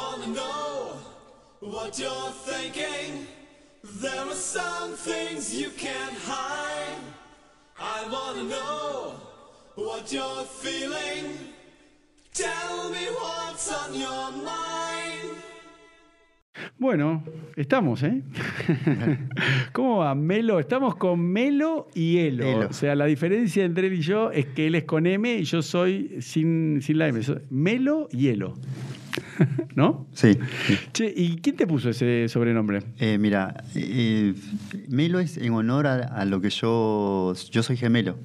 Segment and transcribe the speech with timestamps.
[0.00, 0.92] wanna know
[1.60, 3.26] what you're thinking.
[4.02, 7.02] There are some things you can't hide.
[7.78, 9.14] I wanna know
[9.74, 11.24] what you're feeling.
[12.32, 15.30] Tell me what's on your mind.
[16.78, 17.22] Bueno,
[17.56, 18.22] estamos, ¿eh?
[19.72, 20.14] ¿Cómo va?
[20.14, 22.44] Melo, estamos con Melo y Elo.
[22.44, 22.68] Elo.
[22.68, 25.44] O sea, la diferencia entre él y yo es que él es con M y
[25.44, 27.20] yo soy sin, sin la M.
[27.50, 28.54] Melo y Elo.
[29.74, 30.06] ¿No?
[30.12, 30.38] Sí.
[30.92, 32.80] Che, ¿y quién te puso ese sobrenombre?
[32.98, 34.34] Eh, mira, eh,
[34.88, 37.34] Melo es en honor a, a lo que yo.
[37.50, 38.16] Yo soy gemelo.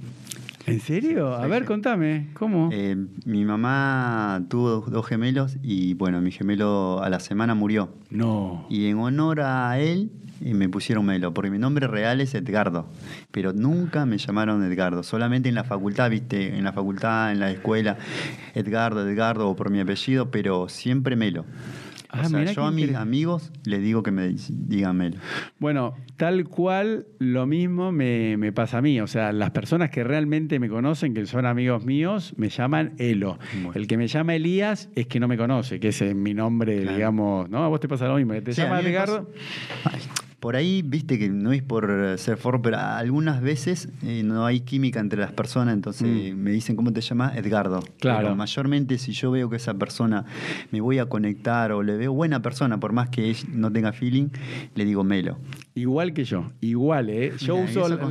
[0.67, 1.35] ¿En serio?
[1.35, 1.67] A ver, sí.
[1.67, 2.70] contame, ¿cómo?
[2.71, 2.95] Eh,
[3.26, 7.93] mi mamá tuvo dos- dos gemelos y bueno, mi gemelo a la semana murió.
[8.09, 8.65] no.
[8.70, 10.09] Y en honor a él
[10.45, 12.90] eh, me pusieron Melo, porque mi nombre real es Edgardo,
[13.31, 17.52] pero nunca me llamaron Edgardo, solamente en la facultad, viste, en la facultad, en la
[17.52, 17.98] escuela,
[18.54, 21.45] Edgardo, Edgardo o por mi apellido, pero siempre Melo.
[22.18, 25.18] Ah, o sea, yo a mis amigos les digo que me digan Melo.
[25.60, 29.02] Bueno, tal cual lo mismo me, me pasa a mí.
[29.02, 33.37] O sea, las personas que realmente me conocen, que son amigos míos, me llaman Elo.
[33.55, 33.71] Bueno.
[33.76, 36.84] El que me llama Elías es que no me conoce, que ese es mi nombre,
[36.84, 36.96] Claro.
[36.96, 37.49] digamos.
[37.49, 38.34] No, a vos te pasa lo mismo.
[38.41, 38.82] Te Sí, a llama
[40.46, 44.60] Por ahí, viste que no es por ser forro, pero algunas veces eh, no hay
[44.60, 46.37] química entre las personas, entonces Mm.
[46.37, 47.35] me dicen, ¿cómo te llamas?
[47.35, 47.79] Edgardo.
[47.99, 48.20] Claro.
[48.26, 50.24] Pero mayormente, si yo veo que esa persona
[50.70, 54.27] me voy a conectar o le veo buena persona, por más que no tenga feeling,
[54.76, 55.40] le digo Melo.
[55.74, 57.34] Igual que yo, igual, ¿eh?
[57.40, 58.09] Yo Mira, uso, la,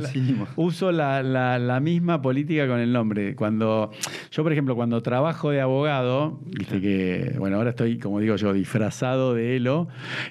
[0.57, 3.33] uso la, la- la misma política con el nombre.
[3.35, 3.91] Cuando
[4.29, 8.51] yo, por ejemplo, cuando trabajo de abogado, viste que, bueno, ahora estoy, como digo yo,
[8.51, 9.87] disfrazado de Elo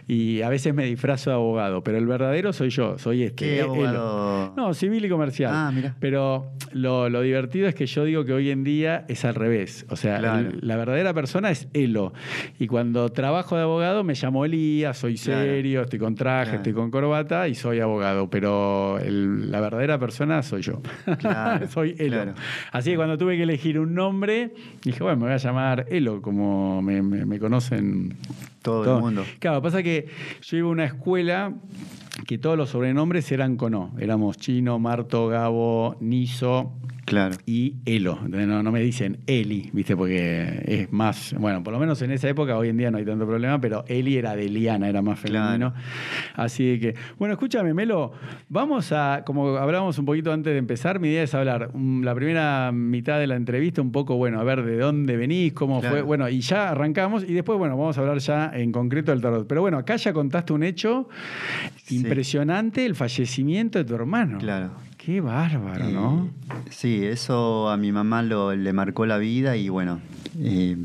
[0.06, 3.44] y a veces me disfrazo de abogado, pero el verdadero soy yo, soy este.
[3.44, 3.72] ¿Qué eh, Elo.
[3.72, 4.54] abogado?
[4.56, 5.50] No, civil y comercial.
[5.54, 5.96] Ah, mira.
[6.00, 9.86] Pero lo, lo divertido es que yo digo que hoy en día es al revés.
[9.90, 10.38] O sea, Claro.
[10.50, 12.12] el- la verdadera persona es Elo.
[12.58, 15.42] Y cuando trabajo de abogado me llamo Elías, soy Claro.
[15.42, 16.56] serio, estoy con traje, Claro.
[16.58, 18.28] estoy con corbata y soy abogado.
[18.30, 20.80] Pero el- la verdadera persona soy yo.
[21.18, 22.34] Claro, soy Elo.
[22.72, 24.52] Así que cuando tuve que elegir un nombre,
[24.84, 28.16] dije, bueno, me voy a llamar Elo, como me, me- me conocen
[28.64, 29.26] Todo, el mundo.
[29.40, 30.08] Claro, pasa que
[30.40, 31.52] yo iba a una escuela
[32.26, 33.90] que todos los sobrenombres eran con O.
[33.98, 36.72] Éramos Chino, Marto, Gabo, Niso
[37.04, 37.36] Claro.
[37.44, 38.18] y Elo.
[38.28, 39.94] No, no me dicen Eli, ¿viste?
[39.94, 43.04] Porque es más, bueno, por lo menos en esa época, hoy en día no hay
[43.04, 45.72] tanto problema, pero Eli era de Liana, era más femenino.
[45.72, 45.74] Claro.
[46.34, 48.12] Así que, bueno, escúchame, Melo,
[48.48, 52.14] vamos a, como hablábamos un poquito antes de empezar, mi idea es hablar um, la
[52.14, 55.96] primera mitad de la entrevista, un poco, bueno, a ver de dónde venís, cómo Claro.
[55.96, 59.20] fue, bueno, y ya arrancamos y después, bueno, vamos a hablar ya en concreto del
[59.20, 59.46] tarot.
[59.46, 61.08] Pero bueno, acá ya contaste un hecho
[61.84, 61.96] Sí.
[62.04, 64.38] Impresionante, el fallecimiento de tu hermano.
[64.38, 64.72] Claro.
[64.96, 66.30] Qué bárbaro, Eh, ¿no?
[66.70, 70.00] Sí, eso a mi mamá lo, le marcó la vida y bueno,
[70.38, 70.76] eh,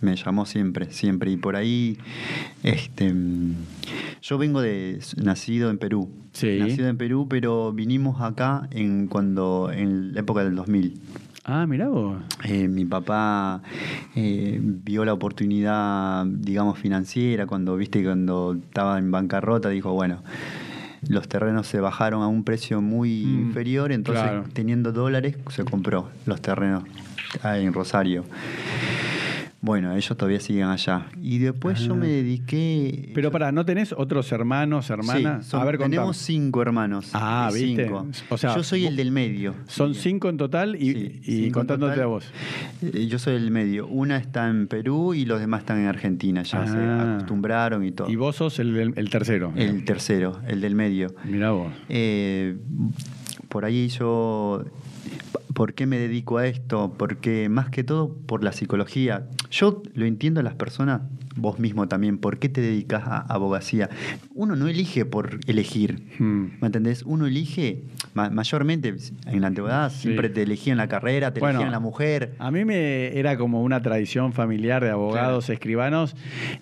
[0.00, 1.30] me llamó siempre, siempre.
[1.30, 1.96] Y por ahí,
[2.64, 3.14] este,
[4.20, 6.10] yo vengo de, nacido en Perú.
[6.32, 6.58] Sí.
[6.58, 10.94] Nacido en Perú, pero vinimos acá en cuando en la época del 2000.
[11.44, 12.18] Ah, mirá vos.
[12.44, 13.62] Eh, mi papá
[14.14, 20.22] eh, vio la oportunidad, digamos, financiera, cuando viste cuando estaba en bancarrota, dijo, bueno,
[21.08, 24.44] los terrenos se bajaron a un precio muy Mm, inferior, entonces claro.
[24.52, 26.84] teniendo dólares se compró los terrenos
[27.42, 28.24] ah, en Rosario.
[29.64, 31.06] Bueno, ellos todavía siguen allá.
[31.22, 31.96] Y después yo Ah.
[31.96, 33.12] me dediqué...
[33.14, 35.44] Pero para, ¿no tenés otros hermanos, hermanas?
[35.44, 35.94] Sí, son- a ver, contame.
[35.96, 37.10] tenemos cinco hermanos.
[37.12, 37.84] Ah, ¿viste?
[37.84, 38.08] Cinco.
[38.30, 39.54] O sea, yo soy el del medio.
[39.68, 42.04] Son cinco en total y, Sí, y contándote total.
[42.04, 42.24] a vos.
[42.82, 43.86] Eh, Yo soy el medio.
[43.86, 46.42] Una está en Perú y los demás están en Argentina.
[46.42, 47.14] Ya se Ah.
[47.14, 48.10] acostumbraron y todo.
[48.10, 49.52] Y vos sos el, el- el tercero.
[49.54, 51.14] El tercero, el del medio.
[51.24, 51.72] Mirá vos.
[51.88, 52.56] Eh,
[53.48, 54.64] por ahí yo,
[55.54, 56.94] ¿por qué me dedico a esto?
[56.96, 59.28] Porque más que todo por la psicología.
[59.50, 61.02] Yo lo entiendo a las personas,
[61.36, 63.90] vos mismo también, ¿por qué te dedicas a abogacía?
[64.34, 66.08] Uno no elige por elegir.
[66.18, 66.58] Hmm.
[66.60, 67.02] ¿Me entendés?
[67.04, 68.94] Uno elige, ma- mayormente
[69.26, 70.02] en la antigüedad, Sí.
[70.02, 72.34] siempre te elegían la carrera, te Bueno, elegían la mujer.
[72.38, 76.14] A mí me era como una tradición familiar de abogados, escribanos,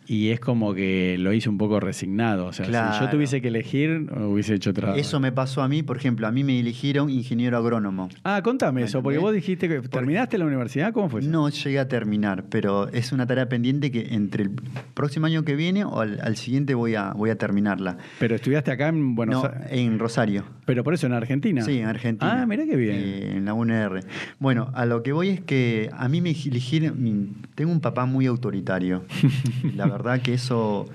[0.07, 2.47] y es como que lo hice un poco resignado.
[2.47, 3.11] O sea, si yo Claro.
[3.11, 4.95] tuviese que elegir, hubiese hecho otra.
[4.97, 8.09] Eso me pasó a mí, por ejemplo, a mí me eligieron ingeniero agrónomo.
[8.25, 11.31] Ah, contame ¿Me eso, porque vos dijiste que terminaste la universidad, ¿cómo fue eso?
[11.31, 14.51] No llegué a terminar, pero es una tarea pendiente que entre el
[14.95, 17.99] próximo año que viene o al, al siguiente voy a, voy a terminarar.
[18.19, 19.67] Pero estudiaste acá en Buenos no, Aires.
[19.73, 20.45] en Rosario.
[20.65, 21.40] Pero por eso en Argentina.
[21.65, 22.43] Sí, en Argentina.
[22.43, 22.97] Ah, mirá qué bien.
[22.97, 24.01] Eh, en la UNR.
[24.39, 27.03] Bueno, a lo que voy es que a mí me eligieron.
[27.03, 29.05] mi- Tengo un papá muy autoritario.
[29.77, 30.89] la verdad que eso.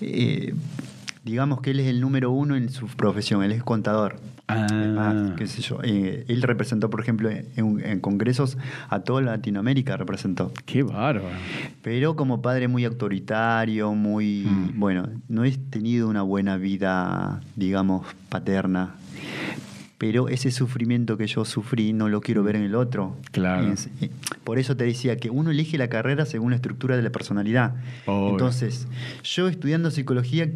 [0.00, 0.54] eh,
[1.24, 4.16] digamos que él es el número uno en su profesión, él es contador.
[4.46, 4.66] Ah.
[4.70, 8.58] Además, qué sé yo, eh, él representó, por ejemplo, en, en congresos
[8.90, 10.52] a toda Latinoamérica representó.
[10.66, 11.34] Qué bárbaro.
[11.80, 14.78] Pero como padre muy autoritario, muy, Mm.
[14.78, 18.90] bueno, no he tenido una buena vida, digamos, paterna.
[20.06, 23.16] Pero ese sufrimiento que yo sufrí no lo quiero ver en el otro.
[23.30, 23.72] Claro.
[23.72, 24.10] Es- eh,
[24.44, 27.74] por eso te decía que uno elige la carrera según la estructura de la personalidad.
[28.04, 28.32] Obvio.
[28.32, 28.86] Entonces,
[29.22, 30.50] yo estudiando psicología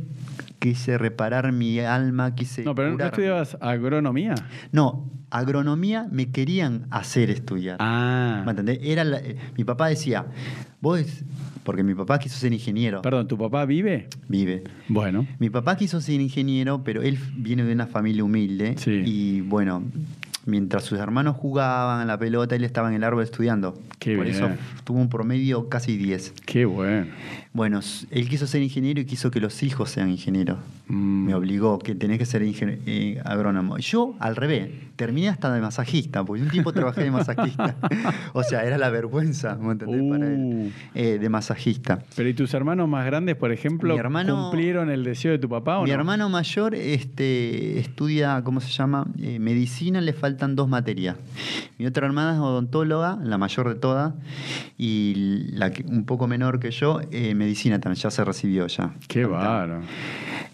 [0.58, 2.62] quise reparar mi alma, quise...
[2.64, 3.10] No, pero ¿no curarme.
[3.10, 4.34] estudiabas agronomía?
[4.72, 7.76] No, agronomía me querían hacer estudiar.
[7.80, 8.42] Ah.
[8.44, 8.78] ¿Me entendés?
[8.82, 10.26] Era la- eh, mi papá decía,
[10.80, 11.00] vos,
[11.64, 14.08] porque mi papá quiso ser ingeniero, Perdón, ¿tu papá vive?
[14.28, 14.64] vive.
[14.88, 15.26] Bueno.
[15.38, 18.74] Mi papá quiso ser ingeniero, pero él viene de una familia humilde.
[18.78, 19.02] Sí.
[19.04, 19.82] Y bueno,
[20.48, 23.78] mientras sus hermanos jugaban a la pelota, él estaba en el árbol estudiando.
[23.98, 24.36] Qué Por bien.
[24.36, 24.48] eso
[24.84, 26.34] tuvo un promedio casi 10.
[26.46, 27.06] Qué bueno.
[27.52, 27.80] Bueno,
[28.10, 30.58] él quiso ser ingeniero y quiso que los hijos sean ingenieros.
[30.88, 31.26] Mm.
[31.26, 33.78] Me obligó que tenés que ser eh, agrónomo.
[33.78, 37.76] Yo, al revés, terminé hasta de masajista, porque un tiempo trabajé de masajista.
[38.32, 40.02] o sea, era la vergüenza, ¿me entendés?
[40.08, 40.28] Para Uh.
[40.28, 41.98] él, eh, de masajista.
[42.16, 45.48] Pero ¿y tus hermanos más grandes, por ejemplo, Mi hermano- cumplieron el deseo de tu
[45.48, 45.94] papá o Mi no?
[45.96, 49.06] hermano mayor este, estudia, ¿cómo se llama?
[49.20, 51.16] Eh, medicina, le faltan dos materias.
[51.78, 54.14] Mi otra hermana es odontóloga, la mayor de todas,
[54.76, 58.94] y la que, un poco menor que yo, eh, medicina también, ya se recibió ya.
[59.08, 59.82] Qué bárbaro.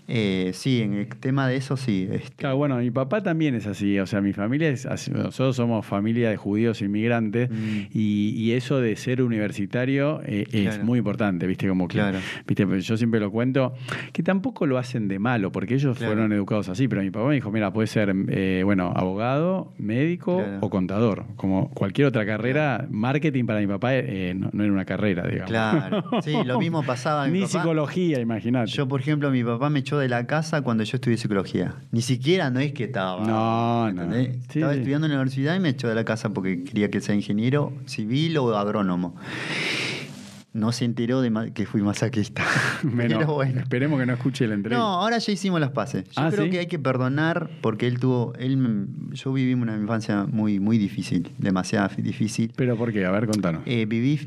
[0.07, 2.09] Eh, sí, en el tema de eso sí.
[2.11, 5.57] este, Claro, bueno, mi papá también es así, o sea, mi familia es así, nosotros
[5.57, 7.87] somos familia de judíos inmigrantes Mm.
[7.93, 11.69] y, y eso de ser universitario eh, es muy importante, ¿viste?
[11.69, 12.19] Como que, Claro.
[12.47, 12.67] ¿viste?
[12.67, 13.75] Pues Yo siempre lo cuento,
[14.13, 16.13] que tampoco lo hacen de malo, porque ellos Claro.
[16.15, 20.45] fueron educados así, pero mi papá me dijo, mira, puede ser, eh, bueno, abogado, médico
[20.61, 24.85] o contador, como cualquier otra carrera, marketing para mi papá eh, no, no era una
[24.85, 25.51] carrera, digamos.
[25.51, 27.53] Claro, sí, lo mismo pasaba mi Ni papá.
[27.61, 28.71] psicología, imagínate.
[28.71, 31.75] Yo, por ejemplo, mi papá me echó de la casa cuando yo estudié psicología.
[31.93, 33.25] Ni siquiera no es que estaba.
[33.27, 34.15] No, ¿me no.
[34.15, 34.79] estaba sí.
[34.79, 37.73] estudiando en la universidad y me echó de la casa porque quería que sea ingeniero
[37.87, 39.15] civil o agrónomo.
[40.53, 42.45] No se enteró de que fui masajista.
[42.85, 43.61] Menos- Pero bueno.
[43.61, 44.79] Esperemos que no escuche la entrevista.
[44.85, 46.05] No, ahora ya hicimos las paces.
[46.05, 46.51] Yo Ah, creo ¿sí?
[46.51, 51.29] que hay que perdonar porque él tuvo, él, yo viví una infancia muy, muy difícil,
[51.39, 52.53] demasiado difícil.
[52.55, 53.05] ¿Pero por qué?
[53.05, 53.63] A ver, contanos.
[53.67, 54.21] Eh, viví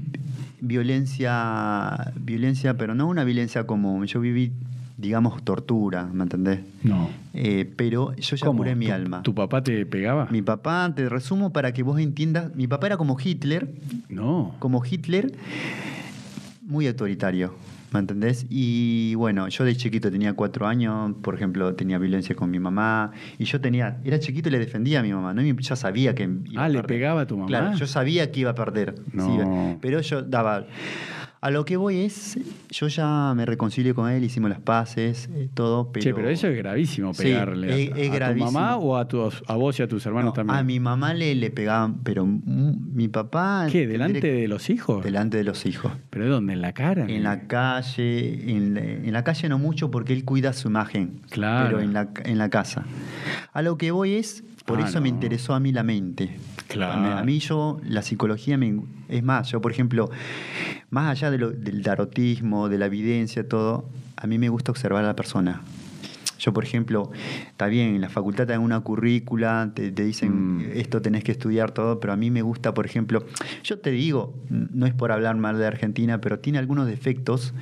[0.60, 4.06] violencia, violencia, pero no una violencia común.
[4.08, 4.52] Yo viví,
[4.98, 6.60] digamos, tortura, ¿me entendés?
[6.84, 7.10] no.
[7.40, 8.58] Eh, pero yo ya ¿Cómo?
[8.60, 9.22] curé mi ¿Tu- alma.
[9.22, 10.28] ¿Tu papá te pegaba?
[10.32, 13.72] Mi papá, te resumo para que vos entiendas, mi papá era como Hitler,
[14.10, 14.56] No.
[14.60, 15.32] como Hitler,
[16.64, 17.54] muy autoritario.
[17.94, 18.46] ¿Me entendés?
[18.50, 23.12] Y bueno, yo de chiquito tenía cuatro años, por ejemplo, tenía violencia con mi mamá,
[23.40, 25.42] y yo tenía, era chiquito y le defendía a mi mamá, ¿no?
[25.42, 27.48] Y ya sabía que iba Ah, a ¿le pegaba a tu mamá?
[27.48, 28.96] Claro, yo sabía que iba a perder.
[29.14, 29.26] No.
[29.26, 30.66] sí, pero yo daba.
[31.48, 32.38] A lo que voy es,
[32.72, 36.04] yo ya me reconcilié con él, hicimos las paces, eh, todo, pero.
[36.04, 37.72] Che, pero eso es gravísimo Sí, pegarle.
[37.72, 40.32] a- es- es a, tu mamá o a, tus, a vos y a tus hermanos
[40.32, 40.60] No, también?
[40.60, 43.68] A mi mamá le, le pegaban, pero mm, mi papá.
[43.72, 43.88] ¿Qué?
[43.88, 45.02] ¿Delante de los hijos?
[45.06, 45.94] Delante de los hijos.
[46.10, 46.52] ¿Pero dónde?
[46.52, 47.06] ¿En la cara?
[47.08, 51.22] En la calle, en la, en la calle no mucho porque él cuida su imagen,
[51.30, 51.68] Claro.
[51.78, 52.84] pero en la, en la casa.
[53.54, 56.38] A lo que voy es, por Ah, eso me interesó a mí la mente.
[56.68, 56.94] Claro.
[56.94, 60.12] A mí, a mí yo, la psicología, me, es más, yo por ejemplo,
[60.90, 65.06] más allá de lo- del tarotismo, de la evidencia, todo, a mí me gusta observar
[65.06, 65.62] a la persona.
[66.40, 67.12] Yo, por ejemplo,
[67.48, 70.62] está bien, en la facultad te dan una currícula, te, te dicen Mm.
[70.76, 73.26] esto tenés que estudiar todo, pero a mí me gusta, por ejemplo,
[73.64, 77.54] yo te digo, no es por hablar mal de Argentina, pero tiene algunos defectos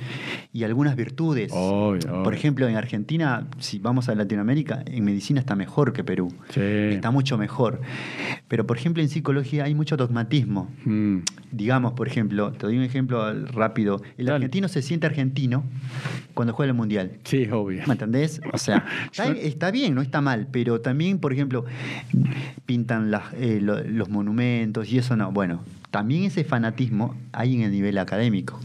[0.52, 1.52] y algunas virtudes.
[1.54, 2.22] Obvio, obvio.
[2.22, 6.28] Por ejemplo, en Argentina, si vamos a Latinoamérica, en medicina está mejor que Perú.
[6.50, 6.60] Sí.
[6.60, 7.80] Está mucho mejor.
[8.48, 10.70] Pero, por ejemplo, en psicología hay mucho dogmatismo.
[10.84, 11.18] Mm.
[11.52, 14.02] Digamos, por ejemplo, te doy un ejemplo rápido.
[14.18, 14.36] El Dale.
[14.36, 15.64] argentino se siente argentino
[16.34, 17.12] cuando juega el mundial.
[17.24, 17.82] Sí, obvio.
[17.86, 18.40] ¿Me entendés?
[18.52, 18.65] O sea,
[19.12, 21.64] está, Yo- está bien, no está mal, pero también, por ejemplo,
[22.66, 25.30] pintan las, eh, lo- los monumentos y eso no.
[25.32, 28.60] Bueno, también ese fanatismo hay en el nivel académico.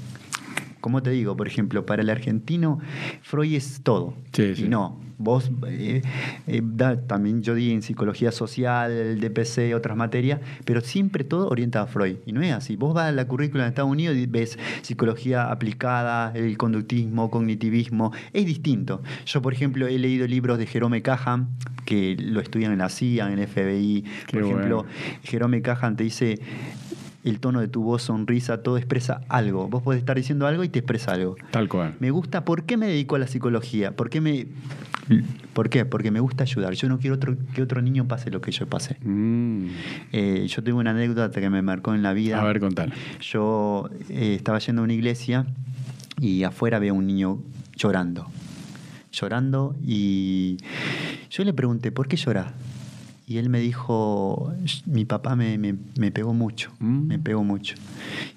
[0.82, 2.80] Como te digo, por ejemplo, para el argentino,
[3.22, 4.16] Freud es todo.
[4.34, 4.66] Sí, sí.
[4.66, 6.02] Y no, vos, eh,
[6.48, 11.86] eh, da- también yo di en psicología social, DPC, otras materias, pero siempre todo orientado
[11.86, 12.16] a Freud.
[12.26, 12.76] Y no es así.
[12.76, 18.12] Vos vas a la currícula de Estados Unidos y ves psicología aplicada, el conductismo, cognitivismo,
[18.34, 19.02] es distinto.
[19.28, 21.50] Yo, por ejemplo, he leído libros de Jerome Cahan,
[21.86, 24.04] que lo estudian en la CIA, en el FBI.
[24.28, 24.90] Qué por ejemplo, bueno.
[25.24, 26.40] Jerome Cahan te dice
[27.24, 29.68] el tono de tu voz, sonrisa, todo expresa algo.
[29.68, 31.36] Vos podés estar diciendo algo y te expresa algo.
[31.52, 31.96] Tal cual.
[32.00, 33.96] Me gusta, ¿por qué me dedico a la psicología?
[33.96, 34.48] ¿Por qué me
[35.54, 35.86] ¿Por qué?
[35.86, 36.74] Porque me gusta ayudar.
[36.74, 38.98] Yo no quiero otro, que otro niño pase lo que yo pasé.
[39.02, 39.68] Mm.
[40.12, 42.40] Eh, yo tengo una anécdota que me marcó en la vida.
[42.40, 42.94] A ver, contale.
[43.20, 45.46] Yo eh, estaba yendo a una iglesia
[46.20, 47.42] y afuera veo un niño
[47.76, 48.28] llorando.
[49.12, 50.58] llorando y
[51.30, 52.54] yo le pregunté, ¿por qué lloras?
[53.28, 54.52] Y él me dijo,
[54.86, 57.08] mi papá me, me- me pegó mucho, Mm.
[57.08, 57.76] me pegó mucho.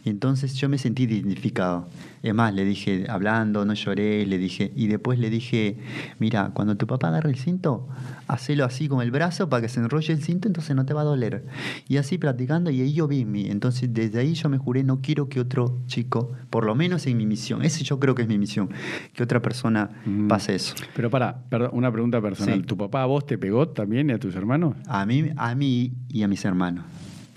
[0.05, 1.89] Y entonces yo me sentí identificado.
[2.25, 5.77] Es más, le dije, hablando, no lloré, le dije, y después le dije,
[6.19, 7.87] mira, cuando tu papá agarre el cinto,
[8.29, 11.03] hacelo así con el brazo para que se enrolle el cinto, entonces no te va
[11.03, 11.45] a doler.
[11.87, 15.03] Y así practicando, y ahí yo vi, mi, entonces desde ahí yo me juré, no
[15.03, 18.29] quiero que otro chico, por lo menos en mi misión, ese yo creo que es
[18.29, 18.71] mi misión,
[19.13, 20.27] que otra persona Mm.
[20.29, 20.75] pase eso.
[20.97, 22.61] Pero para, perdón, una pregunta personal.
[22.61, 22.67] Sí.
[22.67, 24.77] ¿Tu papá a vos te pegó también y a tus hermanos?
[24.87, 26.85] A mí, a mí y a mis hermanos.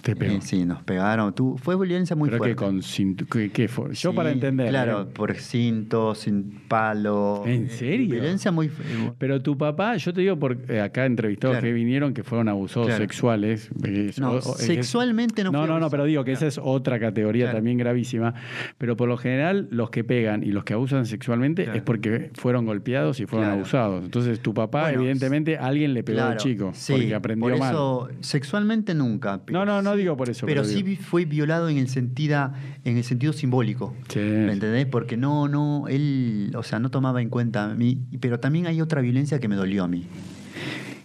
[0.08, 0.36] Te pegó.
[0.36, 1.34] Eh, sí, nos pegaron.
[1.36, 2.56] Tú, fue violencia muy Pero que fuerte.
[2.56, 3.90] con cintu- ¿qué, qué fue?
[3.94, 4.70] Yo Sí, para entender.
[4.70, 5.06] Claro, ¿eh?
[5.14, 7.44] por cinto, sin palo.
[7.46, 8.10] ¿En Eh, serio?
[8.12, 8.72] Violencia muy.
[9.18, 11.66] Pero tu papá, yo te digo por eh, acá entrevistados Claro.
[11.68, 13.04] que vinieron que fueron abusados Claro.
[13.04, 13.70] sexuales.
[13.84, 16.58] es- No, o- o- es- sexualmente no No, no, no, pero digo que esa es
[16.64, 17.58] otra categoría Claro.
[17.58, 18.34] también gravísima.
[18.78, 21.78] Pero por lo general, los que pegan y los que abusan sexualmente Claro.
[21.80, 23.60] es porque fueron golpeados y fueron Claro.
[23.60, 24.06] abusados.
[24.06, 27.72] Entonces, tu papá, Bueno, evidentemente, alguien le pegó al chico sí, porque aprendió por mal.
[27.74, 29.42] eso, sexualmente nunca.
[29.46, 31.02] pero No, no, no digo por eso, Pero, pero sí digo.
[31.04, 32.52] fue violado en el sentido,
[32.84, 33.94] en el sentido simbólico.
[34.10, 34.86] Sí, ¿Me entendés?
[34.86, 38.00] Porque no, no, él, o sea, no tomaba en cuenta a mí.
[38.20, 40.06] Pero también hay otra violencia que me dolió a mí.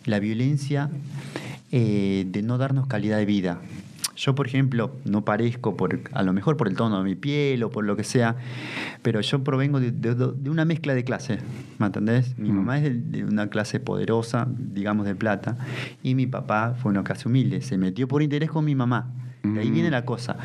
[0.04, 0.90] La violencia
[1.70, 3.60] eh, de no darnos calidad de vida.
[4.14, 7.62] Yo, por ejemplo, no parezco, por, a lo mejor por el tono de mi piel
[7.62, 8.36] o por lo que sea,
[9.02, 11.40] pero yo provengo de, de- de una mezcla de clases,
[11.78, 12.36] ¿me entendés?
[12.38, 12.56] Mi Mm.
[12.56, 15.56] mamá es de, de una clase poderosa, digamos de plata,
[16.02, 19.10] y mi papá fue una clase humilde, se metió por interés con mi mamá.
[19.42, 19.74] De ahí Mm.
[19.74, 20.36] viene la cosa.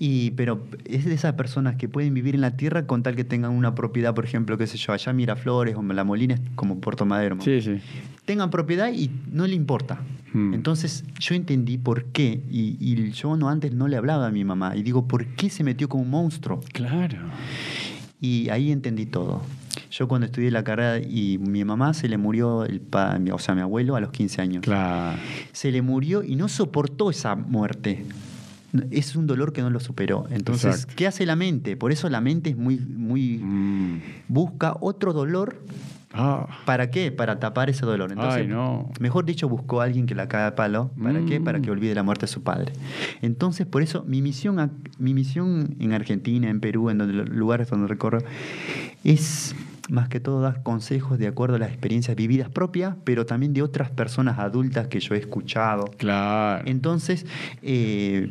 [0.00, 3.24] Y, pero es de esas personas que pueden vivir en la tierra con tal que
[3.24, 6.78] tengan una propiedad, por ejemplo, qué sé yo, allá Miraflores o La Molina, es como
[6.78, 7.34] Puerto Madero.
[7.34, 7.42] ¿no?
[7.42, 7.80] Sí, sí.
[8.24, 9.98] tengan propiedad y no le importa.
[10.32, 10.54] Hmm.
[10.54, 14.44] Entonces yo entendí por qué, y, y yo no antes no le hablaba a mi
[14.44, 16.60] mamá, y digo, ¿por qué se metió como un monstruo?
[16.72, 17.18] Claro.
[18.20, 19.42] Y ahí entendí todo.
[19.90, 23.54] Yo cuando estudié la carrera y mi mamá se le murió, el pa- o sea,
[23.54, 24.62] mi abuelo a los 15 años.
[24.62, 25.18] Claro.
[25.52, 28.04] Se le murió y no soportó esa muerte.
[28.90, 30.26] Es un dolor que no lo superó.
[30.30, 30.94] Entonces, Exacto.
[30.96, 31.76] ¿qué hace la mente?
[31.76, 33.38] Por eso la mente es muy, muy...
[33.38, 34.00] Mm.
[34.28, 35.62] Busca otro dolor
[36.12, 36.46] Ah.
[36.64, 37.12] ¿Para qué?
[37.12, 38.10] Para tapar ese dolor.
[38.12, 38.90] Entonces, Ay, no.
[39.00, 40.90] Mejor dicho, buscó a alguien que la caga a palo.
[41.02, 41.40] ¿Para qué?
[41.40, 41.44] Mm.
[41.44, 42.72] Para que olvide la muerte de su padre.
[43.22, 47.68] Entonces, por eso, mi misión, mi misión en Argentina, en Perú, en donde, los lugares
[47.68, 48.18] donde recorro,
[49.04, 49.54] es
[49.90, 53.62] más que todo dar consejos de acuerdo a las experiencias vividas propias, pero también de
[53.62, 55.84] otras personas adultas que yo he escuchado.
[55.96, 56.64] Claro.
[56.66, 57.26] Entonces,
[57.62, 58.30] eh,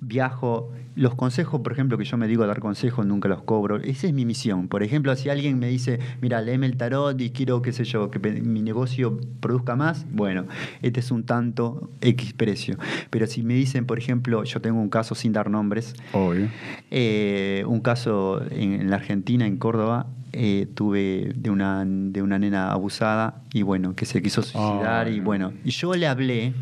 [0.00, 0.72] viajo.
[0.96, 3.76] Los consejos, por ejemplo, que yo me digo dar consejos, nunca los cobro.
[3.78, 4.68] Esa es mi misión.
[4.68, 8.10] Por ejemplo, si alguien me dice, mira, léeme el tarot y quiero, qué sé yo,
[8.10, 10.46] que mi negocio produzca más, bueno,
[10.82, 12.76] este es un tanto X precio.
[13.10, 16.48] Pero si me dicen, por ejemplo, yo tengo un caso sin dar nombres, Obvio.
[16.90, 20.06] eh, un caso en, en la Argentina, en Córdoba,
[20.36, 25.18] eh, tuve de una, de una nena abusada y bueno, que se quiso suicidar y
[25.18, 25.24] no.
[25.24, 26.52] bueno, y yo le hablé,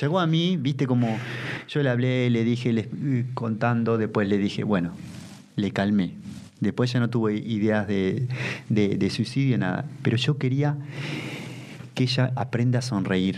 [0.00, 1.16] llegó a mí, viste como
[1.68, 4.92] yo le hablé, le dije, eh, contando, después le dije, bueno,
[5.56, 6.14] le calmé.
[6.60, 8.28] Después ya no tuve ideas de,
[8.68, 9.86] de- de suicidio, nada.
[10.02, 10.76] Pero yo quería
[11.94, 13.36] que ella aprenda a sonreír.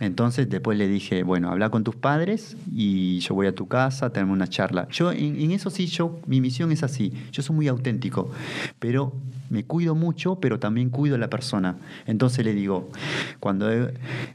[0.00, 4.10] Entonces después le dije, bueno, habla con tus padres y yo voy a tu casa,
[4.10, 4.86] tenemos una charla.
[4.90, 7.12] Yo en, en eso sí, yo, mi misión es así.
[7.32, 8.30] Yo soy muy auténtico,
[8.78, 9.12] pero
[9.50, 11.76] me cuido mucho, pero también cuido a la persona.
[12.06, 12.90] Entonces le digo,
[13.40, 13.68] cuando,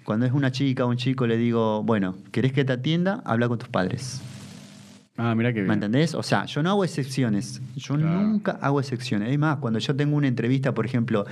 [0.03, 3.21] cuando es una chica o un chico, le digo, bueno, ¿querés que te atienda?
[3.25, 4.21] Habla con tus padres.
[5.15, 5.67] Ah, mira qué bien.
[5.67, 6.15] ¿Me entendés?
[6.15, 7.61] O sea, yo no hago excepciones.
[7.75, 8.21] Yo Claro.
[8.23, 9.29] nunca hago excepciones.
[9.31, 11.25] Es más, cuando yo tengo una entrevista, por ejemplo,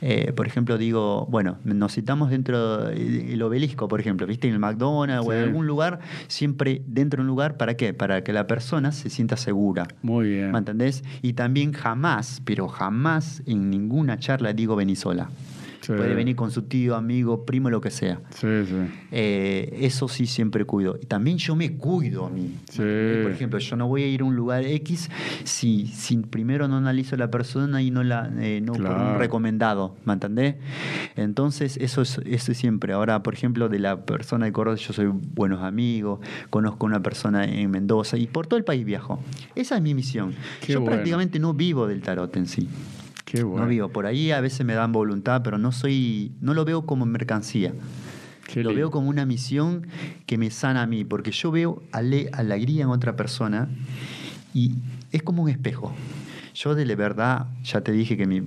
[0.00, 4.48] eh, por ejemplo, digo, bueno, nos citamos dentro del obelisco, por ejemplo, ¿viste?
[4.48, 7.92] En el McDonald's o en algún lugar, siempre dentro de un lugar, ¿para qué?
[7.92, 9.86] Para que la persona se sienta segura.
[10.00, 10.50] Muy bien.
[10.50, 11.04] ¿Me entendés?
[11.20, 15.28] Y también jamás, pero jamás en ninguna charla digo vení sola.
[15.88, 15.94] Sí.
[15.96, 18.20] Puede venir con su tío, amigo, primo, lo que sea.
[18.34, 18.74] Sí, sí.
[19.10, 20.98] Eh, eso sí siempre cuido.
[21.00, 22.56] Y también yo me cuido a mí.
[22.70, 22.82] Sí.
[23.22, 25.08] Por ejemplo, yo no voy a ir a un lugar X
[25.44, 29.12] si, si primero no analizo a la persona y no la eh, no por Claro.
[29.14, 30.56] un recomendado, ¿me entendés?
[31.16, 32.92] Entonces, eso es, eso es siempre.
[32.92, 37.44] Ahora, por ejemplo, de la persona de Córdoba, yo soy buenos amigos, conozco una persona
[37.46, 39.20] en Mendoza y por todo el país viajo.
[39.54, 40.34] Esa es mi misión.
[40.60, 40.96] Qué yo bueno.
[40.96, 42.68] prácticamente no vivo del tarot en sí.
[43.30, 43.64] Qué bueno.
[43.64, 43.88] No vivo.
[43.90, 47.74] Por ahí a veces me dan voluntad, pero no soy, no lo veo como mercancía.
[48.46, 48.80] Qué lo lindo.
[48.80, 49.86] veo como una misión
[50.24, 53.68] que me sana a mí, porque yo veo ale- alegría en otra persona
[54.54, 54.72] y
[55.12, 55.92] es como un espejo.
[56.54, 58.42] Yo de la verdad, ya te dije que me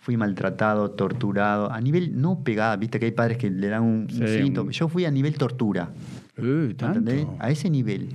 [0.00, 4.08] fui maltratado, torturado, a nivel no pegada, viste que hay padres que le dan un,
[4.12, 4.68] un Sí, cinto.
[4.70, 5.90] Yo fui a nivel tortura.
[6.36, 6.70] Uh.
[6.70, 7.26] ¿Entendés?
[7.38, 8.08] A ese nivel.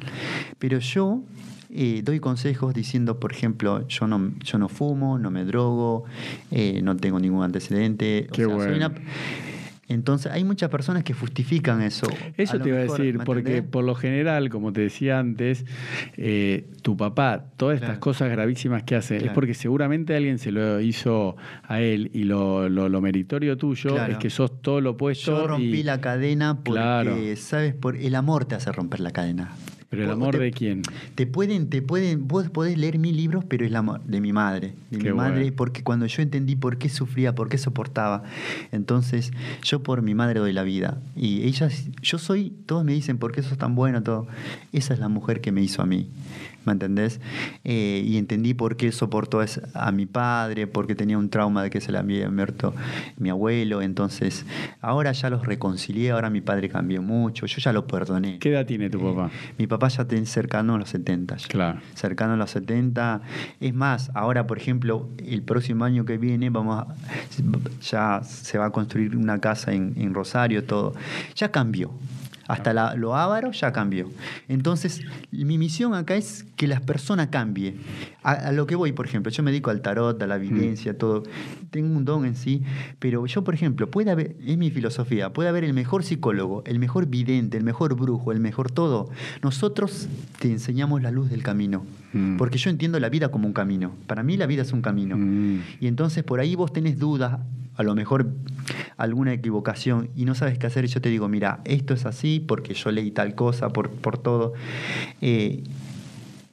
[0.59, 1.23] Pero yo
[1.71, 6.05] eh, doy consejos diciendo, por ejemplo, yo no, yo no fumo, no me drogo,
[6.51, 8.27] eh, no tengo ningún antecedente.
[8.29, 8.75] O Qué soy bueno.
[8.75, 8.91] una-
[9.91, 12.05] Entonces, hay muchas personas que justifican eso.
[12.37, 13.71] Eso te iba a decir, ¿me porque entendés?
[13.71, 15.65] por lo general, como te decía antes,
[16.15, 20.79] eh, tu papá, todas estas cosas gravísimas que hace, es porque seguramente alguien se lo
[20.79, 24.11] hizo a él y lo, lo- lo meritorio tuyo Claro.
[24.13, 25.35] es que sos todo lo opuesto.
[25.41, 27.35] Yo rompí y- la cadena porque.
[27.35, 27.73] ¿sabes?
[27.73, 29.55] Por el amor te hace romper la cadena.
[29.89, 30.83] Pero el amor te- de quién?
[31.15, 34.73] Te pueden, te pueden, vos podés leer mil libros, pero el amor de mi madre,
[34.91, 35.55] de Qué mi madre, bueno.
[35.55, 38.23] porque cuando yo entendí por qué sufría, por qué soportaba,
[38.71, 39.31] entonces
[39.63, 40.99] yo por mi madre doy la vida.
[41.15, 41.69] Y ella,
[42.01, 44.03] yo soy, todos me dicen, ¿por qué sos tan bueno?
[44.03, 44.27] Todo.
[44.73, 46.07] Esa es la mujer que me hizo a mí,
[46.65, 47.19] ¿me entendés?
[47.63, 49.41] Eh, y entendí por qué soportó
[49.73, 52.73] a mi padre, porque tenía un trauma de que se le había muerto
[53.17, 54.45] mi abuelo, entonces
[54.81, 58.39] ahora ya los reconcilié, ahora mi padre cambió mucho, yo ya lo perdoné.
[58.39, 59.31] ¿Qué edad tiene tu Eh, papá?
[59.57, 61.37] Mi papá ya tiene cercano a los 70.
[61.37, 61.47] ya.
[61.47, 61.79] Claro.
[61.95, 63.21] Cercano a los 70.
[63.59, 66.95] Es más, ahora, por ejemplo, el próximo año que viene vamos a-
[67.81, 70.93] ya se va a construir una casa en, en Rosario, todo.
[71.35, 71.91] Ya cambió.
[72.49, 74.09] Hasta la- lo ávaro ya cambió.
[74.47, 75.01] Entonces,
[75.31, 77.75] mi misión acá es que las personas cambien.
[78.23, 80.97] A, a lo que voy, por ejemplo, yo me dedico al tarot, a la evidencia,
[80.97, 81.23] todo.
[81.69, 82.63] Tengo un don en sí,
[82.99, 86.79] pero yo, por ejemplo, puede haber, es mi filosofía, puede haber el mejor psicólogo, el
[86.79, 89.09] mejor vidente, el mejor brujo, el mejor todo.
[89.43, 90.07] Nosotros
[90.39, 91.85] te enseñamos la luz del camino.
[92.13, 92.37] Mm.
[92.37, 93.95] Porque yo entiendo la vida como un camino.
[94.07, 95.17] Para mí la vida es un camino.
[95.17, 95.61] Mm.
[95.79, 97.39] Y entonces por ahí vos tenés dudas,
[97.75, 98.31] a lo mejor
[98.97, 100.85] alguna equivocación y no sabes qué hacer.
[100.85, 104.17] Y yo te digo, mira, esto es así porque yo leí tal cosa, por, por
[104.17, 104.53] todo.
[105.21, 105.63] Eh,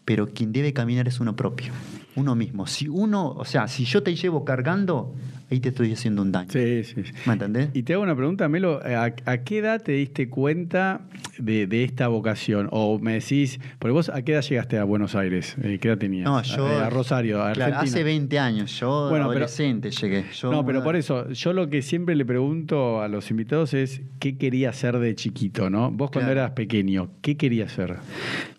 [0.04, 1.72] pero quien debe caminar es uno propio,
[2.14, 2.66] uno mismo.
[2.66, 5.14] Si uno, o sea, si yo te llevo cargando,
[5.50, 6.48] ahí te estoy haciendo un daño.
[6.50, 7.02] Sí, sí.
[7.26, 7.68] ¿Me entendés?
[7.74, 11.00] Y te hago una pregunta, Melo, ¿a, a qué edad te diste cuenta
[11.38, 12.68] de, de esta vocación?
[12.72, 15.56] O me decís, porque vos a qué edad llegaste a Buenos Aires?
[15.62, 16.24] Eh, ¿Qué edad tenías?
[16.24, 16.66] No, yo.
[16.66, 17.96] A, a Rosario, a claro, Argentina.
[17.96, 20.24] hace 20 años, yo Bueno, pero- adolescente llegué.
[20.34, 24.02] Yo no, pero por eso, yo lo que siempre le pregunto a los invitados es
[24.18, 25.90] qué quería ser de chiquito, ¿no?
[25.90, 26.40] Vos cuando Claro.
[26.40, 27.96] eras pequeño, ¿qué querías ser?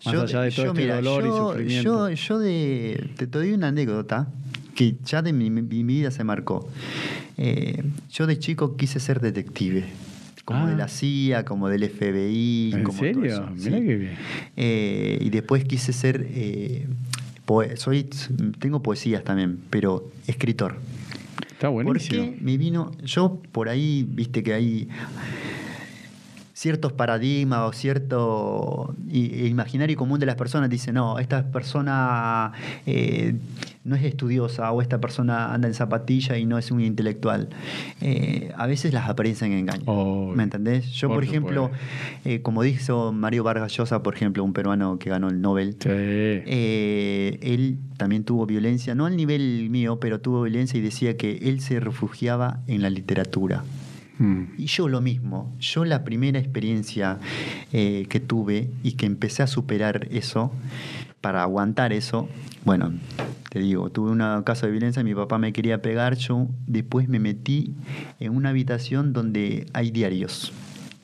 [0.04, 2.08] Más Yo- allá de todo yo, este mira, dolor y sufrimiento.
[2.10, 4.28] Yo, yo de, te doy una anécdota
[4.78, 5.50] que ya de mi,
[5.82, 6.68] vida se marcó.
[7.36, 9.84] Eh, yo de chico quise ser detective.
[10.44, 10.70] Como Ah.
[10.70, 12.70] de la CIA, como del FBI.
[12.72, 13.50] ¿En como todo serio?
[13.56, 13.84] Mirá sí.
[13.84, 14.14] qué bien.
[14.56, 16.24] Eh, y después quise ser.
[16.30, 16.86] eh,
[17.74, 18.08] soy,
[18.60, 20.76] tengo poesías también, pero escritor.
[21.50, 22.26] Está buenísimo.
[22.26, 24.88] Porque me vino, yo por ahí, viste que hay
[26.58, 32.50] ciertos paradigmas o cierto i- imaginario común de las personas dice no esta persona
[32.84, 33.36] eh,
[33.84, 37.48] no es estudiosa o esta persona anda en zapatilla y no es un intelectual
[38.00, 40.90] Eh, a veces las apariencias engañan Oh, ¿me entendés?
[40.90, 41.70] yo por, por ejemplo
[42.24, 45.88] eh, como dijo Mario Vargas Llosa por ejemplo un peruano que ganó el Nobel Sí.
[46.50, 51.60] él también tuvo violencia, no al nivel mío, pero tuvo violencia y decía que él
[51.60, 53.64] se refugiaba en la literatura.
[54.56, 57.18] Y yo lo mismo, yo la primera experiencia
[57.72, 60.52] eh, que tuve y que empecé a superar eso,
[61.20, 62.28] para aguantar eso,
[62.64, 62.92] bueno,
[63.50, 67.18] te digo, tuve un caso de violencia, mi papá me quería pegar, yo después me
[67.18, 67.74] metí
[68.20, 70.52] en una habitación donde hay diarios,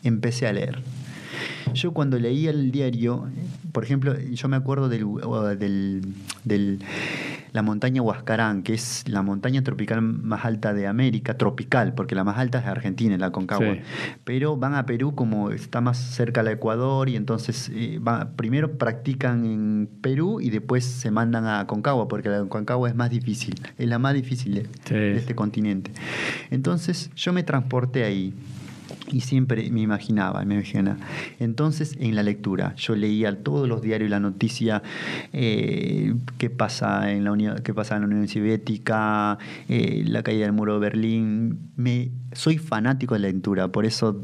[0.02, 0.80] empecé a leer.
[1.74, 3.26] Yo cuando leía el diario,
[3.72, 5.04] por ejemplo, yo me acuerdo del,
[6.44, 6.78] del-
[7.54, 12.24] la montaña Huascarán, que es la montaña tropical más alta de América, tropical, porque la
[12.24, 13.74] más alta es Argentina, en la Concagua.
[13.74, 13.80] Sí.
[14.24, 18.76] Pero van a Perú como está más cerca al Ecuador y entonces eh, va- primero
[18.76, 23.54] practican en Perú y después se mandan a Concagua, porque la Concagua es más difícil,
[23.78, 24.94] es la más difícil de, Sí.
[24.94, 25.92] de este continente.
[26.50, 28.34] Entonces yo me transporté ahí
[29.14, 30.98] y siempre me imaginaba, me imaginaba.
[31.38, 34.82] Entonces, en la lectura, yo leía todos los diarios la noticia,
[35.32, 40.46] eh, qué pasa en la Unión, qué pasa en la Unión Soviética, eh, la caída
[40.46, 41.70] del muro de Berlín.
[41.76, 44.20] Me, soy fanático de la lectura, por eso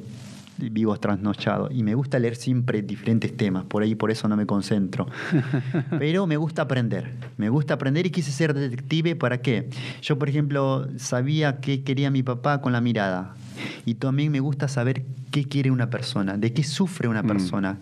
[0.59, 4.45] vivo trasnochado y me gusta leer siempre diferentes temas, por ahí por eso no me
[4.45, 5.07] concentro.
[6.01, 9.71] Pero me gusta aprender, me gusta aprender y quise ser detective para qué.
[10.03, 13.37] Yo, por ejemplo, sabía qué quería mi papá con la mirada
[13.87, 17.27] y también me gusta saber qué quiere una persona, de qué sufre una Mm.
[17.27, 17.79] persona.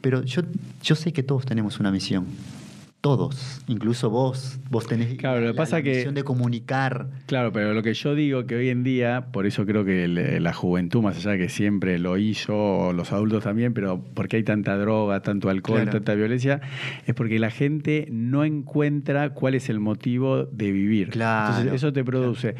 [0.00, 0.42] Pero yo,
[0.82, 2.26] yo sé que todos tenemos una misión.
[3.02, 7.08] Todos, incluso vos, vos tenés Claro, lo que la- pasa la que- de comunicar.
[7.26, 10.40] Claro, pero lo que yo digo que hoy en día, por eso creo que el-
[10.40, 14.44] la juventud, más allá de que siempre lo hizo, los adultos también, pero porque hay
[14.44, 15.90] tanta droga, tanto alcohol, Claro.
[15.98, 16.60] tanta violencia,
[17.04, 21.08] es porque la gente no encuentra cuál es el motivo de vivir.
[21.10, 22.54] Claro, Entonces eso te produce,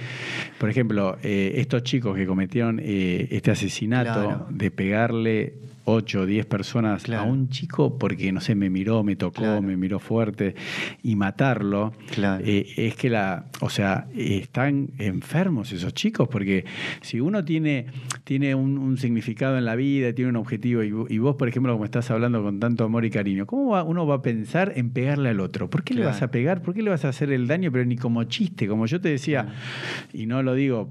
[0.59, 6.47] por ejemplo, eh, estos chicos que cometieron eh, este asesinato de pegarle 8 o 10
[6.47, 7.23] personas Claro.
[7.23, 9.62] a un chico porque, no sé, me miró, me tocó, Claro.
[9.62, 10.55] me miró fuerte
[11.03, 12.45] y matarlo, Claro.
[12.47, 16.64] eh, es que la, o sea, están enfermos esos chicos porque
[17.01, 17.87] si uno tiene,
[18.25, 21.73] tiene un, un significado en la vida, tiene un objetivo y, y vos, por ejemplo,
[21.73, 24.90] como estás hablando con tanto amor y cariño, ¿cómo va- uno va a pensar en
[24.90, 25.68] pegarle al otro?
[25.68, 26.62] ¿Por qué le vas a pegar?
[26.62, 27.73] ¿Por qué le vas a hacer el daño?
[27.73, 29.49] Pero ni como chiste, como yo te decía,
[30.12, 30.88] y no lo digo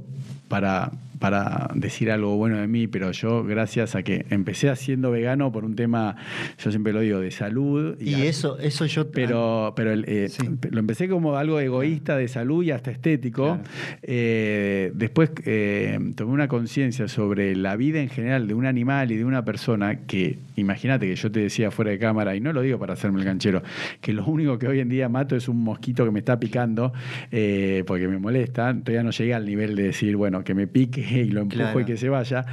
[0.48, 5.52] para, para decir algo bueno de mí, pero yo, gracias a que empecé haciendo vegano
[5.52, 6.16] por un tema,
[6.58, 7.96] yo siempre lo digo, de salud.
[8.02, 9.12] Y eso, eso yo...
[9.12, 10.50] pero, pero el, eh, Sí.
[10.72, 13.44] lo empecé como algo egoísta de salud y hasta estético.
[13.44, 13.64] Claro.
[14.02, 19.18] Eh, después eh, tomé una conciencia sobre la vida en general de un animal y
[19.18, 22.62] de una persona que, imagínate que yo te decía fuera de cámara, y no lo
[22.64, 23.62] digo para hacerme el canchero,
[24.02, 26.94] que lo único que hoy en día mato es un mosquito que me está picando
[27.32, 28.74] eh, porque me molesta.
[28.74, 31.80] Todavía no llegué al nivel de decir, bueno, que me pique y lo empujo Claro.
[31.80, 32.46] y que se vaya.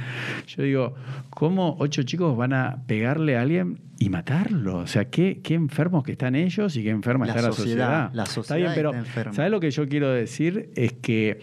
[0.47, 0.95] Yo digo,
[1.29, 4.77] ¿cómo ocho chicos van a pegarle a alguien y matarlo?
[4.79, 7.85] O sea, qué, qué enfermos que están ellos y qué enferma La está la sociedad,
[7.85, 8.09] sociedad.
[8.13, 9.33] la está sociedad bien, pero está.
[9.33, 10.71] ¿sabes lo que yo quiero decir?
[10.75, 11.39] Es que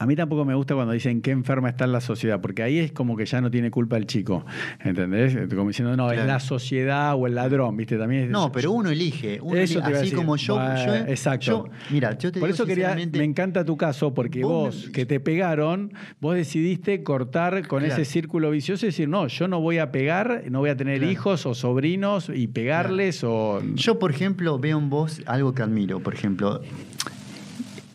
[0.00, 2.90] a mí tampoco me gusta cuando dicen qué enferma está la sociedad, porque ahí es
[2.90, 4.46] como que ya no tiene culpa el chico,
[4.82, 5.36] ¿entendés?
[5.54, 7.98] Como diciendo, no, es la sociedad o el ladrón, ¿viste?
[7.98, 9.38] También es- No, pero uno elige.
[9.42, 11.66] Uno Eso elige, así como yo, yo- exacto.
[11.66, 14.86] yo- mira, yo te Por digo eso quería, me encanta tu caso, porque Vos vos,
[14.86, 17.92] me- que te pegaron, vos decidiste cortar con Claro.
[18.00, 20.96] ese círculo vicioso y decir, no, yo no voy a pegar, no voy a tener
[21.00, 21.12] Claro.
[21.12, 23.60] hijos o sobrinos y pegarles o...
[23.74, 26.00] Yo, por ejemplo, veo en vos algo que admiro.
[26.00, 26.62] Por ejemplo,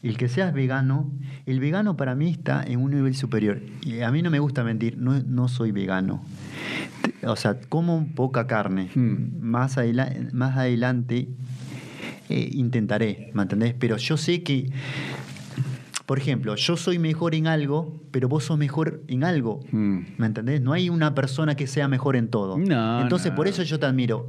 [0.03, 1.11] el que seas vegano,
[1.45, 3.61] el vegano para mí está en un nivel superior.
[3.83, 6.23] Y a mí no me gusta mentir, no, no soy vegano.
[7.23, 8.89] O sea, como poca carne.
[8.95, 9.39] Hmm.
[9.41, 11.27] Más, adela- más adelante
[12.29, 13.75] eh, intentaré, ¿me entendés?
[13.77, 14.69] Pero yo sé que,
[16.05, 19.59] por ejemplo, yo soy mejor en algo, pero vos sos mejor en algo.
[19.71, 19.99] Mm.
[20.17, 20.61] ¿Me entendés?
[20.61, 22.57] No hay una persona que sea mejor en todo.
[22.57, 23.35] No, Entonces, no.
[23.35, 24.27] por eso yo te admiro.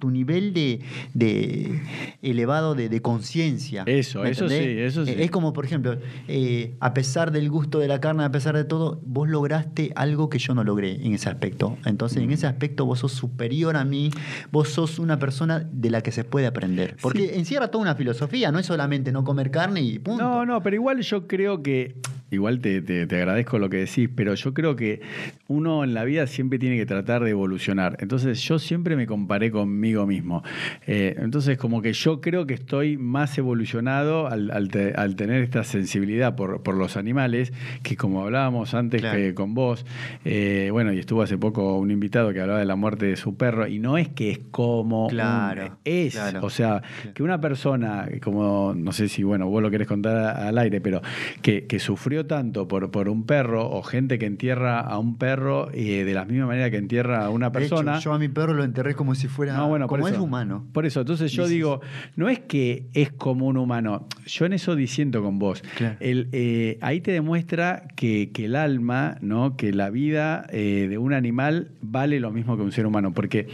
[0.00, 0.80] Tu nivel de,
[1.14, 1.80] de
[2.22, 3.84] elevado de, de conciencia.
[3.86, 5.14] Eso, ¿me eso sí, eso sí.
[5.16, 8.64] Es como, por ejemplo, eh, a pesar del gusto de la carne, a pesar de
[8.64, 11.76] todo, vos lograste algo que yo no logré en ese aspecto.
[11.84, 12.24] Entonces, Mm.
[12.24, 14.10] en ese aspecto, vos sos superior a mí,
[14.50, 16.96] vos sos una persona de la que se puede aprender.
[17.00, 20.22] Porque encierra toda una filosofía, no es solamente no comer carne y punto.
[20.24, 21.94] No, no, pero igual yo creo que,
[22.30, 25.00] igual te, te- te agradezco lo que decís, pero yo creo que
[25.46, 27.96] uno en la vida siempre tiene que tratar de evolucionar.
[28.00, 30.42] Entonces yo siempre me comparé conmigo mismo.
[30.86, 35.42] Eh, entonces como que yo creo que estoy más evolucionado al, al te- al tener
[35.42, 39.16] esta sensibilidad por, por los animales, que como hablábamos antes Claro.
[39.18, 39.86] que con vos,
[40.24, 43.36] eh, bueno, y estuvo hace poco un invitado que hablaba de la muerte de su
[43.36, 45.04] perro, y no es que es como...
[45.04, 46.40] un- Claro, es, claro.
[46.44, 46.82] o sea,
[47.14, 51.00] que una persona, como no sé si, bueno, vos lo querés contar al aire, pero
[51.42, 55.70] que, que sufrió tanto por, por un perro o gente que entierra a un perro
[55.72, 57.98] eh, de la misma manera que entierra a una De hecho, persona.
[57.98, 59.56] yo a mi perro lo enterré como si fuera.
[59.56, 60.66] No, bueno, por como eso, es humano.
[60.72, 61.80] Por eso, entonces yo Dices- digo,
[62.16, 65.62] no es que es como un humano, yo en eso disiento con vos.
[65.76, 65.96] Claro.
[66.00, 69.56] El, eh, ahí te demuestra que, que el alma, ¿no?
[69.56, 73.48] que la vida eh, de un animal vale lo mismo que un ser humano, porque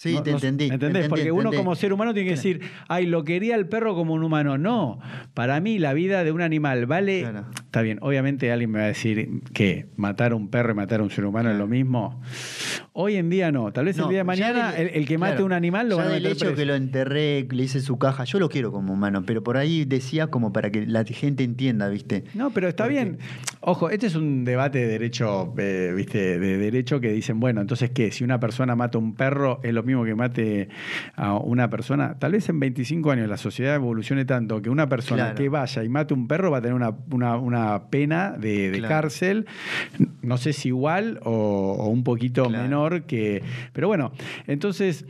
[0.00, 0.68] Sí, no- te entendí.
[0.68, 1.04] te ¿Entendés?
[1.04, 4.14] entendí, Porque uno como ser humano tiene que decir, ay, lo quería el perro como
[4.14, 4.56] un humano.
[4.56, 4.98] No,
[5.34, 7.20] para mí la vida de un animal vale...
[7.20, 7.44] Claro.
[7.70, 11.00] Está bien, obviamente alguien me va a decir que matar a un perro y matar
[11.00, 12.20] a un ser humano es lo mismo.
[12.92, 13.72] Hoy en día no.
[13.72, 15.96] Tal vez el día de mañana el, el que mate claro, a un animal lo
[15.98, 16.54] van a meter hecho preso.
[16.56, 19.84] que lo enterré, le hice su caja, yo lo quiero como humano, pero por ahí
[19.84, 22.24] decía como para que la gente entienda, ¿viste?
[22.34, 23.18] No, pero está Porque- bien.
[23.60, 26.38] Ojo, este es un debate de derecho, eh, ¿viste?
[26.40, 28.10] De derecho que dicen, bueno, entonces, ¿qué?
[28.10, 30.68] Si una persona mata a un perro, ¿es lo mismo que mate
[31.16, 32.18] a una persona?
[32.18, 35.36] Tal vez en 25 años la sociedad evolucione tanto que una persona Claro.
[35.36, 38.70] que vaya y mate a un perro va a tener una, una- una pena de,
[38.70, 38.88] de Claro.
[38.94, 39.46] cárcel,
[40.22, 41.30] no sé si igual o,
[41.78, 42.62] o un poquito Claro.
[42.64, 43.42] menor que...
[43.72, 44.12] Pero bueno,
[44.46, 45.04] entonces...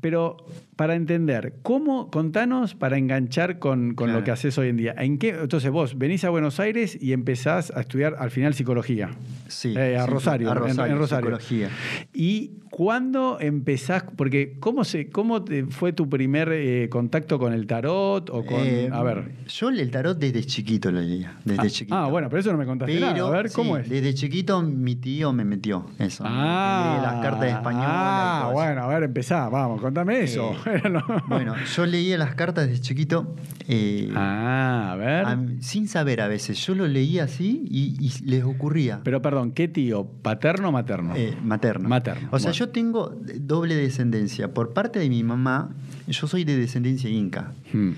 [0.00, 0.36] Pero
[0.74, 4.94] para entender, ¿cómo, contanos para enganchar con, con lo que haces hoy en día?
[4.98, 9.10] ¿En qué, entonces vos venís a Buenos Aires y empezás a estudiar al final psicología.
[9.46, 9.74] Sí.
[9.78, 11.06] Eh, a sí, Rosario, a en Rosario.
[11.06, 11.68] psicología.
[12.12, 14.02] ¿Y cuándo empezás?
[14.16, 18.30] Porque, ¿cómo, se, cómo te fue tu primer eh, contacto con el tarot?
[18.30, 19.32] O con, Eh, a ver.
[19.46, 21.94] Yo el tarot desde chiquito lo leía, desde Ah, chiquito.
[21.94, 23.28] ah, bueno, pero eso no me contaste Pero, nada.
[23.28, 23.88] A ver, ¿cómo sí, es?
[23.90, 26.24] Desde chiquito mi tío me metió eso.
[26.26, 27.86] Ah, Leí las cartas españolas.
[27.90, 30.54] Ah, bueno, a ver, empezá, vamos, contame eso.
[30.90, 31.02] No.
[31.28, 33.34] Bueno, yo leía las cartas desde chiquito.
[33.68, 35.24] eh, Ah, a ver.
[35.26, 36.58] a- sin saber a veces.
[36.66, 39.00] Yo lo leía así y, y les ocurría.
[39.04, 40.06] Pero perdón, ¿qué tío?
[40.22, 41.14] ¿Paterno o materno?
[41.42, 41.88] Materno.
[41.88, 42.58] Materno, O sea, bueno.
[42.58, 44.52] yo tengo doble descendencia.
[44.54, 45.70] Por parte de mi mamá,
[46.08, 47.52] yo soy de descendencia inca.
[47.72, 47.92] Hmm.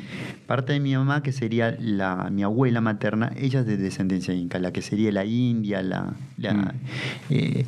[0.47, 4.59] Parte de mi mamá, que sería la, mi abuela materna, ella es de descendencia inca,
[4.59, 6.69] la que sería la india, la, la, Mm.
[7.31, 7.65] eh,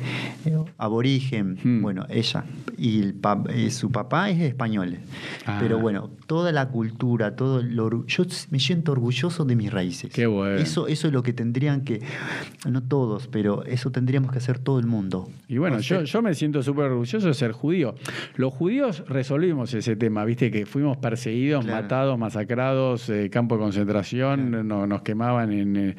[0.77, 1.81] aborigen, Mm.
[1.81, 2.43] bueno, ella.
[2.77, 4.97] Y el pa- eh, su papá es español.
[5.45, 5.57] Ah.
[5.59, 10.11] Pero bueno, toda la cultura, todo lo, yo me siento orgulloso de mis raíces.
[10.11, 10.55] Qué bueno.
[10.59, 12.01] Eso, eso es lo que tendrían que,
[12.69, 15.29] no todos, pero eso tendríamos que hacer todo el mundo.
[15.47, 17.95] Y bueno, No yo, yo me siento súper orgulloso de ser judío.
[18.35, 21.81] Los judíos resolvimos ese tema, viste que fuimos perseguidos, Claro.
[21.81, 24.63] matados, masacrados, eh, campo de concentración, Claro.
[24.63, 25.95] no- nos quemaban, en, eh,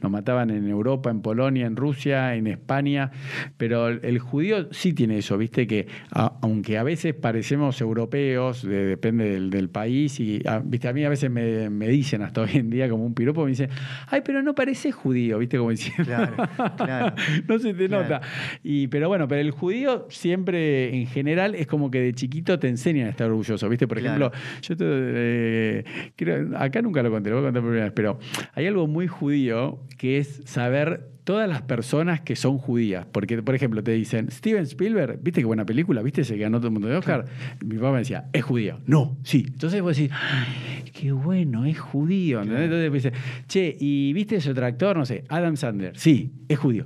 [0.00, 3.10] nos mataban en Europa, en Polonia, en Rusia, en España.
[3.56, 8.62] Pero el, el judío sí tiene eso, viste que a- aunque a veces parecemos europeos,
[8.62, 12.22] de- depende del, del país, y a, viste, a mí a veces me, me dicen
[12.22, 13.68] hasta hoy en día como un piropo, me dicen,
[14.08, 16.04] ay, pero no pareces judío, viste como diciendo.
[16.04, 16.34] Claro,
[16.76, 17.14] claro.
[17.48, 18.20] no se te nota.
[18.62, 22.68] Y, pero bueno, pero el judío siempre, en general, es como que de chiquito te
[22.68, 23.68] enseñan a estar orgulloso.
[23.72, 23.88] ¿Viste?
[23.88, 24.26] Por Claro.
[24.26, 27.92] ejemplo, yo te, eh, creo- acá nunca lo conté, lo voy a contar primera vez,
[27.96, 28.18] pero
[28.54, 33.06] hay algo muy judío que es saber todas las personas que son judías.
[33.12, 36.02] Porque, por ejemplo, te dicen, Steven Spielberg, ¿viste qué buena película?
[36.02, 37.24] ¿Viste que ganó todo el mundo de Oscar?
[37.64, 38.80] Mi papá me decía, es judío.
[38.86, 39.44] No, sí.
[39.46, 42.40] Entonces vos decís, "Ay, qué bueno, es judío.
[42.42, 42.64] ¿entendés?
[42.64, 43.12] Entonces me dice,
[43.46, 44.96] che, ¿y viste ese otro actor?
[44.96, 45.96] No sé, Adam Sandler.
[45.96, 46.84] Sí, es judío.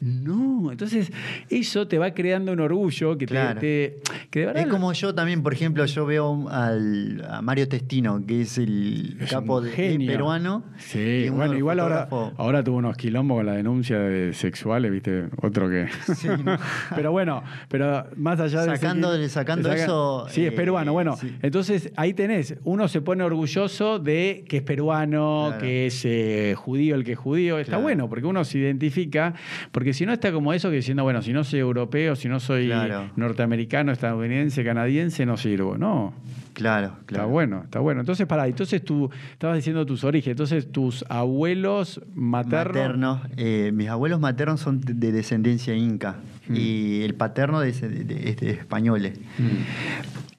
[0.00, 1.10] No, entonces
[1.48, 3.60] eso te va creando un orgullo que, te- Claro.
[3.60, 3.98] te,
[4.30, 8.24] que de verdad Es como yo también, por ejemplo, yo veo al, a Mario Testino,
[8.26, 9.70] que es el Es capo de,
[10.06, 10.64] peruano.
[10.78, 15.28] Sí, bueno, igual ahora, ahora tuvo unos quilombos con la denuncia de sexuales, ¿viste?
[15.42, 15.86] Otro que.
[16.16, 16.56] Sí, ¿no?
[16.94, 18.74] pero bueno, pero más allá de.
[18.74, 18.86] ese
[19.28, 20.92] Sacando- eso, Sí, es eh, peruano.
[20.92, 21.34] Bueno, sí.
[21.42, 22.56] entonces ahí tenés.
[22.64, 25.62] Uno se pone orgulloso de que es peruano, Claro.
[25.62, 27.58] que es eh, judío el que es judío.
[27.58, 27.82] Está Claro.
[27.82, 29.34] bueno, porque uno se identifica.
[29.72, 32.40] Porque si no está como eso, que diciendo, bueno, si no soy europeo, si no
[32.40, 33.10] soy Claro.
[33.16, 35.76] norteamericano, estadounidense, canadiense, no sirvo.
[35.78, 36.12] No.
[36.56, 37.28] Claro, Está claro.
[37.28, 38.00] bueno, está bueno.
[38.00, 42.74] Entonces, pará, entonces tú estabas diciendo tus orígenes, entonces tus abuelos maternos.
[42.76, 46.16] Materno, eh, mis abuelos maternos son de, de descendencia inca
[46.48, 46.54] Mm.
[46.56, 49.18] y el paterno de, de- de- es de españoles.
[49.38, 49.44] Mm.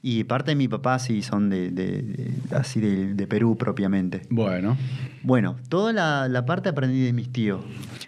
[0.01, 4.21] Y parte de mi papá sí son de, de- de- así de, de Perú propiamente.
[4.29, 4.75] Bueno,
[5.21, 7.61] Bueno, toda la, la parte aprendí de mis tíos.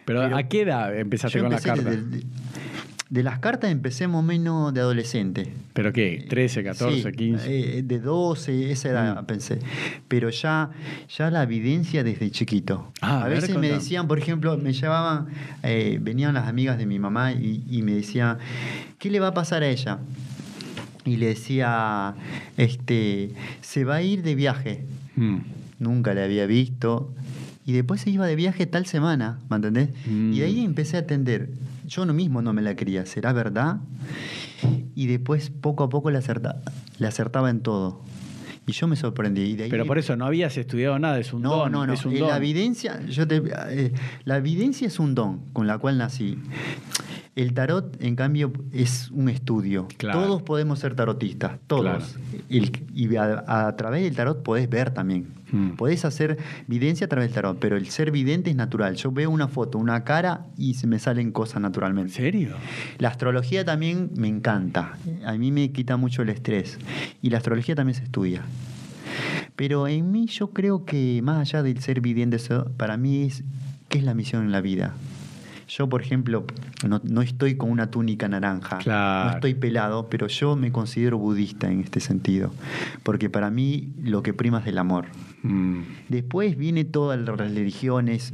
[0.05, 1.83] pero, Pero ¿a qué edad empezaste con cartas?
[1.83, 2.23] desde-
[3.09, 5.51] de, las cartas empecé más o menos de adolescente.
[5.73, 6.27] ¿Pero qué?
[6.29, 7.77] ¿13, 14, Sí, 15?
[7.79, 9.25] eh, de 12, esa edad Mm.
[9.25, 9.59] pensé.
[10.07, 10.69] Pero ya,
[11.17, 12.91] ya la evidencia desde chiquito.
[13.01, 15.27] Ah, a a ver, veces me decían, por ejemplo, me llevaban,
[15.63, 18.37] eh, venían las amigas de mi mamá y, y me decían,
[18.97, 19.99] ¿qué le va a pasar a ella?
[21.05, 22.13] Y le decía,
[22.57, 24.83] este, se va a ir de viaje.
[25.15, 25.37] Mm.
[25.79, 27.11] Nunca la había visto.
[27.65, 29.89] Y después se iba de viaje tal semana, ¿me entendés?
[30.07, 30.33] Mm.
[30.33, 31.49] Y de ahí empecé a atender.
[31.89, 33.77] Yo no mismo no me la creía, ¿será verdad?
[34.93, 36.61] Y después poco a poco le, acerta-
[36.99, 38.01] le acertaba en todo.
[38.67, 39.41] Y yo me sorprendí.
[39.41, 41.71] Y de ahí Pero por eso no habías estudiado nada, es un no, don.
[41.71, 41.93] no, no.
[41.93, 42.29] Es un Eh, don.
[42.29, 43.91] La evidencia, yo te- eh,
[44.25, 46.37] la evidencia es un don con la cual nací.
[47.39, 49.87] El tarot, en cambio, es un estudio.
[49.95, 50.19] Claro.
[50.23, 51.83] Todos podemos ser tarotistas, todos.
[51.83, 52.05] Claro.
[52.49, 55.27] El- y a, a través del tarot podés ver también.
[55.51, 55.69] Mm.
[55.77, 58.95] Podés hacer evidencia a través del tarot, pero el ser vidente es natural.
[58.95, 62.11] Yo veo una foto, una cara y se me salen cosas ¿En naturalmente.
[62.13, 62.55] serio?
[62.97, 64.97] La astrología también me encanta.
[65.25, 66.77] A mí me quita mucho el estrés.
[67.21, 68.43] Y la astrología también se estudia.
[69.55, 72.37] Pero en mí yo creo que más allá del ser vidente,
[72.77, 73.43] para mí es
[73.87, 74.93] qué es la misión en la vida.
[75.69, 76.45] Yo, por ejemplo,
[76.87, 79.29] no, no estoy con una túnica naranja, Claro.
[79.29, 82.51] no estoy pelado, pero yo me considero budista en este sentido,
[83.03, 85.05] porque para mí lo que prima es el amor.
[85.43, 85.81] Mm.
[86.09, 88.33] Después viene todas las religiones.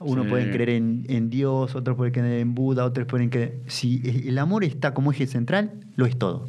[0.00, 0.28] Uno Sí.
[0.30, 3.60] puede creer en, en Dios, otros pueden creer en Buda, otros pueden creer...
[3.68, 6.48] Si el amor está como eje central, lo es todo.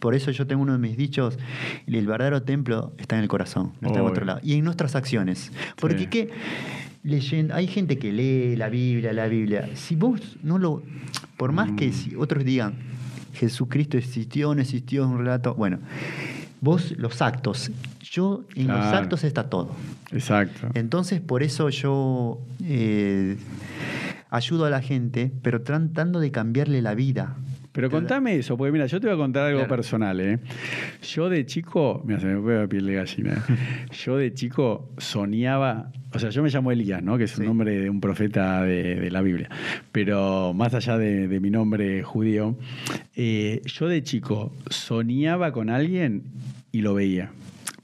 [0.00, 1.38] Por eso yo tengo uno de mis dichos,
[1.86, 4.40] el verdadero templo está en el corazón, no está en otro lado.
[4.42, 5.52] Y en nuestras acciones.
[5.80, 6.06] Porque Sí.
[6.08, 6.30] ¿qué?
[7.02, 9.68] Leyendo, hay gente que lee la Biblia, la Biblia.
[9.74, 10.82] Si vos no lo...
[11.36, 11.92] Por más que Mm.
[11.92, 12.74] si otros digan,
[13.34, 15.54] Jesucristo existió, no existió, es un relato...
[15.54, 15.78] Bueno,
[16.60, 17.70] vos los actos.
[18.02, 19.70] Yo en los actos está todo.
[20.12, 20.68] Exacto.
[20.74, 23.36] Entonces, por eso yo eh,
[24.30, 27.36] ayudo a la gente, pero tratando de cambiarle la vida.
[27.72, 29.76] Pero contame eso, porque mira, yo te voy a contar algo Claro.
[29.76, 30.38] personal, ¿eh?
[31.02, 33.44] Yo de chico, mira, se me pone la piel de gallina.
[34.04, 37.18] Yo de chico soñaba, o sea, yo me llamo Elías, ¿no?
[37.18, 37.46] Que es un Sí.
[37.46, 39.48] nombre de un profeta de, de la Biblia.
[39.92, 42.56] Pero más allá de, de mi nombre judío,
[43.14, 46.22] eh, yo de chico soñaba con alguien
[46.72, 47.30] y lo veía.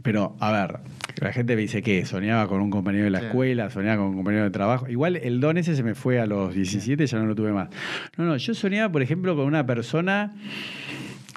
[0.03, 0.79] Pero, a ver,
[1.17, 3.27] la gente me dice que soñaba con un compañero de la Sí.
[3.27, 4.89] escuela, soñaba con un compañero de trabajo.
[4.89, 7.69] Igual el don ese se me fue a los 17, ya no lo tuve más.
[8.17, 10.33] No, no, yo soñaba, por ejemplo, con una persona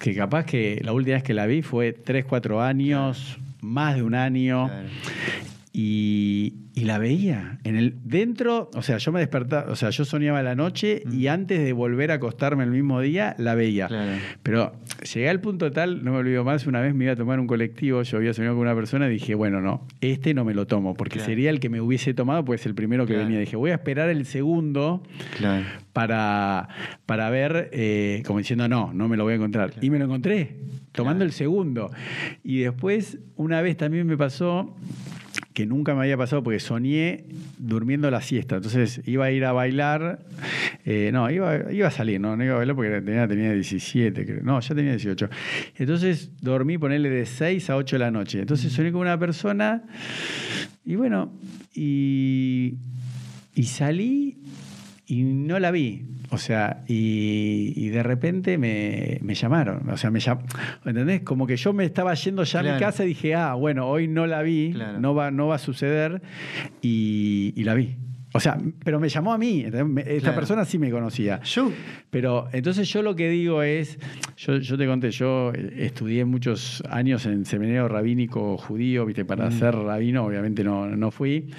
[0.02, 4.04] que capaz que la última vez que la vi fue 3, 4 años, más de
[4.04, 4.68] un año.
[4.68, 4.88] Claro.
[5.80, 10.06] Y, y la veía en el dentro, o sea, yo me despertaba, o sea, yo
[10.06, 13.86] soñaba la noche y antes de volver a acostarme el mismo día la veía.
[13.86, 13.90] Mm.
[13.90, 14.12] Claro.
[14.42, 14.72] Pero
[15.14, 17.46] llegué al punto tal, no me olvido más, una vez me iba a tomar un
[17.46, 20.66] colectivo, yo había soñado con una persona y dije, bueno, no, este no me lo
[20.66, 21.28] tomo, porque Claro.
[21.30, 23.26] sería el que me hubiese tomado, pues el primero que Claro.
[23.28, 23.40] venía.
[23.40, 25.04] Dije, voy a esperar el segundo
[25.94, 26.70] para,
[27.06, 29.74] para ver, eh, como diciendo, no, no me lo voy a encontrar.
[29.80, 30.56] Y me lo encontré,
[30.92, 31.92] tomando el segundo.
[32.44, 34.76] Y después, una vez también me pasó
[35.58, 37.26] que nunca me había pasado porque soñé
[37.58, 38.58] durmiendo la siesta.
[38.58, 40.20] Entonces iba a ir a bailar,
[40.86, 44.24] eh, no, iba, iba a salir, no, no iba a bailar porque tenía, tenía 17,
[44.24, 44.44] creo.
[44.44, 45.28] no, ya tenía 18.
[45.78, 48.40] Entonces dormí, ponerle de 6 a 8 de la noche.
[48.40, 49.82] Entonces soñé con una persona
[50.86, 51.34] y bueno,
[51.74, 52.76] y,
[53.56, 54.38] y salí
[55.08, 56.06] y no la vi.
[56.30, 59.90] O sea, y, y de repente me, me llamaron.
[59.90, 60.40] O sea, me llam-
[60.86, 61.22] ¿entendés?
[61.22, 64.08] Como que yo me estaba yendo ya a mi casa y dije, ah, bueno, hoy
[64.08, 65.00] no la vi, Claro.
[65.00, 66.22] no, va, no va a suceder,
[66.82, 67.96] y, y la vi.
[68.34, 69.62] O sea, pero me llamó a mí.
[69.62, 69.84] Esta
[70.20, 70.36] Claro.
[70.36, 71.42] persona sí me conocía.
[71.44, 71.72] Yo,
[72.10, 73.98] Pero entonces yo lo que digo es,
[74.38, 79.76] yo, yo te conté, yo estudié muchos años en seminario rabínico judío, viste, para ser
[79.76, 81.50] rabino, obviamente no, no fui.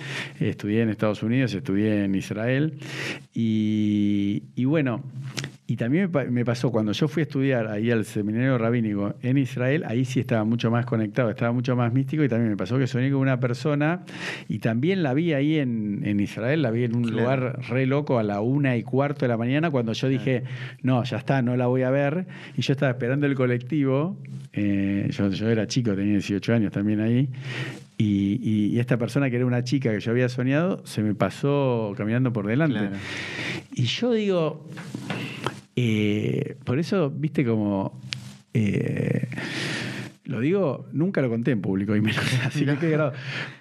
[0.41, 2.75] Estudié en Estados Unidos, estudié en Israel.
[3.35, 5.03] Y, y bueno,
[5.71, 9.15] y también me, pa- me pasó cuando yo fui a estudiar ahí al seminario rabínico
[9.23, 12.57] en Israel, ahí sí estaba mucho más conectado, estaba mucho más místico y también me
[12.57, 14.01] pasó que soñé con una persona
[14.49, 17.19] y también la vi ahí en, en Israel, la vi en un Claro.
[17.19, 20.43] lugar re loco a la una y cuarto de la mañana cuando yo dije,
[20.83, 22.27] no, ya está, no la voy a ver.
[22.57, 24.17] Y yo estaba esperando el colectivo,
[24.55, 27.29] eh, yo, yo era chico, tenía 18 años también ahí.
[27.99, 31.15] Y, y- y esta persona que era una chica que yo había soñado se me
[31.15, 32.79] pasó caminando por delante.
[32.79, 32.97] Claro.
[33.75, 34.67] Y yo digo,
[35.81, 38.01] eh, por eso, viste, como.
[38.55, 39.29] eh,
[40.25, 43.11] lo digo, nunca lo conté en público, y menos así que no,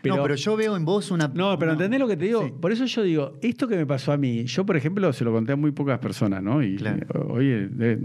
[0.04, 1.30] pero yo veo en vos una.
[1.30, 2.44] No, pero una- ¿entendés lo que te digo?
[2.46, 2.54] Sí.
[2.60, 5.32] Por eso yo digo, esto que me pasó a mí, yo por ejemplo se lo
[5.32, 6.62] conté a muy pocas personas, ¿no?
[6.62, 7.28] Y Claro.
[7.30, 7.98] oye, eh,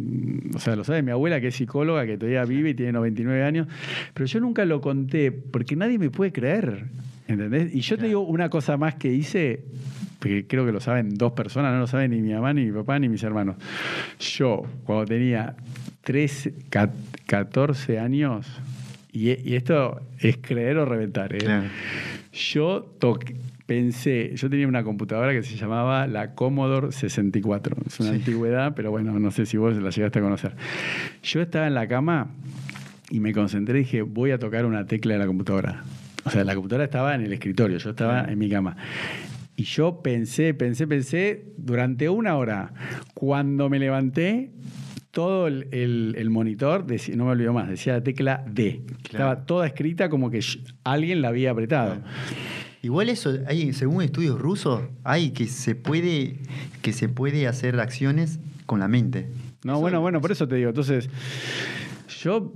[0.55, 3.43] o sea, lo sabe mi abuela que es psicóloga, que todavía vive y tiene 99
[3.43, 3.67] años,
[4.15, 6.85] pero yo nunca lo conté porque nadie me puede creer,
[7.29, 7.75] ¿entendés?
[7.75, 8.09] Y yo te Claro.
[8.09, 9.65] digo una cosa más que hice,
[10.19, 12.73] porque creo que lo saben dos personas, no lo saben ni mi mamá, ni mi
[12.73, 13.57] papá, ni mis hermanos.
[14.19, 15.55] Yo, cuando tenía
[16.03, 16.93] 13, ca-
[17.27, 18.47] 14 años,
[19.13, 21.39] y, y esto es creer o reventar, ¿eh?
[21.39, 21.65] Claro.
[22.33, 27.77] Yo toqué- pensé, yo tenía una computadora que se llamaba la Commodore 64.
[27.87, 28.17] Es una Sí.
[28.17, 30.55] antigüedad, pero bueno, no sé si vos la llegaste a conocer.
[31.23, 32.29] Yo estaba en la cama
[33.11, 35.83] y me concentré y dije, voy a tocar una tecla de la computadora.
[36.25, 38.77] O sea, la computadora estaba en el escritorio, yo estaba en mi cama.
[39.57, 42.73] Y yo pensé, pensé, pensé durante una hora.
[43.15, 44.51] Cuando me levanté,
[45.11, 48.83] todo el, el- el monitor, decía- no me olvido más, decía la tecla D.
[49.05, 50.41] Estaba toda escrita como que
[50.85, 51.99] alguien la había apretado.
[52.81, 56.39] Igual eso, hay, según estudios rusos, hay que se puede,
[56.81, 59.29] que se puede hacer acciones con la mente.
[59.65, 60.71] No, Eso- bueno, bueno, por eso te digo.
[60.71, 61.11] Entonces,
[62.23, 62.53] yo,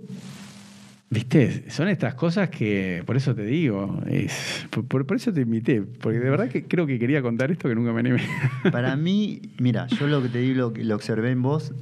[1.11, 6.19] viste, son estas cosas que, por eso te digo, es, por, eso te invité, porque
[6.19, 8.23] de verdad que creo que quería contar esto que nunca me animé.
[8.73, 11.73] Para mí, mira, yo lo que te digo, lo, lo observé en vos,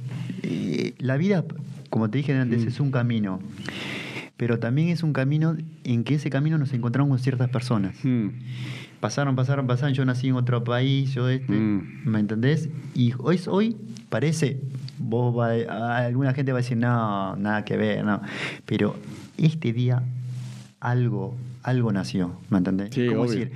[0.43, 1.43] eh, la vida,
[1.89, 2.67] como te dije antes, Mm.
[2.67, 3.39] es un camino.
[4.37, 7.95] Pero también es un camino en que ese camino nos encontramos con ciertas personas.
[8.03, 8.27] Mm,
[9.05, 9.93] Pasaron, pasaron, pasaron.
[9.93, 12.05] Yo nací en otro país, yo este, Mm.
[12.05, 12.69] ¿me entendés?
[12.95, 13.77] Y hoy, hoy
[14.09, 14.59] parece,
[14.97, 18.21] vos va, alguna gente va a decir, no, nada que ver, no.
[18.65, 18.95] Pero
[19.37, 20.01] este día
[20.79, 22.89] algo, algo nació, ¿me entendés?
[22.95, 23.23] Sí, obvio.
[23.23, 23.51] decir,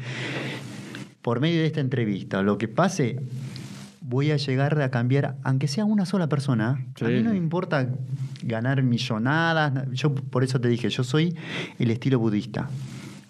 [1.24, 3.20] por medio de esta entrevista, lo que pase,
[4.02, 6.86] voy a llegar a cambiar, aunque sea una sola persona.
[6.96, 7.06] Sí.
[7.06, 7.90] A mí no me importa
[8.44, 9.90] ganar millonadas.
[9.94, 11.36] Yo por eso te dije, yo soy
[11.80, 12.70] el estilo budista.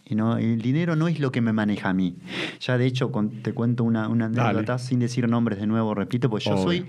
[0.09, 2.15] Y no, el dinero no es lo que me maneja a mí.
[2.61, 6.29] Ya de hecho, con- te cuento una, una anécdota sin decir nombres de nuevo, repito,
[6.31, 6.63] pues yo Obvio.
[6.63, 6.85] soy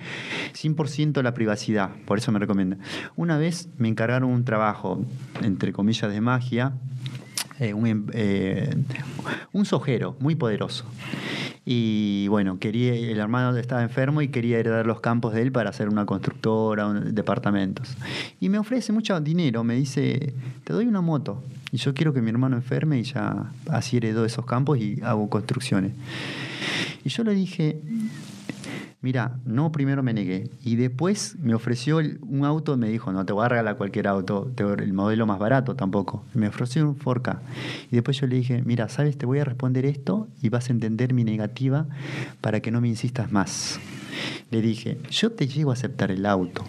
[0.55, 2.77] 100% la privacidad, por eso me recomiendo.
[3.17, 5.05] Una vez me encargaron un trabajo,
[5.43, 6.73] entre comillas, de magia,
[7.59, 8.75] eh, un, em- eh,
[9.53, 10.87] un sojero muy poderoso.
[11.67, 15.69] Y bueno, quería, el hermano estaba enfermo y quería heredar los campos de él para
[15.71, 17.97] hacer una constructora, un- departamentos.
[18.41, 20.33] Y me ofrece mucho dinero, me dice,
[20.65, 21.43] te doy una moto.
[21.73, 25.29] Y yo quiero que mi hermano enferme y ya así heredó esos campos y hago
[25.31, 25.93] construcciones.
[27.05, 27.81] Y yo le dije,
[29.03, 30.51] Mira, no, primero me negué.
[30.63, 34.53] Y después me ofreció un auto, me dijo, no te voy a regalar cualquier auto,
[34.59, 36.23] el modelo más barato tampoco.
[36.35, 37.41] Me ofreció un Forca.
[37.91, 40.75] Y después yo le dije, mira, sabes, te voy a responder esto y vas a
[40.75, 41.87] entender mi negativa
[42.43, 43.81] para que no me insistas más.
[44.51, 46.63] Le dije, yo te llego a aceptar el auto.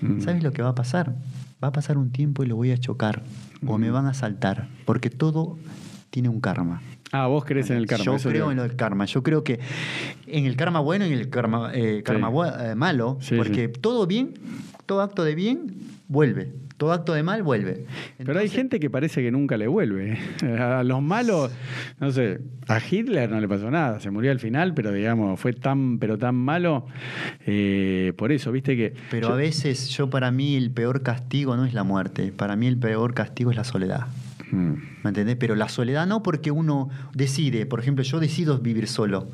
[0.00, 0.22] Mm.
[0.22, 1.14] ¿Sabes lo que va a pasar?
[1.64, 3.22] va a pasar un tiempo y lo voy a chocar
[3.66, 5.58] o me van a saltar, porque todo
[6.10, 6.80] tiene un karma.
[7.12, 8.04] Ah, vos crees en el karma.
[8.04, 9.04] Yo creo en el karma.
[9.04, 9.60] Yo creo que
[10.26, 12.50] en el karma bueno y en el karma, eh, karma Sí.
[12.64, 13.80] eh, malo, Sí, porque sí.
[13.80, 14.34] todo bien,
[14.86, 15.76] todo acto de bien
[16.08, 16.52] vuelve,
[16.84, 17.86] todo acto de mal vuelve.
[18.18, 20.18] Pero hay gente que parece que nunca le vuelve.
[20.60, 21.50] A los malos,
[21.98, 25.54] no sé, a Hitler no le pasó nada, se murió al final, pero digamos, fue
[25.54, 26.86] tan, pero tan malo.
[27.46, 28.92] eh, por eso, viste que.
[29.10, 32.54] Pero yo- a veces yo para mí el peor castigo no es la muerte, para
[32.54, 34.06] mí el peor castigo es la soledad.
[34.50, 34.72] Mm.
[35.04, 35.36] ¿Me entendés?
[35.36, 39.28] Pero la soledad no porque uno decide, por ejemplo, yo decido vivir solo.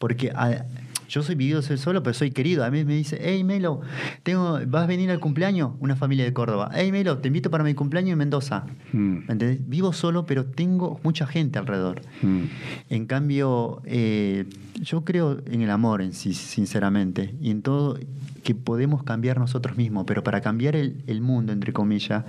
[0.00, 0.64] Porque ah,
[1.12, 2.64] yo soy vivido solo, pero soy querido.
[2.64, 3.82] A mí me dice, hey Melo,
[4.22, 5.72] tengo, ¿vas a venir al cumpleaños?
[5.78, 6.70] Una familia de Córdoba.
[6.72, 8.64] Hey Melo, te invito para mi cumpleaños en Mendoza.
[8.94, 9.12] Mm.
[9.26, 9.60] ¿Me entendés?
[9.68, 12.00] Vivo solo, pero tengo mucha gente alrededor.
[12.22, 12.44] Mm.
[12.88, 14.46] En cambio, eh,
[14.80, 17.98] yo creo en el amor en sí, sinceramente, y en todo
[18.42, 22.24] que podemos cambiar nosotros mismos, pero para cambiar el, el mundo, entre comillas,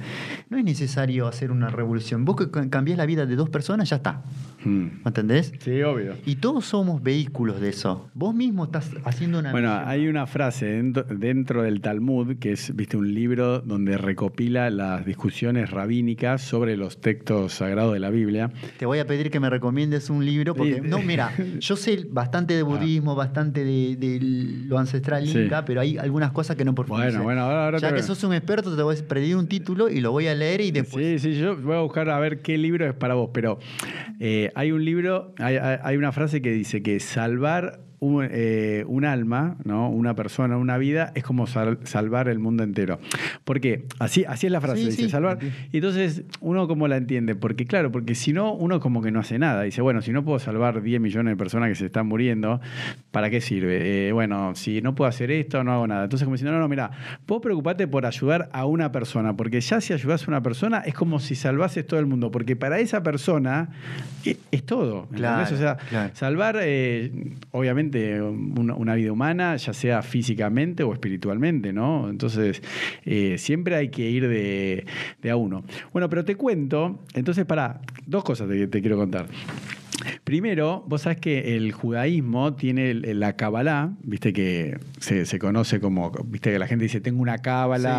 [0.49, 2.25] no es necesario hacer una revolución.
[2.25, 4.23] Vos que ca- cambiás la vida de dos personas, ya está.
[4.63, 4.69] Mm.
[4.83, 5.51] ¿Me entendés?
[5.59, 6.13] Sí, obvio.
[6.25, 8.09] Y todos somos vehículos de eso.
[8.13, 9.51] Vos mismo estás haciendo una...
[9.51, 9.89] Bueno, misión.
[9.89, 15.05] hay una frase dentro, dentro del Talmud, que es, viste, un libro donde recopila las
[15.05, 18.51] discusiones rabínicas sobre los textos sagrados de la Biblia.
[18.77, 20.81] Te voy a pedir que me recomiendes un libro, porque, Sí.
[20.83, 25.39] no, mira, yo sé bastante de budismo, bastante de, de lo ancestral Sí.
[25.39, 27.11] inca, pero hay algunas cosas que no profundicé.
[27.11, 29.47] Bueno, bueno, ahora- ahora Ya te- que sos un experto, te voy a pedir un
[29.47, 31.21] título y lo voy a leer y después...
[31.21, 33.57] Sí, sí, yo voy a buscar a ver qué libro es para vos, pero
[34.19, 38.83] eh, hay un libro, hay, hay- hay una frase que dice que salvar un, eh,
[38.87, 39.89] un alma, ¿no?
[39.89, 42.99] una persona, una vida, es como sal- salvar el mundo entero.
[43.45, 45.09] Porque así, así es la frase, Sí, dice sí.
[45.09, 45.39] salvar.
[45.71, 47.35] Y entonces, ¿uno cómo la entiende?
[47.35, 49.63] Porque claro, porque si no, uno como que no hace nada.
[49.63, 52.59] Dice, bueno, si no puedo salvar 10 millones de personas que se están muriendo,
[53.11, 54.07] ¿para qué sirve?
[54.07, 56.03] Eh, bueno, si no puedo hacer esto, no hago nada.
[56.03, 56.91] Entonces, como diciendo, no, no, mira,
[57.27, 60.93] vos preocupate por ayudar a una persona, porque ya si ayudás a una persona es
[60.93, 63.69] como si salvases todo el mundo, porque para esa persona
[64.25, 65.07] es, es todo.
[65.13, 66.11] Claro, o sea, claro.
[66.15, 67.11] salvar, eh,
[67.51, 72.09] obviamente, una, vida humana, ya sea físicamente o espiritualmente, ¿no?
[72.09, 72.61] Entonces,
[73.05, 74.85] eh, siempre hay que ir de,
[75.29, 75.63] a uno.
[75.91, 79.27] Bueno, pero te cuento, entonces, para dos cosas te quiero contar.
[80.23, 86.11] Primero, vos sabés que el judaísmo tiene la Kabbalah, viste que se, se conoce como,
[86.25, 87.33] viste que la gente dice, tengo una.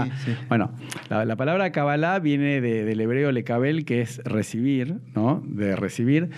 [0.04, 0.36] Sí, sí.
[0.48, 0.70] Bueno,
[1.08, 5.42] la, la palabra Kabbalah viene de- del hebreo lekabel, que es recibir, ¿no?
[5.46, 6.30] De recibir.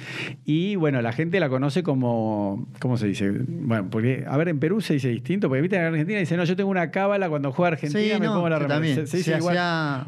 [0.44, 3.30] Y bueno, la gente la conoce como, ¿cómo se dice?
[3.30, 6.44] Bueno, porque, a ver, en Perú se dice distinto, porque viste en Argentina dice, no,
[6.44, 8.74] yo tengo una Cábala cuando juega Argentina, Sí, me no, pongo la remera".
[8.74, 8.96] también.
[8.96, 9.54] Se- se dice igual.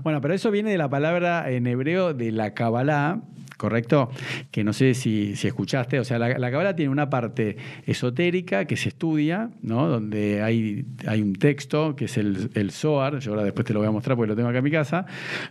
[0.03, 3.21] Bueno, pero eso viene de la palabra en hebreo de la Kabbalah,
[3.59, 4.11] ¿correcto?
[4.51, 6.01] Que no sé si, si escuchaste.
[6.01, 9.89] O sea, la, la Kabbalah tiene una parte esotérica que se estudia, ¿no?
[9.89, 13.81] Donde hay, hay un texto que es el, el Zohar, yo ahora después te lo
[13.81, 15.05] voy a mostrar porque lo tengo acá en mi casa,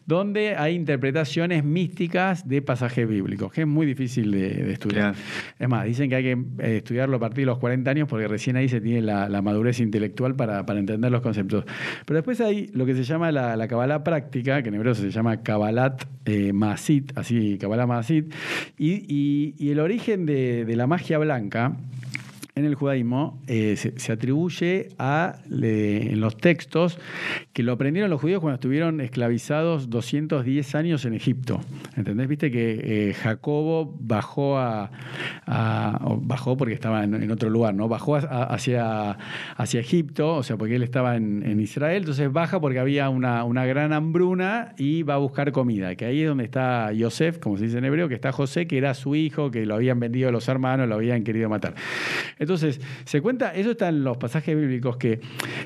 [0.06, 5.14] donde hay interpretaciones místicas de pasajes bíblicos, que es muy difícil de, de estudiar.
[5.14, 5.18] Claro.
[5.60, 8.28] Es más, dicen que hay que eh, estudiarlo a partir de los 40 años porque
[8.28, 11.66] recién ahí se tiene la, la madurez intelectual para, para entender los conceptos.
[12.06, 15.12] Pero después hay lo que se llama la, la Kabbalah práctica, que en hebreo se
[15.12, 17.86] llama Kabbalat eh, Maasit, así, Kabbalah
[18.78, 21.74] Y, y- y el origen de, de la magia blanca
[22.58, 27.00] en el judaísmo eh, se, atribuye a, en los textos
[27.54, 31.62] que lo aprendieron los judíos cuando estuvieron esclavizados 210 años en Egipto.
[31.96, 32.28] ¿Entendés?
[32.28, 34.92] Viste que eh, Jacobo bajó a,
[35.46, 37.88] a- bajó porque estaba en, otro lugar, ¿no?
[37.88, 39.18] Bajó a- a- hacia,
[39.80, 43.94] Egipto, o sea, porque él estaba en, Israel, entonces baja porque había una, una gran
[43.94, 47.78] hambruna y va a buscar comida, que ahí es donde está Yosef, como se dice
[47.78, 50.88] en hebreo, que está José, que era su hijo, que lo habían vendido los hermanos,
[50.88, 51.76] lo habían querido matar.
[52.40, 55.20] Entonces, se cuenta, eso está en los pasajes bíblicos, que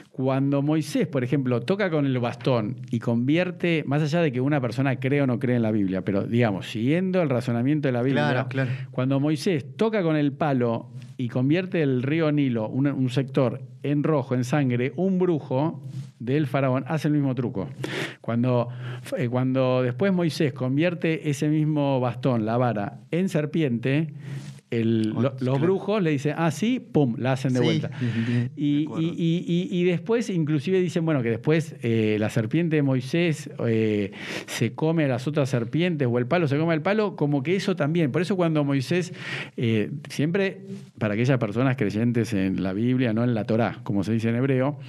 [0.09, 4.59] cuando Moisés, por ejemplo, toca con el bastón y convierte, más allá de que una
[4.61, 8.01] persona cree o no cree en la Biblia, pero digamos, siguiendo el razonamiento de la
[8.01, 8.71] Biblia, Claro, claro.
[8.91, 14.03] cuando Moisés toca con el palo y convierte el río Nilo, un, un sector, en
[14.03, 15.83] rojo, en sangre, un brujo
[16.19, 17.67] del faraón hace el mismo truco.
[18.21, 18.69] Cuando,
[19.17, 24.13] eh, cuando después Moisés convierte ese mismo bastón, la vara, en serpiente,
[24.71, 25.59] el- lo- los Claro.
[25.59, 27.89] brujos le dicen, ah, sí, pum, la hacen de Sí, vuelta.
[27.99, 33.49] de y- y- y después, inclusive dicen, bueno, que después eh, la serpiente de Moisés
[33.67, 34.11] eh,
[34.47, 37.55] se come a las otras serpientes o el palo se come al palo, como que
[37.55, 38.11] eso también.
[38.11, 39.13] Por eso cuando Moisés,
[39.57, 40.61] eh, siempre
[40.97, 44.35] para aquellas personas creyentes en la Biblia, no en la Torá, como se dice en
[44.35, 44.79] hebreo,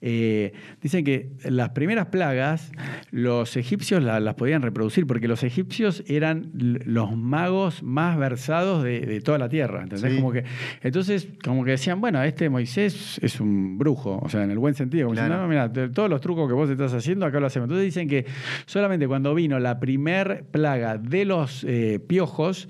[0.00, 0.52] eh,
[0.82, 2.70] dicen que las primeras plagas
[3.10, 9.00] los egipcios la- las podían reproducir porque los egipcios eran los magos más versados de,
[9.00, 9.82] de toda la tierra.
[9.82, 10.10] ¿entendés?
[10.12, 10.16] Sí.
[10.16, 10.44] Como que,
[10.82, 14.74] entonces, como que decían, bueno, este Moisés es un brujo, o sea, en el buen
[14.74, 15.06] sentido.
[15.06, 15.34] Como Claro.
[15.46, 17.66] diciendo, no, mira, todos los trucos que vos estás haciendo, acá lo hacemos.
[17.66, 18.26] Entonces dicen que
[18.66, 22.68] solamente cuando vino la primer plaga de los eh, piojos,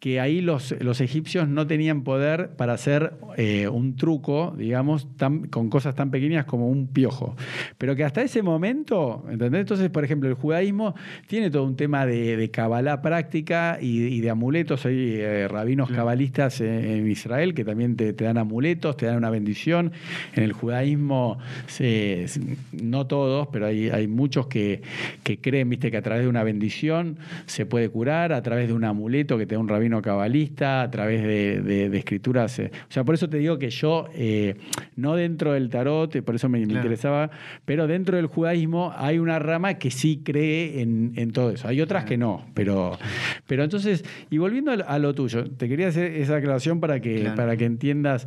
[0.00, 5.46] que ahí los, los egipcios no tenían poder para hacer eh, un truco, digamos, tan,
[5.48, 7.36] con cosas tan pequeñas como un piojo.
[7.78, 9.60] Pero que hasta ese momento, ¿entendés?
[9.60, 10.94] Entonces, por ejemplo, el judaísmo
[11.28, 14.84] tiene todo un tema de, de cabalá práctica y, y de amuletos.
[14.86, 19.16] Hay eh, rabinos cabalistas en, en Israel que también te, te dan amuletos, te dan
[19.16, 19.92] una bendición.
[20.34, 22.26] En el judaísmo, se-
[22.72, 24.82] no todos, pero hay, hay muchos que,
[25.22, 28.74] que creen, viste, que a través de una bendición se puede curar, a través de
[28.74, 32.58] un amuleto que te da un rabino cabalista, a través de, de- de escrituras.
[32.58, 32.70] eh.
[32.88, 34.56] O sea, por eso te digo que yo, eh,
[34.96, 37.30] no dentro del tarot, por eso me, interesaba,
[37.64, 41.68] pero dentro del judaísmo hay una rama que sí cree en, en todo eso.
[41.68, 42.98] Hay otras que no, pero,
[43.46, 47.00] pero entonces, y volviendo a lo- a lo tuyo, te quería hacer esa aclaración para
[47.00, 47.36] que, Claro.
[47.36, 48.26] para que entiendas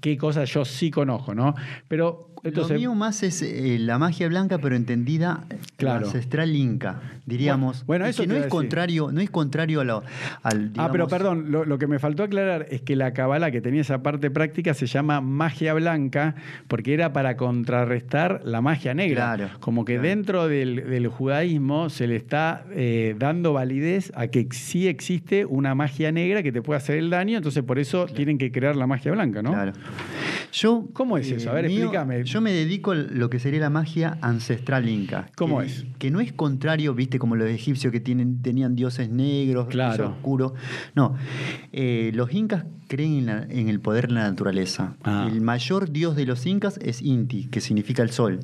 [0.00, 1.54] qué cosas yo sí conozco, ¿no?
[1.88, 6.06] Pero entonces, Lo mío más es eh, la magia blanca, pero entendida eh, Claro.
[6.06, 7.84] ancestral inca, diríamos.
[7.86, 8.50] Bueno, eso que no es decir.
[8.50, 10.02] contrario, no es contrario a lo,
[10.42, 13.50] al Ah, pero digamos, perdón, lo, lo que me faltó aclarar es que la cabala
[13.50, 16.34] que tenía esa parte práctica se llama magia blanca
[16.68, 19.34] porque era para contrarrestar la magia negra.
[19.36, 20.08] Claro, Como que claro.
[20.08, 25.74] dentro del, del judaísmo se le está eh, dando validez a que sí existe una
[25.74, 28.86] magia negra que te puede hacer el daño, entonces por eso tienen que crear la
[28.86, 29.52] magia blanca, ¿no?
[29.52, 29.72] Claro.
[30.52, 31.50] Yo, ¿Cómo es eso?
[31.50, 32.24] A ver, explícame.
[32.24, 35.30] Yo me dedico a lo que sería la magia ancestral inca.
[35.36, 35.84] ¿Cómo que, es?
[35.98, 40.10] Que no es contrario, viste, como los egipcios que tienen, tenían dioses negros, Claro.
[40.10, 40.52] oscuros.
[40.94, 41.14] No.
[41.72, 44.96] Eh, los incas creen en, la- en el poder de la naturaleza.
[45.02, 45.28] Ah.
[45.30, 48.40] El mayor dios de los incas es Inti, que significa el sol.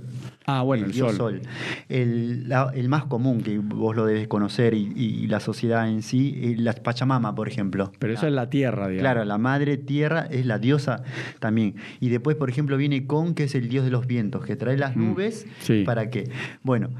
[0.47, 1.41] Ah, bueno, el, dios sol.
[1.89, 6.03] El, la- el más común, que vos lo debes conocer, y, y la sociedad en
[6.03, 7.93] sí, eh, la Pachamama, por ejemplo.
[7.99, 9.03] Pero eso es la tierra, digamos.
[9.03, 11.03] Claro, la madre tierra es la diosa
[11.39, 11.75] también.
[12.01, 14.77] Y después, por ejemplo, viene Con, que es el dios de los vientos, que trae
[14.77, 15.47] las Mm, nubes.
[15.61, 15.83] sí.
[15.85, 16.31] ¿Para qué?
[16.63, 16.91] Bueno,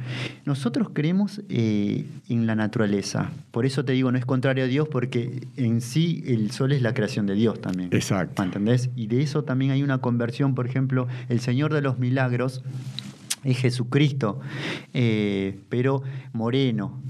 [0.45, 3.31] nosotros creemos eh, en la naturaleza.
[3.51, 6.83] Por eso te digo, no es contrario a Dios, porque en sí el sol es
[6.83, 7.89] la creación de Dios también.
[7.93, 8.43] Exacto.
[8.43, 8.91] ¿Me ¿Entendés?
[8.97, 12.63] Y de eso también hay una conversión, por ejemplo, el Señor de los Milagros
[13.45, 14.41] es Jesucristo,
[14.95, 17.03] eh, pero moreno.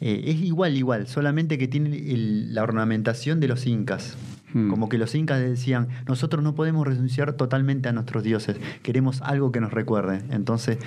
[0.00, 4.16] Eh, es igual, igual, solamente que tiene el- la ornamentación de los incas.
[4.54, 4.68] Hmm.
[4.70, 9.52] Como que los incas decían, nosotros no podemos renunciar totalmente a nuestros dioses, queremos algo
[9.52, 10.20] que nos recuerde.
[10.30, 10.78] Entonces,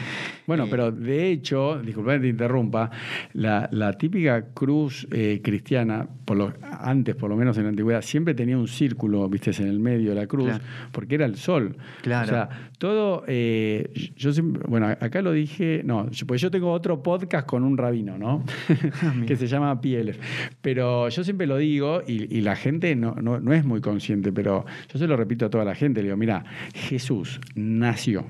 [0.48, 2.90] Bueno, eh, pero de hecho, disculpa que te interrumpa,
[3.34, 8.02] la, la típica cruz eh, cristiana, por lo, antes por lo menos en la antigüedad,
[8.02, 10.64] siempre tenía un círculo, viste, en el medio de la cruz, Claro.
[10.92, 11.76] porque era el sol.
[12.02, 12.26] Claro.
[12.26, 17.04] O sea, todo, eh, yo siempre, bueno, acá lo dije, no, pues yo tengo otro
[17.04, 18.44] podcast con un rabino, ¿no?
[19.28, 20.18] que se llama PLF.
[20.62, 24.32] Pero yo siempre lo digo y, y la gente no, no, no es muy consciente,
[24.32, 26.44] pero yo se lo repito a toda la gente, le digo, mira,
[26.74, 28.26] Jesús nació,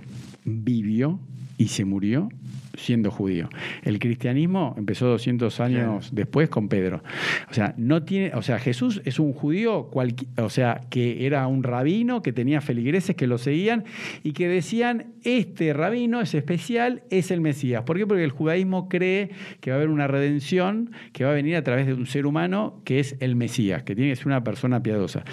[0.45, 1.19] vivió
[1.57, 2.29] y se murió
[2.75, 3.49] siendo judío.
[3.83, 7.03] El cristianismo empezó 200 años después con Pedro.
[7.49, 9.89] O sea, no tiene, o sea, Jesús es un judío
[10.37, 13.85] o sea, que era un rabino que tenía feligreses que lo seguían
[14.23, 17.83] y que decían, este rabino es especial, es el Mesías.
[17.83, 18.07] ¿Por qué?
[18.07, 21.63] Porque el judaísmo cree que va a haber una redención que va a venir a
[21.63, 24.81] través de un ser humano que es el Mesías, que tiene que ser una persona
[24.81, 25.23] piadosa.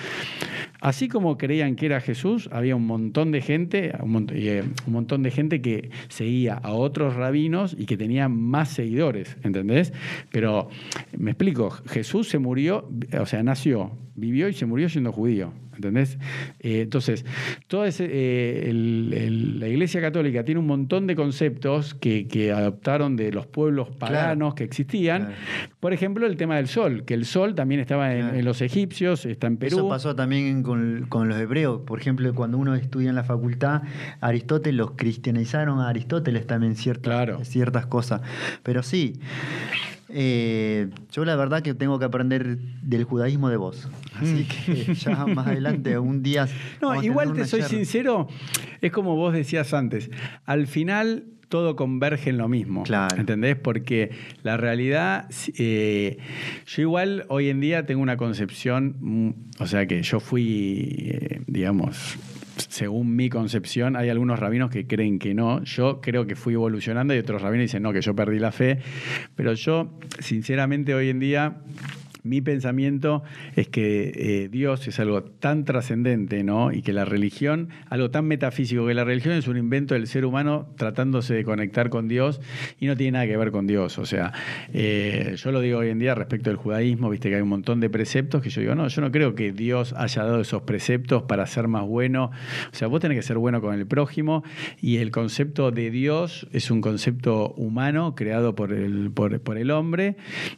[0.81, 5.31] Así como creían que era Jesús, había un montón de gente, un, eh, montón de
[5.31, 9.93] gente que seguía a otros rabinos y que tenía más seguidores, ¿entendés?
[10.31, 10.69] Pero
[11.17, 12.89] me explico, Jesús se murió,
[13.21, 15.53] o sea, nació, vivió y se murió siendo judío.
[15.79, 16.19] ¿Entendés?
[16.59, 17.25] Eh, entonces,
[17.69, 22.51] toda ese, eh, el- el- la Iglesia Católica tiene un montón de conceptos que, que
[22.51, 25.27] adoptaron de los pueblos paganos que existían.
[25.27, 25.37] Claro.
[25.79, 28.39] Por ejemplo, el tema del sol, que el sol también estaba en, Claro.
[28.39, 29.77] en los egipcios, está en Perú.
[29.79, 31.83] Eso pasó también con, con los hebreos.
[31.87, 33.83] Por ejemplo, cuando uno estudia en la facultad,
[34.21, 38.21] Aristóteles los cristianizaron a Aristóteles también ciertas, ciertas cosas.
[38.65, 39.13] Pero sí,
[40.09, 43.89] eh, yo la verdad que tengo que aprender del judaísmo de vos.
[44.15, 46.47] Así que ya más adelante, un día.
[46.47, 46.49] Mm.
[46.81, 47.77] No, igual te soy charla.
[47.77, 48.29] sincero,
[48.81, 50.11] es como vos decías antes,
[50.45, 52.83] al final todo converge en lo mismo.
[52.83, 53.17] Claro.
[53.17, 53.57] ¿Entendés?
[53.57, 54.11] Porque
[54.43, 56.19] la realidad, eh,
[56.67, 59.31] yo igual hoy en día tengo una concepción, mm,
[59.61, 62.19] o sea que yo fui, eh, digamos,
[62.69, 65.63] según mi concepción, hay algunos rabinos que creen que no.
[65.65, 68.79] Yo creo que fui evolucionando y otros rabinos dicen no, que yo perdí la fe.
[69.35, 71.57] Pero yo, sinceramente, hoy en día
[72.29, 73.23] mi pensamiento
[73.57, 76.73] es que eh, Dios es algo tan trascendente, ¿no?
[76.73, 80.25] Y que la religión, algo tan metafísico, que la religión es un invento del ser
[80.25, 82.41] humano tratándose de conectar con Dios
[82.79, 83.99] y no tiene nada que ver con Dios.
[83.99, 84.33] O sea,
[84.73, 87.81] eh, yo lo digo hoy en día respecto del judaísmo, viste que hay un montón
[87.81, 91.23] de preceptos que yo digo, no, yo no creo que Dios haya dado esos preceptos
[91.23, 92.31] para ser más bueno.
[92.73, 94.45] O sea, vos tenés que ser bueno con el prójimo
[94.81, 100.17] y el concepto de Dios es un concepto humano creado por el, por, el hombre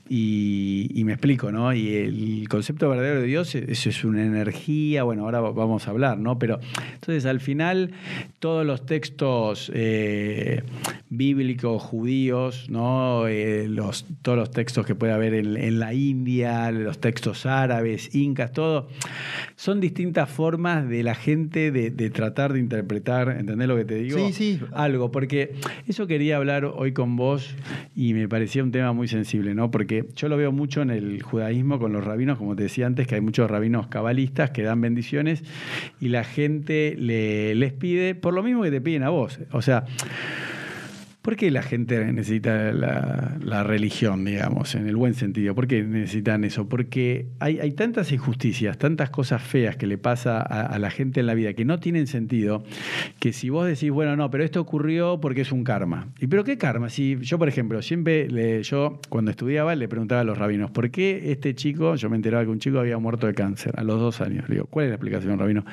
[0.08, 1.59] y me explico, ¿no?
[1.74, 6.18] Y el concepto verdadero de Dios, eso es una energía, bueno, ahora vamos a hablar,
[6.18, 6.38] ¿no?
[6.38, 6.58] Pero
[6.94, 7.92] entonces al final
[8.38, 10.62] todos los textos eh,
[11.12, 13.26] bíblicos, judíos, ¿no?
[13.26, 18.14] Eh, los, todos los textos que puede haber en, en la India, los textos árabes,
[18.14, 18.88] incas, todo,
[19.56, 23.96] son distintas formas de la gente de, de tratar de interpretar, ¿entendés lo que te
[23.96, 24.18] digo?
[24.28, 24.60] Sí, sí.
[24.72, 25.54] Algo, porque
[25.88, 27.56] eso quería hablar hoy con vos
[27.96, 29.70] y me parecía un tema muy sensible, ¿no?
[29.72, 33.08] Porque yo lo veo mucho en el judaísmo con los rabinos, como te decía antes,
[33.08, 35.42] que hay muchos rabinos cabalistas que dan bendiciones
[36.00, 39.40] y la gente le- les pide por lo mismo que te piden a vos.
[39.50, 39.84] O sea,
[41.22, 45.54] ¿Por qué la gente necesita la, religión, digamos, en el buen sentido?
[45.54, 46.66] ¿Por qué necesitan eso?
[46.66, 51.34] Porque hay, tantas injusticias, tantas cosas feas que le pasa a, la gente en la
[51.34, 52.64] vida que no tienen sentido,
[53.18, 56.08] que si vos decís, bueno, no, pero esto ocurrió porque es un karma.
[56.20, 56.88] ¿Y pero qué karma?
[56.88, 61.32] Si yo, por ejemplo, siempre, yo cuando estudiaba le preguntaba a los rabinos, ¿por qué
[61.32, 64.22] este chico, yo me enteraba que un chico había muerto de cáncer a los dos
[64.22, 64.48] años?
[64.48, 65.66] Le digo, ¿cuál es la explicación, rabino?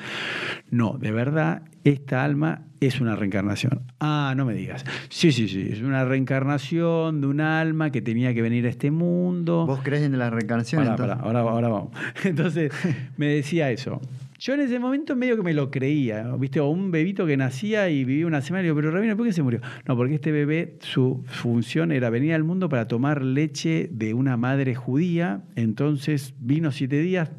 [0.70, 3.82] No, de verdad, esta alma es una reencarnación.
[4.00, 4.84] Ah, no me digas.
[5.08, 8.90] Sí, sí, sí, es una reencarnación de un alma que tenía que venir a este
[8.90, 9.66] mundo.
[9.66, 10.82] ¿Vos crees en la reencarnación?
[10.82, 11.16] Pará, entonces?
[11.16, 11.90] pará, ahora, ahora vamos.
[12.24, 12.72] Entonces,
[13.16, 14.00] me decía eso.
[14.40, 16.60] Yo en ese momento medio que me lo creía, ¿viste?
[16.60, 19.32] O un bebito que nacía y vivía una semana y digo, pero Rabino, ¿por qué
[19.32, 19.60] se murió?
[19.84, 24.36] No, porque este bebé, su función era venir al mundo para tomar leche de una
[24.36, 27.32] madre judía, entonces vino siete días,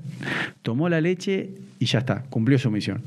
[0.61, 3.01] tomó la leche y ya está, cumplió su misión.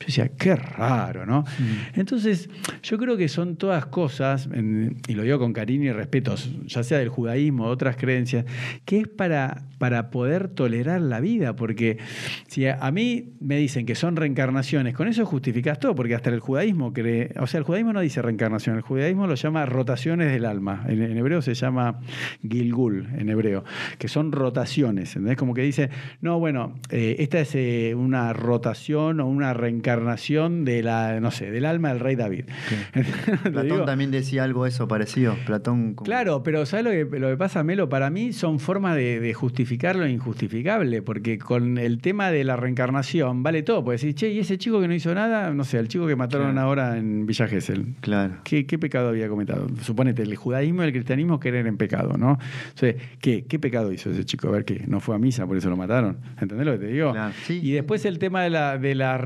[0.00, 1.44] Yo decía, qué raro, ¿no?
[1.94, 2.48] Entonces,
[2.82, 4.48] yo creo que son todas cosas,
[5.06, 8.46] y lo digo con cariño y respeto, ya sea del judaísmo o de otras creencias,
[8.86, 11.98] que es para, para poder tolerar la vida, porque
[12.48, 16.30] si a, a mí me dicen que son reencarnaciones, con eso justificas todo, porque hasta
[16.30, 20.32] el judaísmo cree, o sea, el judaísmo no dice reencarnación, el judaísmo lo llama rotaciones
[20.32, 22.00] del alma, en, en hebreo se llama
[22.40, 23.64] gilgul, en hebreo,
[23.98, 25.36] que son rotaciones, ¿entendés?
[25.36, 25.90] Como que dice,
[26.22, 29.89] no, bueno, eh, esta es eh, una rotación o una reencarnación
[30.64, 32.44] de la, no sé, del alma del rey David.
[32.92, 33.02] ¿Te
[33.50, 33.84] Platón digo?
[33.84, 35.36] también decía algo eso parecido.
[35.46, 35.94] Platón.
[35.94, 37.88] como- Claro, pero ¿sabes lo que, lo que pasa, Melo?
[37.88, 42.56] Para mí son formas de, de justificar lo injustificable, porque con el tema de la
[42.56, 43.84] reencarnación vale todo.
[43.84, 46.16] Puedes decir, che, y ese chico que no hizo nada, no sé, el chico que
[46.16, 46.66] mataron Claro.
[46.66, 47.94] ahora en Villa Gesell.
[48.00, 48.34] Claro.
[48.44, 49.66] ¿Qué, qué pecado había cometido?
[49.82, 52.38] Suponete, el judaísmo y el cristianismo creen en pecado, ¿no?
[52.68, 54.48] Entonces, ¿qué, ¿qué pecado hizo ese chico?
[54.48, 56.18] A ver, que no fue a misa, por eso lo mataron.
[56.40, 57.12] ¿Entendés lo que te digo?
[57.12, 57.60] Claro, sí.
[57.62, 59.20] y después el tema de, la, de las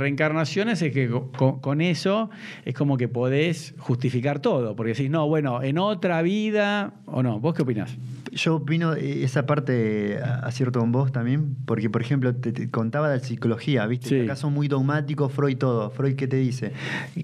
[0.63, 2.31] es que co- con, con eso
[2.65, 7.41] es como que podés justificar todo, porque decís, no, bueno, en otra vida, o no,
[7.41, 7.97] ¿vos qué opinás?
[8.33, 13.09] Yo opino eh, esa parte, acierto con vos también, porque por ejemplo te, te contaba
[13.09, 14.09] de la psicología, ¿viste?
[14.09, 14.21] Sí.
[14.23, 15.91] Acá son muy dogmáticos, Freud todo.
[15.91, 16.73] Freud, ¿qué te dice?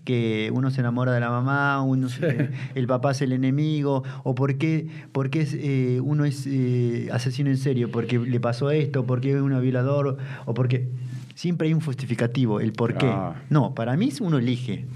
[0.05, 4.35] Que uno se enamora de la mamá, uno se- el papá es el enemigo, o
[4.37, 8.71] por qué, por qué es, eh, uno es eh, asesino en serio, porque le pasó
[8.71, 10.17] esto, porque es un violador,
[10.47, 10.89] o porque...
[11.37, 13.07] Siempre hay un justificativo, el por qué.
[13.21, 13.35] Ah.
[13.51, 14.87] No, para mí uno elige.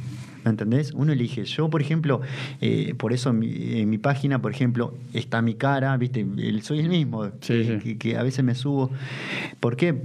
[0.45, 0.93] ¿Me entendés?
[0.93, 1.45] Uno elige.
[1.47, 2.21] Yo, por ejemplo,
[2.61, 6.21] eh, por eso en mi, en mi página, por ejemplo, está mi cara, ¿viste?
[6.21, 7.79] El- soy el mismo, Sí, que, sí.
[7.83, 8.91] que- que a veces me subo.
[9.61, 10.03] ¿Por qué?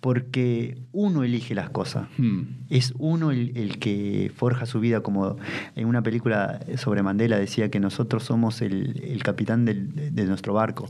[0.00, 2.06] Porque uno elige las cosas.
[2.18, 2.42] Hmm.
[2.70, 5.36] Es uno el, el que forja su vida, como
[5.74, 10.52] en una película sobre Mandela decía que nosotros somos el, el capitán del- de nuestro
[10.54, 10.86] barco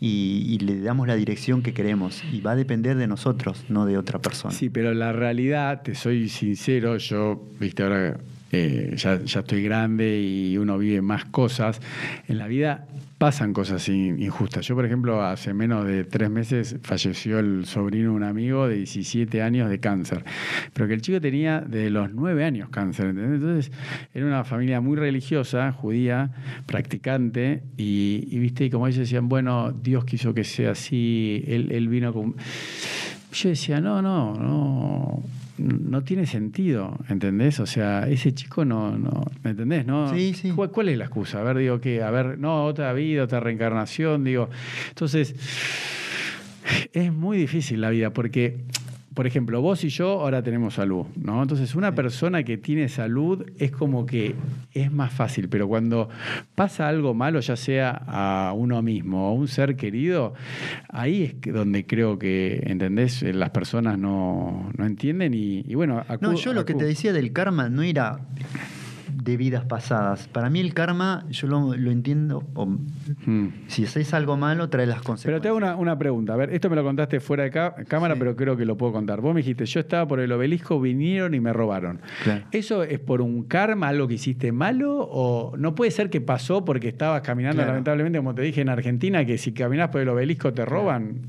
[0.00, 3.84] y, y le damos la dirección que queremos y va a depender de nosotros, no
[3.84, 4.54] de otra persona.
[4.54, 8.18] Sí, pero la realidad, te soy sincero, yo, viste, ahora
[8.52, 11.80] eh, ya, ya estoy grande y uno vive más cosas.
[12.28, 12.86] En la vida
[13.18, 14.66] pasan cosas in- injustas.
[14.66, 18.76] Yo, por ejemplo, hace menos de tres meses falleció el sobrino de un amigo de
[18.76, 20.24] 17 años de cáncer,
[20.72, 23.06] pero que el chico tenía de los 9 años cáncer.
[23.06, 23.40] ¿entendés?
[23.40, 23.72] Entonces,
[24.12, 26.30] era una familia muy religiosa, judía,
[26.66, 31.70] practicante, y, y, viste, y como ellos decían, bueno, Dios quiso que sea así, él,
[31.70, 32.34] él vino con...
[33.32, 35.22] Yo decía, no, no, no,
[35.58, 37.60] no tiene sentido, ¿entendés?
[37.60, 39.86] O sea, ese chico no, no, ¿me entendés?
[39.86, 40.50] No, Sí, sí.
[40.50, 41.40] ¿Cuál, cuál es la excusa?
[41.40, 44.48] A ver, digo, que, a ver, no, otra vida, otra reencarnación, digo.
[44.88, 45.34] Entonces,
[46.92, 48.56] es muy difícil la vida porque
[49.14, 51.42] por ejemplo, vos y yo ahora tenemos salud, ¿no?
[51.42, 54.34] Entonces, una persona que tiene salud es como que
[54.72, 56.08] es más fácil, pero cuando
[56.54, 60.34] pasa algo malo, ya sea a uno mismo o a un ser querido,
[60.88, 63.22] ahí es donde creo que, ¿entendés?
[63.22, 66.84] Eh, Las personas no, no entienden y, y bueno, No, acu- yo lo que te
[66.84, 68.20] decía del karma no era
[69.22, 70.26] de vidas pasadas.
[70.28, 73.48] Para mí el karma, yo lo, lo entiendo, o Mm.
[73.68, 75.26] si haces algo malo, trae las consecuencias.
[75.26, 76.32] Pero te hago una, una pregunta.
[76.32, 78.18] A ver, esto me lo contaste fuera de cámara, Sí.
[78.18, 79.20] pero creo que lo puedo contar.
[79.20, 82.00] Vos me dijiste, yo estaba por el obelisco, vinieron y me robaron.
[82.24, 82.44] Claro.
[82.50, 85.06] ¿Eso es por un karma, algo que hiciste malo?
[85.10, 87.70] ¿O no puede ser que pasó porque estabas caminando, Claro.
[87.72, 91.20] lamentablemente, como te dije en Argentina, que si caminás por el obelisco te roban?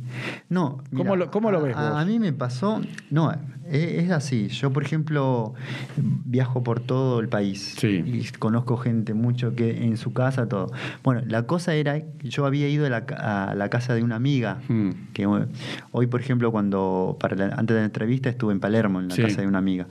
[0.50, 2.00] No, ¿Cómo lo- cómo lo ves a, vos?
[2.02, 2.82] a mí me pasó,
[3.12, 3.32] no,
[3.70, 4.48] es, así.
[4.50, 5.54] Yo, por ejemplo,
[5.98, 8.04] viajo por todo el país Sí.
[8.06, 10.72] y conozco gente mucho que en su casa todo.
[11.04, 14.60] Bueno, la cosa era yo había ido a la, a la casa de una amiga
[14.68, 14.90] Mm.
[15.14, 15.26] que
[15.92, 19.16] hoy, por ejemplo, cuando para la- antes de la entrevista estuve en Palermo en la
[19.16, 19.22] Sí.
[19.24, 19.88] casa de una amiga.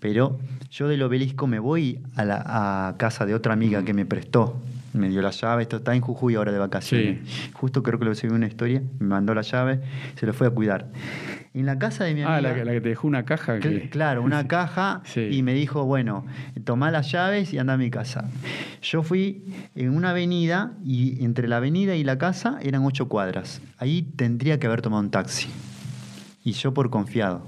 [0.00, 0.38] Pero
[0.70, 2.42] yo del obelisco me voy a la
[2.88, 3.84] a casa de otra amiga Mm.
[3.84, 4.60] que me prestó.
[4.92, 7.18] Me dio la llave, esto está en Jujuy ahora de vacaciones.
[7.54, 9.80] Justo creo que lo subí una historia, me mandó la llave,
[10.14, 10.86] se lo fue a cuidar.
[11.54, 12.36] En la casa de mi amiga.
[12.36, 13.60] Ah, la, que- la que te dejó una caja.
[13.60, 13.88] Que...
[13.88, 15.28] Claro, una caja Sí.
[15.30, 16.26] y me dijo, bueno,
[16.64, 18.28] tomá las llaves y anda a mi casa.
[18.82, 19.44] Yo fui
[19.76, 23.62] en una avenida y entre la avenida y la casa eran ocho cuadras.
[23.78, 25.48] Ahí tendría que haber tomado un taxi.
[26.42, 27.46] Y yo por confiado.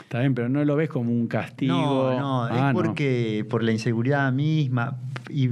[0.00, 1.72] Está bien, pero no lo ves como un castigo.
[1.74, 4.96] No, no, Ah, es porque por la inseguridad misma
[5.30, 5.50] y,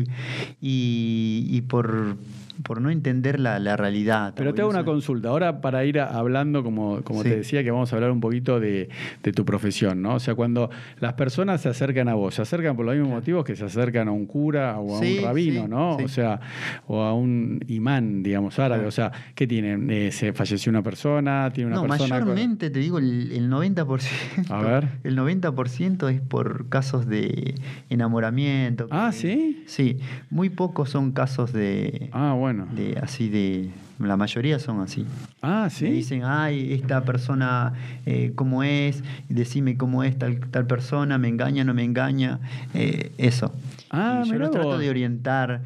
[0.60, 2.16] y, y por,
[2.62, 4.32] por no entender la, la realidad.
[4.36, 5.28] Pero te hago una consulta.
[5.28, 7.28] Ahora, para ir a- hablando, como, como Sí.
[7.30, 8.88] te decía, que vamos a hablar un poquito de,
[9.22, 10.14] de tu profesión, ¿no?
[10.14, 13.44] O sea, cuando las personas se acercan a vos, se acercan por los mismos motivos
[13.44, 15.96] que se acercan a un cura o a Sí, un rabino, sí, ¿no?
[15.96, 16.40] O sea,
[16.86, 18.86] o a un imán, digamos, árabe.
[18.86, 19.90] O sea, ¿qué tienen?
[19.90, 21.50] Eh, ¿Se falleció una persona?
[21.52, 22.18] ¿Tiene una No, persona?
[22.18, 24.50] con- mayormente te digo el, el 90%.
[24.50, 24.88] A ver.
[25.04, 27.54] El 90% es por casos de
[27.90, 28.86] enamoramiento.
[28.90, 29.62] Ah, ¿sí?
[29.66, 29.98] Sí,
[30.30, 32.43] muy pocos son casos de, Ah, bueno.
[32.52, 35.06] De así de la mayoría son así.
[35.40, 35.86] Ah, Me sí.
[35.86, 37.72] dicen, ay, esta persona,
[38.06, 39.02] eh, ¿cómo es?
[39.28, 42.40] Decime cómo es tal, tal persona, me engaña, no me engaña.
[42.74, 43.54] eh, eso.
[43.90, 45.62] Ah, y yo los trato de orientar.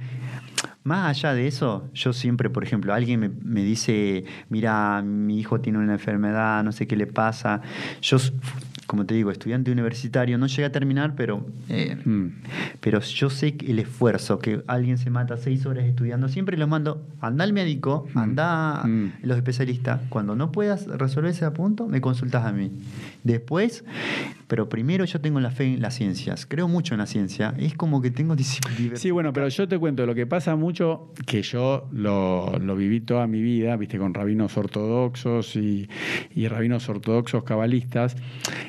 [0.84, 5.60] Más allá de eso, yo siempre, por ejemplo, alguien me, me dice, mira, mi hijo
[5.60, 7.60] tiene una enfermedad, no sé qué le pasa.
[8.00, 8.16] Yo,
[8.88, 12.28] como te digo, estudiante universitario, no llegué a terminar, pero, eh, Mm.
[12.80, 16.68] pero yo sé que el esfuerzo, que alguien se mata seis horas estudiando, siempre los
[16.70, 18.18] mando, anda al médico, Mm.
[18.18, 19.12] anda a Mm.
[19.24, 20.00] los especialistas.
[20.08, 22.72] Cuando no puedas resolver ese punto, me consultas a mí.
[23.28, 23.84] Después,
[24.46, 26.46] pero primero yo tengo la fe en las ciencias.
[26.46, 27.54] Creo mucho en la ciencia.
[27.58, 28.96] Es como que tengo disciplina.
[28.96, 33.00] Sí, bueno, pero yo te cuento, lo que pasa mucho, que yo lo, lo viví
[33.00, 35.88] toda mi vida, viste, con rabinos ortodoxos y,
[36.34, 38.16] y rabinos ortodoxos cabalistas,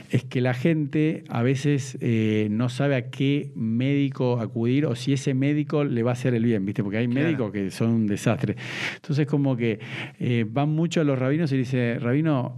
[0.10, 5.14] es que la gente a veces eh, no sabe a qué médico acudir o si
[5.14, 7.26] ese médico le va a hacer el bien, viste, porque hay Claro.
[7.28, 8.57] médicos que son un desastre.
[8.95, 9.80] Entonces, como que
[10.20, 12.55] eh, van mucho a los rabinos y dice, rabino,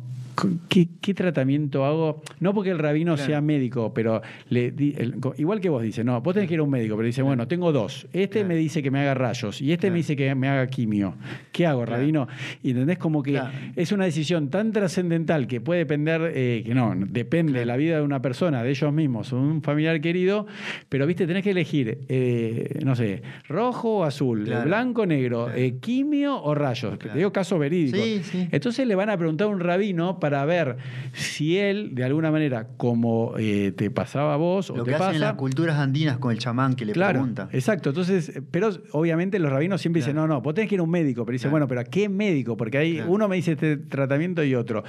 [0.70, 2.22] ¿Qué, qué tratamiento hago?
[2.40, 3.28] No porque el rabino Claro.
[3.28, 6.56] sea médico, pero le di- el- co- igual que vos dice, no, vos tenés que
[6.56, 8.08] ir a un médico, pero dice, bueno, tengo dos.
[8.14, 8.48] Este Claro.
[8.50, 11.16] me dice que me haga rayos y este me dice que me haga quimio.
[11.52, 12.28] ¿Qué hago, rabino?
[12.64, 13.40] Y entendés como que
[13.76, 17.98] es una decisión tan trascendental que puede depender, eh, que no, depende de la vida
[17.98, 20.48] de una persona, de ellos mismos, un familiar querido,
[20.90, 24.66] pero viste, tenés que elegir, eh, no sé, rojo o azul, Claro.
[24.66, 26.98] blanco o negro, eh, quimio o rayos.
[26.98, 28.02] Te digo casos verídicos.
[28.02, 28.48] Sí, sí.
[28.52, 30.78] Entonces le van a preguntar a un rabino para ver
[31.12, 34.96] si él, de alguna manera, como eh, te pasaba a vos o Lo te que
[34.96, 35.20] hacen pasa.
[35.20, 37.50] las culturas andinas con el chamán que le Claro, pregunta.
[37.52, 37.90] exacto.
[37.90, 40.90] Entonces, pero obviamente los rabinos siempre dicen, no, no, vos tenés que ir a un
[40.90, 41.52] médico, pero dice, Claro.
[41.52, 42.56] bueno, pero ¿a qué médico?
[42.56, 44.86] Porque hay uno me dice este tratamiento y otro.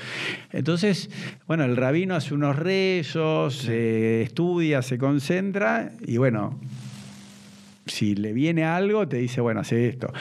[0.52, 1.10] Entonces,
[1.48, 6.60] bueno, el rabino hace unos rezos, eh, estudia, se concentra y bueno,
[7.92, 10.12] si le viene algo, te dice, bueno, hace esto.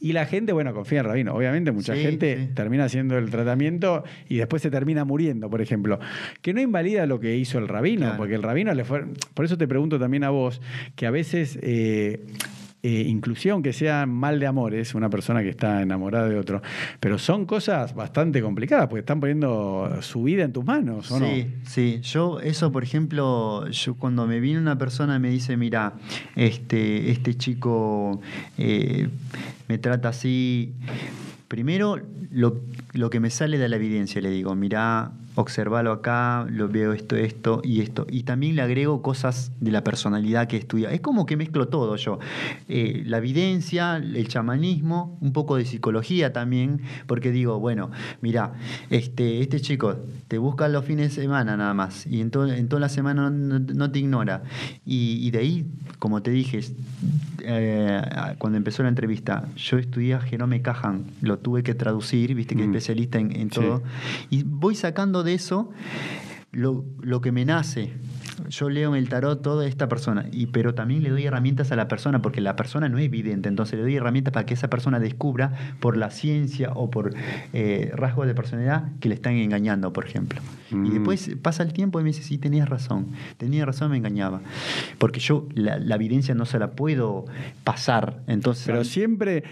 [0.00, 1.34] Y la gente, bueno, confía en el rabino.
[1.34, 2.54] Obviamente, mucha Sí, gente sí.
[2.54, 5.98] termina haciendo el tratamiento y después se termina muriendo, por ejemplo.
[6.42, 8.16] Que no invalida lo que hizo el rabino, Claro.
[8.18, 9.04] porque el rabino le fue.
[9.34, 10.60] Por eso te pregunto también a vos,
[10.96, 11.58] que a veces.
[11.62, 12.20] eh,
[12.86, 16.60] eh, inclusive aunque sea mal de amores, una persona que está enamorada de otro,
[17.00, 21.24] pero son cosas bastante complicadas, porque están poniendo su vida en tus manos, ¿o no?
[21.24, 22.00] Sí, sí.
[22.02, 25.94] Yo, eso, por ejemplo, yo cuando me viene una persona y me dice, mira,
[26.36, 28.20] este, este chico
[28.58, 29.08] eh,
[29.66, 30.74] me trata así.
[31.48, 31.98] Primero,
[32.32, 32.60] lo,
[32.92, 37.16] lo que me sale de la evidencia, le digo, mirá, observalo acá, lo veo esto,
[37.16, 38.06] esto y esto.
[38.08, 40.90] Y también le agrego cosas de la personalidad que estudia.
[40.90, 42.18] Es como que mezclo todo yo.
[42.68, 48.52] Eh, la evidencia, el chamanismo, un poco de psicología también, porque digo, bueno, mira,
[48.90, 49.96] este, este chico
[50.28, 53.90] te busca los fines de semana nada más y en, en toda la semana no,
[53.90, 54.42] te ignora.
[54.84, 55.66] Y, de ahí,
[56.04, 56.60] como te dije,
[57.44, 58.02] eh,
[58.36, 62.60] cuando empezó la entrevista, yo estudié a Jerome Cajan, lo tuve que traducir, viste que
[62.60, 62.72] es mm.
[62.72, 63.82] especialista en, todo,
[64.28, 65.70] y voy sacando de eso
[66.52, 67.94] lo, lo que me nace
[68.48, 71.76] yo leo en el tarot toda esta persona, y, pero también le doy herramientas a
[71.76, 74.68] la persona, porque la persona no es evidente, entonces le doy herramientas para que esa
[74.68, 77.14] persona descubra por la ciencia o por
[77.52, 80.40] eh, rasgos de personalidad que le están engañando, por ejemplo.
[80.70, 80.90] Y mm.
[80.92, 84.40] después pasa el tiempo y me dice, sí, tenías razón, tenía razón, me engañaba.
[84.98, 87.26] Porque yo la, evidencia no se la puedo
[87.62, 88.22] pasar.
[88.26, 89.44] Entonces, pero siempre,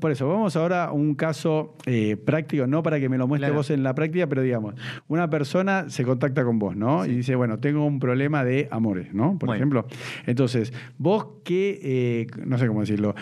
[0.00, 3.50] por eso, vamos ahora a un caso eh, práctico, no para que me lo muestre
[3.50, 4.74] vos en la práctica, pero digamos,
[5.08, 7.06] una persona se contacta con vos, ¿no?
[7.06, 9.38] Y dice, bueno, tengo un problema de amores, ¿no?
[9.38, 9.86] Por ejemplo.
[10.26, 13.14] Entonces, vos qué, eh, no sé cómo decirlo,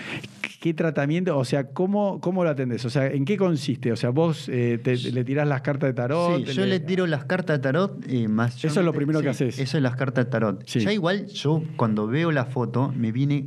[0.60, 2.84] qué tratamiento, o sea, ¿cómo, cómo lo atendés?
[2.84, 3.92] O sea, ¿en qué consiste?
[3.92, 6.46] O sea, vos eh, le tirás las cartas de tarot.
[6.46, 6.80] Sí, yo le...
[6.80, 8.64] tiro las cartas de tarot y más.
[8.64, 9.58] Eso es lo primero que haces.
[9.58, 10.64] Eso es las cartas de tarot.
[10.64, 13.46] Ya igual, yo cuando veo la foto, me viene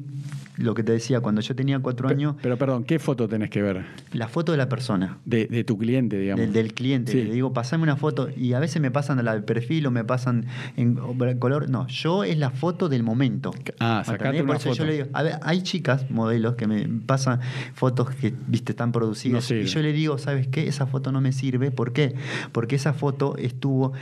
[0.57, 2.35] lo que te decía, cuando yo tenía cuatro años.
[2.41, 3.85] Pero perdón, ¿qué foto tenés que ver?
[4.11, 5.19] La foto de la persona.
[5.25, 6.51] De, tu cliente, digamos.
[6.51, 7.13] del cliente.
[7.13, 8.29] Le digo, pasame una foto.
[8.35, 10.45] Y a veces me pasan la de perfil o me pasan
[10.75, 10.95] en
[11.39, 11.69] color.
[11.69, 13.51] No, yo es la foto del momento.
[13.79, 14.75] Ah, sacate una foto.
[14.75, 17.39] Yo le digo, a ver, hay chicas, modelos, que me pasan
[17.73, 19.49] fotos que, viste, están producidas.
[19.51, 20.67] y yo le digo, ¿sabes qué?
[20.67, 21.71] Esa foto no me sirve.
[21.71, 22.15] ¿Por qué?
[22.51, 23.93] Porque esa foto estuvo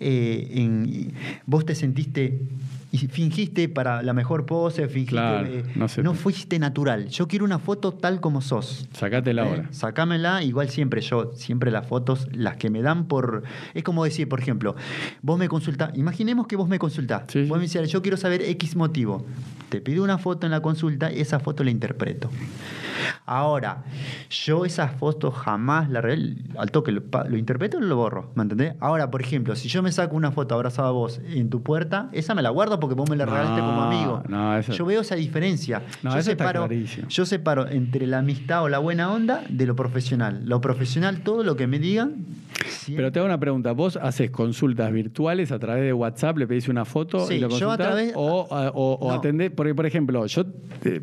[0.00, 1.12] eh, en.
[1.46, 2.40] Vos te sentiste
[2.94, 5.16] y fingiste para la mejor pose, fingiste.
[5.18, 7.08] Eh, no, fuiste natural.
[7.08, 8.88] Yo quiero una foto tal como sos.
[8.92, 9.48] Sacátela ¿Eh?
[9.48, 9.68] ahora.
[9.72, 13.42] Sacámela, igual siempre yo, siempre las fotos, las que me dan por.
[13.74, 14.76] Es como decir, por ejemplo,
[15.22, 17.24] vos me consultás, imaginemos que vos me consultás.
[17.48, 19.26] Vos me decís, yo quiero saber X motivo.
[19.74, 22.30] Te pido una foto en la consulta, esa foto la interpreto.
[23.26, 23.82] Ahora,
[24.30, 25.98] yo esas fotos jamás la
[26.58, 28.76] al toque lo, interpreto y lo borro, ¿me entendés?
[28.78, 32.08] Ahora, por ejemplo, si yo me saco una foto abrazada a vos en tu puerta,
[32.12, 34.22] esa me la guardo porque vos me la regalaste como amigo.
[34.60, 35.82] Yo veo esa diferencia.
[36.04, 36.68] yo, separo,
[37.08, 40.42] yo separo entre la amistad o la buena onda de lo profesional.
[40.44, 42.26] Lo profesional, todo lo que me digan.
[42.86, 43.72] Pero te hago una pregunta.
[43.72, 46.38] ¿Vos haces consultas virtuales a través de WhatsApp?
[46.38, 49.50] ¿Le pedís una foto y lo Yo a través, o, o, atendés?
[49.50, 50.44] Porque, por ejemplo, yo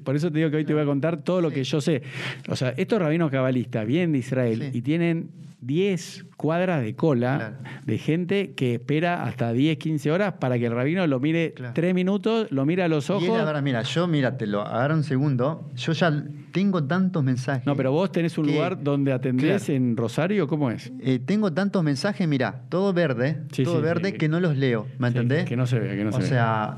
[0.03, 2.01] por eso te digo que hoy te voy a contar todo lo que yo sé.
[2.49, 5.29] O sea, estos rabinos cabalistas vienen de Israel y tienen
[5.61, 10.73] 10 cuadras de cola de gente que espera hasta 10, 15 horas para que el
[10.73, 13.23] rabino lo mire 3 minutos, lo mire a los ojos.
[13.23, 15.69] Y mira, yo, mira, te lo agarro un segundo.
[15.75, 17.65] Yo ya tengo tantos mensajes.
[17.65, 20.91] No, pero vos tenés un lugar donde atendés en Rosario, ¿cómo es?
[20.99, 25.45] Eh, tengo tantos mensajes, mira, todo verde, todo verde que no los leo, ¿me entendés?
[25.45, 26.25] Que no se ve, que no se ve.
[26.25, 26.77] O sea,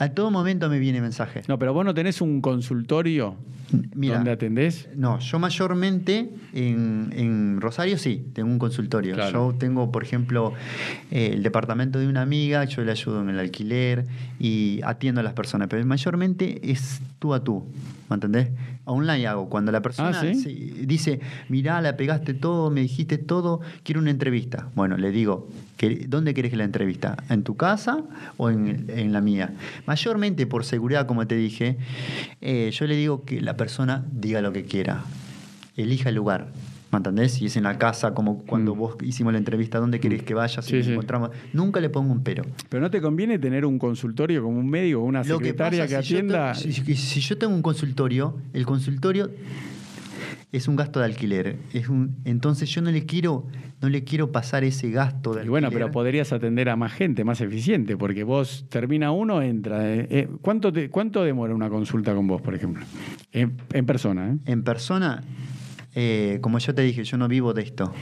[0.00, 1.42] a todo momento me viene mensaje.
[1.46, 3.36] No, pero vos no tenés un consultorio
[3.70, 4.88] donde atendés.
[4.96, 9.14] No, yo mayormente en, Rosario sí, tengo un consultorio.
[9.30, 10.54] Yo tengo, por ejemplo,
[11.10, 14.06] eh, el departamento de una amiga, yo le ayudo en el alquiler
[14.38, 17.66] y atiendo a las personas, pero mayormente es tú a tú.
[18.08, 18.48] ¿Me entendés?
[18.90, 19.48] Online hago.
[19.48, 24.68] Cuando la persona ah, dice, mirá, la pegaste todo, me dijiste todo, quiero una entrevista.
[24.74, 25.48] Bueno, le digo,
[26.08, 27.16] ¿dónde querés que la entrevista?
[27.28, 28.02] ¿En tu casa
[28.36, 29.52] o en, la mía?
[29.86, 31.78] Mayormente por seguridad, como te dije,
[32.40, 35.04] eh, yo le digo que la persona diga lo que quiera.
[35.76, 36.48] Elija el lugar.
[36.92, 37.32] ¿Me entendés?
[37.32, 38.78] Si es en la casa, como cuando mm.
[38.78, 40.60] vos hicimos la entrevista, ¿dónde querés que vaya?
[40.60, 41.30] Si encontramos.
[41.52, 42.44] Nunca le pongo un pero.
[42.68, 46.54] Pero no te conviene tener un consultorio como un médico una secretaria que, atienda.
[46.54, 49.30] si, yo tengo un consultorio, el consultorio
[50.52, 51.58] es un gasto de alquiler.
[51.72, 53.46] Es un, entonces yo no le quiero,
[53.80, 55.46] no le quiero pasar ese gasto de alquiler.
[55.46, 59.94] Y bueno, pero podrías atender a más gente, más eficiente, porque vos termina uno, entra.
[59.94, 62.84] Eh, eh, ¿cuánto, ¿Cuánto demora una consulta con vos, por ejemplo?
[63.32, 64.38] En, en persona, ¿eh?
[64.46, 65.22] En persona,
[65.94, 67.92] eh, como yo te dije, yo no vivo de esto.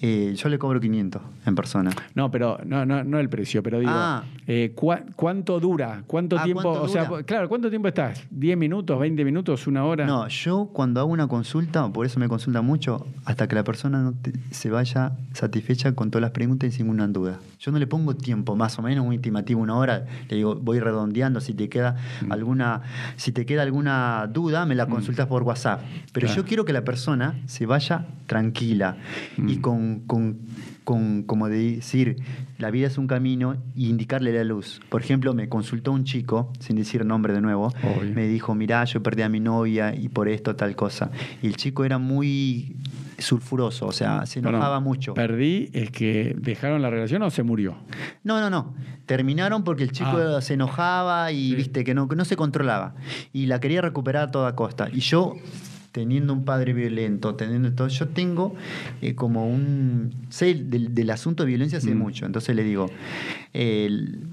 [0.00, 1.90] Eh, yo le cobro 500 en persona.
[2.14, 4.24] No, pero no, no, no el precio, pero digo, ah.
[4.46, 4.74] eh,
[5.16, 6.02] ¿cuánto dura?
[6.06, 6.70] ¿Cuánto ah, tiempo?
[6.70, 8.24] o sea, claro, ¿cuánto tiempo estás?
[8.30, 10.06] ¿10 minutos, 20 minutos, una hora?
[10.06, 14.02] No, yo cuando hago una consulta, por eso me consulta mucho, hasta que la persona
[14.02, 14.14] no
[14.50, 17.38] se vaya satisfecha con todas las preguntas y sin ninguna duda.
[17.58, 20.80] Yo no le pongo tiempo, más o menos un intimativo, una hora, le digo, voy
[20.80, 21.96] redondeando, si te queda
[22.26, 22.32] mm.
[22.32, 22.82] alguna,
[23.16, 24.90] si te queda alguna duda, me la mm.
[24.90, 25.82] consultas por WhatsApp.
[26.12, 28.96] Pero yo quiero que la persona se vaya tranquila
[29.36, 29.60] y mm.
[29.60, 30.38] con, con,
[30.84, 32.16] con, como decir,
[32.58, 34.80] la vida es un camino y indicarle la luz.
[34.88, 37.72] Por ejemplo, me consultó un chico, sin decir nombre de nuevo,
[38.14, 41.10] me dijo, mirá, yo perdí a mi novia y por esto tal cosa.
[41.42, 42.76] Y el chico era muy
[43.18, 45.12] sulfuroso, o sea, se No, no, enojaba mucho.
[45.14, 47.76] Perdí, es que dejaron la relación o se murió.
[48.22, 48.74] No, no, no.
[49.06, 50.40] Terminaron porque el chico Ah.
[50.40, 51.54] se enojaba y Sí.
[51.56, 52.94] viste que no, que no se controlaba.
[53.32, 54.88] Y la quería recuperar a toda costa.
[54.92, 55.34] Y yo,
[55.98, 58.54] teniendo un padre violento, teniendo todo, yo tengo
[59.02, 60.12] eh, como un.
[60.28, 61.98] sé del, del asunto de violencia sé Mm.
[61.98, 62.24] mucho.
[62.24, 62.88] Entonces le digo,
[63.52, 63.88] eh,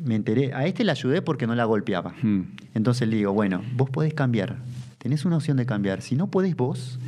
[0.06, 0.54] me enteré.
[0.54, 2.14] A este le ayudé porque no la golpeaba.
[2.22, 2.42] Mm.
[2.76, 4.58] Entonces le digo, bueno, vos podés cambiar.
[5.00, 6.04] Tenés una opción de cambiar.
[6.04, 7.00] Si no podés vos,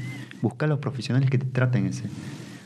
[0.41, 2.05] buscar los profesionales que te traten ese.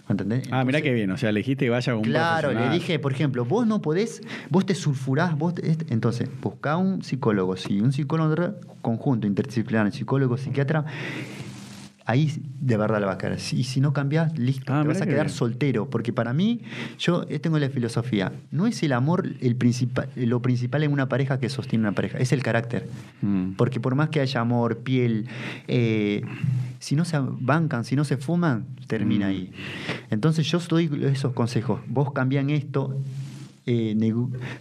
[0.09, 0.43] ¿Entendés?
[0.51, 3.13] Ah, mirá qué bien, o sea, elegiste que vaya con un Claro, le dije, por
[3.13, 7.79] ejemplo, vos no podés, vos te sulfurás, vos te- este- entonces, buscá un psicólogo, si
[7.79, 10.83] un psicólogo conjunto, interdisciplinar, psicólogo, psiquiatra,
[12.11, 13.37] ahí de verdad la vas a caer.
[13.53, 15.89] Y si no cambias, listo, Ah, te vas a quedar soltero.
[15.89, 16.61] Porque para mí,
[16.99, 21.07] yo eh, tengo la filosofía, no es el amor el principal, lo principal en una
[21.09, 22.87] pareja que sostiene una pareja, es el carácter.
[23.21, 23.53] Mm.
[23.53, 25.27] Porque por más que haya amor, piel,
[25.67, 26.21] eh,
[26.79, 29.29] si no se bancan, si no se fuman, termina Mm.
[29.29, 29.51] ahí.
[30.09, 31.79] Entonces yo doy esos consejos.
[31.87, 32.95] Vos cambian esto,
[33.65, 33.95] eh,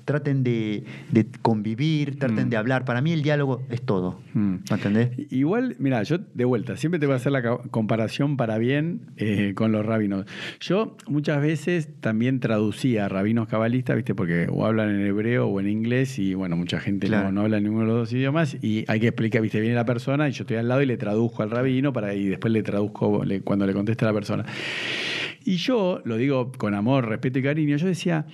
[0.05, 2.51] traten de, de convivir, traten Mm.
[2.51, 2.85] de hablar.
[2.85, 4.21] Para mí el diálogo es todo.
[4.35, 4.41] Mm.
[4.71, 5.11] ¿Me entendés?
[5.31, 9.53] Igual, mira, yo de vuelta, siempre te voy a hacer la comparación para bien eh,
[9.55, 10.27] con los rabinos.
[10.61, 14.15] Yo muchas veces también traducía a rabinos cabalistas, ¿viste?
[14.15, 17.33] Porque o hablan en hebreo o en inglés y bueno, mucha gente no- Claro.
[17.33, 19.61] no, habla ninguno de los dos idiomas y hay que explicar, ¿viste?
[19.61, 22.27] Viene la persona y yo estoy al lado y le traduzco al rabino para y
[22.27, 24.45] después le traduzco le- cuando le contesta a la persona.
[25.45, 28.27] Y yo, lo digo con amor, respeto y cariño, yo decía,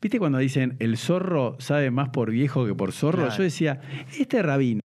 [0.00, 3.22] ¿viste cuando dicen el zorro sabe más por viejo que por zorro?
[3.24, 3.36] Claro.
[3.36, 3.80] Yo decía,
[4.18, 4.80] este rabino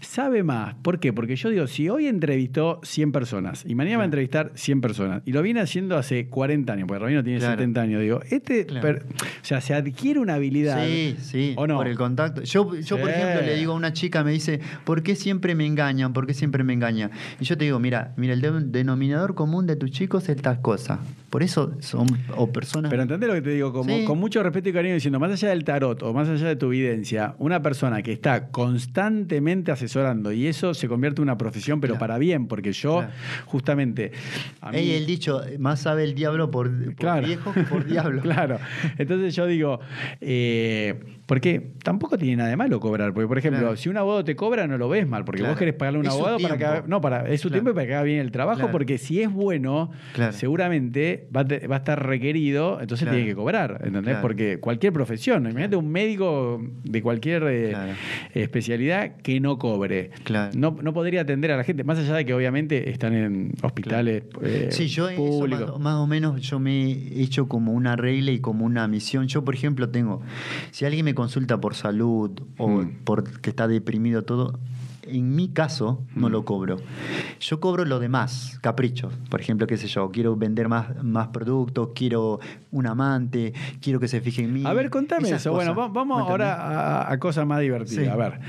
[0.00, 0.74] sabe más.
[0.82, 1.12] ¿Por qué?
[1.12, 5.22] Porque yo digo, si hoy entrevistó 100 personas y mañana va a entrevistar 100 personas
[5.26, 7.54] y lo viene haciendo hace 40 años, porque el rabino tiene Claro.
[7.54, 10.86] 70 años, digo, este, per- o sea, se adquiere una habilidad.
[10.86, 11.76] Sí, sí, ¿O no?
[11.76, 12.42] por el contacto.
[12.42, 15.66] Yo, yo por ejemplo, le digo a una chica, me dice, ¿por qué siempre me
[15.66, 16.12] engañan?
[16.12, 17.10] ¿Por qué siempre me engañan?
[17.40, 20.60] Y yo te digo, mira, mira, el de- denominador común de tus chicos es tal
[20.60, 21.00] cosa.
[21.30, 22.06] Por eso son
[22.36, 22.88] o personas...
[22.90, 24.04] Pero entendés lo que te digo, como, Sí.
[24.04, 26.66] con mucho respeto y cariño, diciendo, más allá del tarot o más allá de tu
[26.66, 31.94] evidencia, una persona que está constantemente asesorando y eso se convierte en una profesión, pero
[31.94, 32.00] Claro.
[32.00, 33.12] para bien, porque yo, Claro.
[33.46, 34.12] justamente.
[34.60, 37.26] a mí- Ey, el dicho, más sabe el diablo por, por Claro.
[37.26, 38.22] viejo que por diablo.
[38.46, 38.58] claro.
[38.98, 39.80] Entonces yo digo,
[40.20, 40.94] eh,
[41.26, 43.12] porque tampoco tiene nada de malo cobrar.
[43.12, 43.76] Porque, por ejemplo, Claro.
[43.76, 45.52] si un abogado te cobra, no lo ves mal, porque Claro.
[45.54, 47.62] vos querés pagarle a un Es abogado para que haga, no, para, es su Claro.
[47.62, 49.90] tiempo y para que haga bien el trabajo, porque si es bueno,
[50.32, 54.16] seguramente va te- va a estar requerido, entonces tiene que cobrar, ¿entendés?
[54.22, 57.74] Porque cualquier profesión, imagínate un médico de cualquier eh,
[58.34, 60.10] especialidad que no cobre.
[60.24, 60.52] Claro.
[60.56, 64.24] No, no podría atender a la gente, más allá de que obviamente están en hospitales
[64.42, 68.30] eh, Sí, yo eso más, más o menos yo me he hecho como una regla
[68.30, 69.26] y como una misión.
[69.28, 70.22] Yo, por ejemplo, tengo,
[70.70, 72.98] si alguien me consulta por salud o Mm.
[73.04, 74.58] porque está deprimido todo,
[75.06, 76.32] en mi caso no Mm.
[76.32, 76.76] lo cobro.
[77.40, 79.12] Yo cobro lo demás, caprichos.
[79.30, 82.40] Por ejemplo, qué sé yo, quiero vender más, más productos, quiero
[82.72, 84.62] un amante, quiero que se fije en mí.
[84.66, 85.52] A ver, contame Esas eso.
[85.52, 88.04] Bueno, cosas, vamos ahora a, a cosas más divertidas.
[88.04, 88.10] Sí.
[88.10, 88.40] A ver,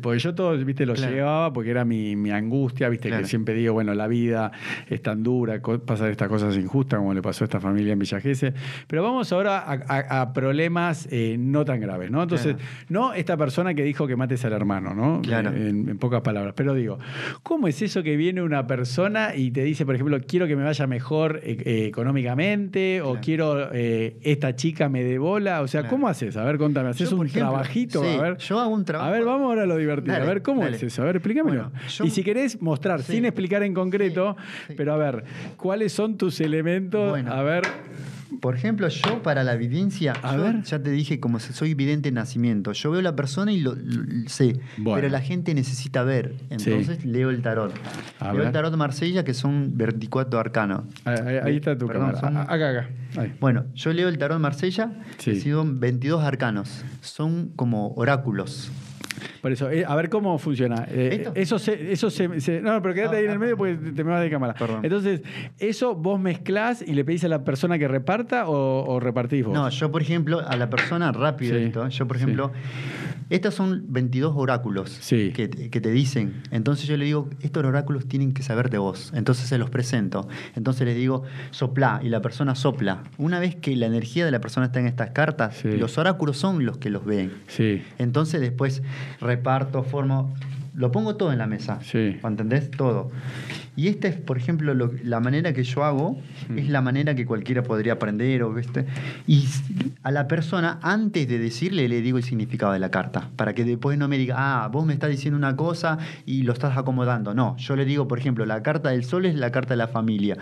[0.00, 1.12] porque yo todo, viste, lo Claro.
[1.14, 3.22] llevaba porque era mi, mi angustia, viste, Claro.
[3.22, 4.52] que siempre digo, bueno, la vida
[4.88, 8.20] es tan dura, pasan estas cosas injustas como le pasó a esta familia en Villa
[8.20, 8.54] Gesell.
[8.86, 12.22] Pero vamos ahora a, a- a problemas eh, no tan graves, ¿no?
[12.22, 12.68] Entonces, Claro.
[12.88, 15.20] no esta persona que dijo que mates al hermano, ¿no?
[15.22, 15.50] Claro.
[15.84, 16.54] En, en pocas palabras.
[16.56, 16.98] Pero digo,
[17.42, 20.64] ¿cómo es eso que viene una persona y te dice, por ejemplo, quiero que me
[20.64, 25.60] vaya mejor eh, eh, económicamente o quiero eh, esta chica me dé bola?
[25.62, 25.96] O sea, Claro.
[25.96, 26.36] ¿cómo haces?
[26.36, 28.02] A ver, contame, ¿haces Yo, un ejemplo, trabajito?
[28.02, 28.36] sí, a ver.
[28.38, 29.08] yo hago un trabajo.
[29.08, 30.12] A ver, vamos ahora a lo divertido.
[30.12, 30.76] Dale, a ver, ¿cómo dale.
[30.76, 31.02] es eso?
[31.02, 31.70] A ver, explícamelo.
[31.70, 33.14] Bueno, yo- y si querés mostrar, Sí.
[33.14, 34.36] sin explicar en concreto,
[34.68, 34.74] sí.
[34.76, 35.24] pero a ver,
[35.56, 37.10] ¿cuáles son tus elementos?
[37.10, 37.32] Bueno.
[37.32, 37.64] A ver,
[38.40, 40.62] Por ejemplo, yo para la evidencia, A yo ver.
[40.62, 44.28] ya te dije, como soy vidente de nacimiento, yo veo la persona y lo, lo-
[44.28, 44.96] sé, Bueno.
[45.00, 46.34] pero la gente necesita ver.
[46.50, 47.72] Entonces leo el tarot.
[48.20, 48.46] A leo ver.
[48.46, 50.82] el tarot de Marsella, que son 24 arcanos.
[51.04, 52.20] ahí, ahí- ahí está tu Perdón, cámara.
[52.20, 52.88] son- Acá, acá.
[53.16, 53.32] Ahí.
[53.40, 55.32] Bueno, yo leo el tarot de Marsella, Sí.
[55.32, 56.84] que son 22 arcanos.
[57.00, 58.70] Son como oráculos.
[59.44, 60.86] Por eso, eh, a ver cómo funciona.
[60.88, 63.58] Eh, eso se, eso se, se- No, pero quédate Ah, ahí en el ah, medio
[63.58, 64.54] porque te me vas de cámara.
[64.54, 64.80] Perdón.
[64.82, 65.20] Entonces,
[65.58, 69.52] ¿eso vos mezclás y le pedís a la persona que reparta o, o repartís vos?
[69.52, 72.22] No, yo por ejemplo, a la persona rápido Sí, esto, yo por sí.
[72.22, 72.52] ejemplo,
[73.28, 75.30] estos son 22 oráculos Sí.
[75.34, 76.42] que, te- que te dicen.
[76.50, 79.12] Entonces yo le digo, estos oráculos tienen que saber de vos.
[79.14, 80.26] Entonces se los presento.
[80.56, 83.02] Entonces les digo, sopla, y la persona sopla.
[83.18, 85.72] Una vez que la energía de la persona está en estas cartas, Sí.
[85.76, 87.30] los oráculos son los que los ven.
[87.48, 87.82] Sí.
[87.98, 88.82] Entonces después
[89.36, 90.34] reparto, formo,
[90.74, 91.78] lo pongo todo en la mesa.
[91.82, 92.18] Sí.
[92.22, 92.70] ¿Entendés?
[92.70, 93.10] Todo.
[93.76, 96.18] Y esta es, por ejemplo, lo- la manera que yo hago,
[96.48, 96.58] Mm.
[96.58, 98.42] es la manera que cualquiera podría aprender.
[98.44, 98.84] O, ¿viste?
[99.26, 99.44] Y
[100.02, 103.64] a la persona, antes de decirle, le digo el significado de la carta, para que
[103.64, 107.34] después no me diga, ah, vos me estás diciendo una cosa y lo estás acomodando.
[107.34, 109.88] No, yo le digo, por ejemplo, la carta del sol es la carta de la
[109.88, 110.36] familia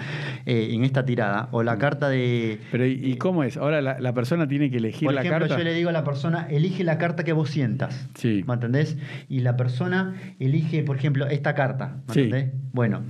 [0.46, 2.58] eh, en esta tirada, o la carta de...
[2.60, 2.64] Mm.
[2.70, 3.56] Pero ¿y, y cómo es?
[3.56, 5.58] Ahora la, la persona tiene que elegir Por la ejemplo, carta.
[5.58, 8.08] yo le digo a la persona, elige la carta que vos sientas.
[8.14, 8.44] Sí.
[8.46, 8.96] ¿Me entendés?
[9.28, 11.96] Y la persona elige, por ejemplo, esta carta.
[12.08, 12.20] ¿Me Sí.
[12.20, 12.52] entendés?
[12.72, 13.02] Bueno,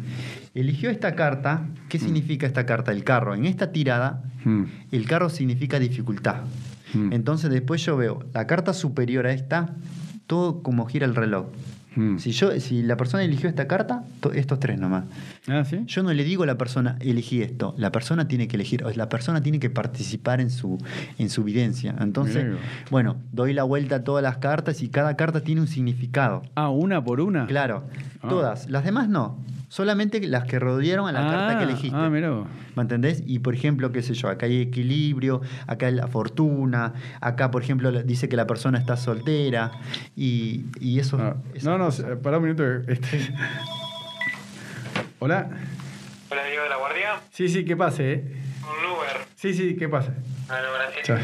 [0.55, 1.67] eligió esta carta.
[1.89, 2.93] ¿Qué significa esta carta?
[2.93, 3.35] El carro.
[3.35, 4.65] En esta tirada, Mm.
[4.91, 6.43] el carro significa dificultad.
[6.95, 7.13] Mm.
[7.13, 9.75] Entonces después yo veo la carta superior a esta,
[10.27, 11.47] todo como gira el reloj.
[11.95, 12.17] Mm.
[12.19, 15.05] Si, yo, si la persona eligió esta carta, to- estos tres nomás.
[15.49, 15.80] Ah, ¿sí?
[15.86, 17.74] Yo no le digo a la persona, elegí esto.
[17.76, 20.78] La persona tiene que elegir, o la persona tiene que participar en su,
[21.18, 21.97] en su videncia.
[22.01, 22.47] Entonces,
[22.90, 26.43] bueno, doy la vuelta a todas las cartas y cada carta tiene un significado.
[26.55, 27.47] Ah, una por una.
[27.47, 27.84] Claro,
[28.22, 28.28] Ah.
[28.28, 28.70] todas.
[28.70, 29.36] Las demás no.
[29.68, 31.97] Solamente las que rodearon a la carta que Ah, elegiste.
[31.99, 32.45] Ah, mirá.
[32.76, 33.24] ¿Me entendés?
[33.26, 37.62] Y por ejemplo, qué sé yo, acá hay equilibrio, acá hay la fortuna, acá por
[37.62, 39.72] ejemplo dice que la persona está soltera
[40.14, 41.18] y, y eso...
[41.20, 41.88] Ah, no, no,
[42.22, 42.64] pará un minuto.
[42.86, 43.34] Este...
[45.25, 45.49] Hola.
[46.33, 47.20] Hola, Diego de la Guardia.
[47.31, 48.12] Sí, sí, que pase.
[48.12, 48.25] eh.
[48.62, 49.25] Un Uber.
[49.37, 50.11] Sí, sí, que pase.
[50.49, 51.07] Bueno, gracias.
[51.07, 51.18] Chao.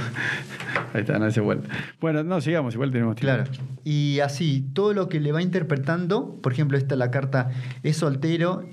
[0.95, 1.69] Ahí está, no hace vuelta.
[1.99, 3.43] Bueno, no, sigamos, igual tenemos tiempo.
[3.51, 3.67] Claro.
[3.83, 7.51] Y así, todo lo que le va interpretando, por ejemplo, esta la carta
[7.83, 8.69] es soltero,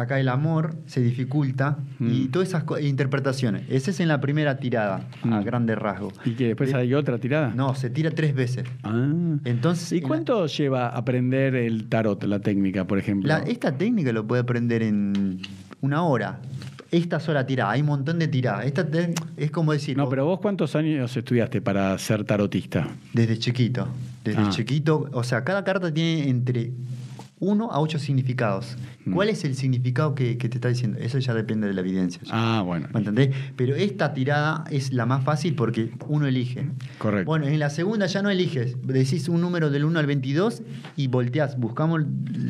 [0.00, 2.30] acá el amor se dificulta y Mm.
[2.30, 3.62] todas esas co- interpretaciones.
[3.68, 5.44] Esa es en la primera tirada, a Mm.
[5.44, 6.12] grande rasgo.
[6.24, 7.52] ¿Y que después De- hay otra tirada?
[7.54, 8.64] No, se tira tres veces.
[8.82, 9.08] Ah.
[9.44, 13.28] Entonces, ¿Y la- cuánto lleva aprender el tarot, la técnica, por ejemplo?
[13.28, 15.40] la- esta técnica lo puede aprender en
[15.80, 16.40] una hora.
[16.90, 18.64] Esta sola tirada, hay un montón de tiradas.
[18.64, 22.88] Esta te- es como decir, No, pero vos cuántos años estudiaste para ser tarotista?
[23.12, 23.86] desde chiquito.
[24.24, 24.48] Desde Ah.
[24.50, 26.72] chiquito, o sea, cada carta tiene entre
[27.40, 28.76] uno a ocho significados.
[29.08, 29.14] Mm.
[29.14, 30.98] ¿Cuál es el significado que, que te está diciendo?
[31.00, 32.20] Eso ya depende de la evidencia.
[32.30, 32.88] Ah, bueno.
[32.92, 33.34] ¿Me entendés?
[33.56, 36.66] Pero esta tirada es la más fácil porque uno elige.
[36.98, 37.26] Correcto.
[37.26, 38.76] Bueno, en la segunda ya no eliges.
[38.86, 40.62] Decís un número del 1 al 22
[40.96, 41.58] y volteás.
[41.58, 42.02] Buscamos,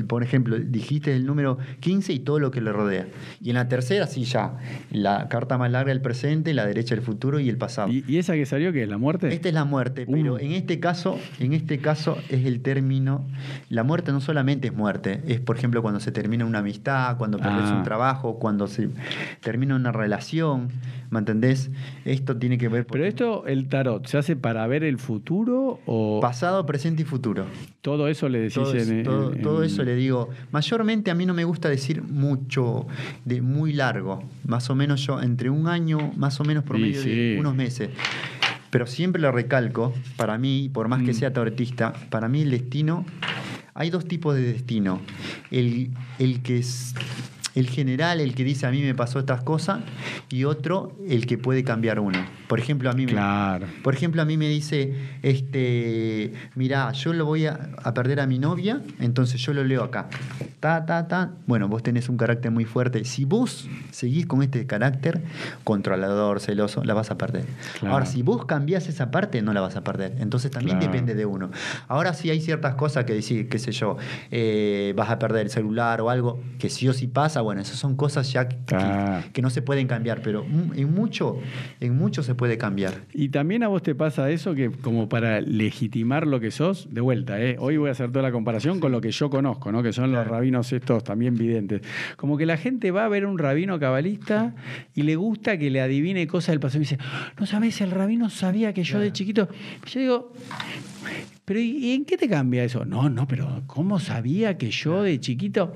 [0.07, 3.07] por ejemplo, dijiste el número 15 y todo lo que le rodea.
[3.43, 4.57] Y en la tercera, sí, ya.
[4.91, 7.91] La carta más larga el presente, la derecha el futuro y el pasado.
[7.91, 9.33] ¿Y, y esa que salió qué es la muerte?
[9.33, 10.39] Esta es la muerte, pero Uh.
[10.39, 13.27] en este caso, en este caso es el término.
[13.69, 17.39] La muerte no solamente es muerte, es por ejemplo cuando se termina una amistad, cuando
[17.39, 17.77] perdés Ah.
[17.77, 18.89] un trabajo, cuando se
[19.41, 20.69] termina una relación,
[21.11, 21.71] ¿me entendés?
[22.05, 26.19] Esto tiene que ver Pero esto, el tarot, ¿se hace para ver el futuro o
[26.21, 27.47] pasado, presente y futuro.
[27.83, 30.29] todo eso le decís Todo, es- en, todo- en- todo eso le digo.
[30.51, 32.87] Mayormente a mí no me gusta decir mucho,
[33.25, 34.23] de muy largo.
[34.47, 37.09] Más o menos yo, entre un año, más o menos promedio sí.
[37.11, 37.91] de unos meses.
[38.71, 41.15] Pero siempre lo recalco, para mí, por más que Mm.
[41.15, 43.07] sea tarotista, para mí el destino,
[43.79, 45.01] hay dos tipos de destino.
[45.53, 46.95] El, el que es
[47.59, 49.81] el general, el que dice a mí me pasó estas cosas,
[50.31, 52.19] y otro, el que puede cambiar uno.
[52.49, 53.67] Por ejemplo, a mí me, Claro.
[53.83, 58.27] por ejemplo, a mí me dice, este, mira, yo lo voy a, a perder a
[58.27, 60.09] mi novia, entonces yo lo leo acá.
[60.61, 61.31] Ta, ta, ta.
[61.47, 63.05] Bueno, vos tenés un carácter muy fuerte.
[63.05, 65.23] Si vos seguís con este carácter,
[65.65, 67.45] controlador, celoso, la vas a perder.
[67.79, 67.95] Claro.
[67.95, 70.17] Ahora, si vos cambiás esa parte, no la vas a perder.
[70.19, 70.93] Entonces también Claro.
[70.93, 71.51] depende de uno.
[71.87, 73.97] Ahora sí hay ciertas cosas que decir, qué sé yo,
[74.33, 77.79] eh, vas a perder el celular o algo, que sí o sí pasa, bueno, esas
[77.79, 79.25] son cosas ya que, Ah.
[79.33, 81.41] que no se pueden cambiar, pero en mucho,
[81.81, 83.07] en mucho se puede cambiar.
[83.15, 87.01] Y también a vos te pasa eso que como para legitimar lo que sos, de
[87.01, 87.57] vuelta, ¿eh?
[87.59, 89.83] hoy voy a hacer toda la comparación con lo que yo conozco, ¿no?
[89.83, 91.81] que son los rabinos estos también videntes.
[92.19, 94.55] Como que la gente va a ver un rabino cabalista
[94.95, 96.99] y le gusta que le adivine cosas del pasado y dice,
[97.41, 99.49] no sabes, el rabino sabía que yo de chiquito...
[99.87, 100.33] Yo digo,
[101.49, 102.85] pero ¿y en qué te cambia eso?
[102.85, 105.73] No, no, pero ¿cómo sabía que yo de chiquito?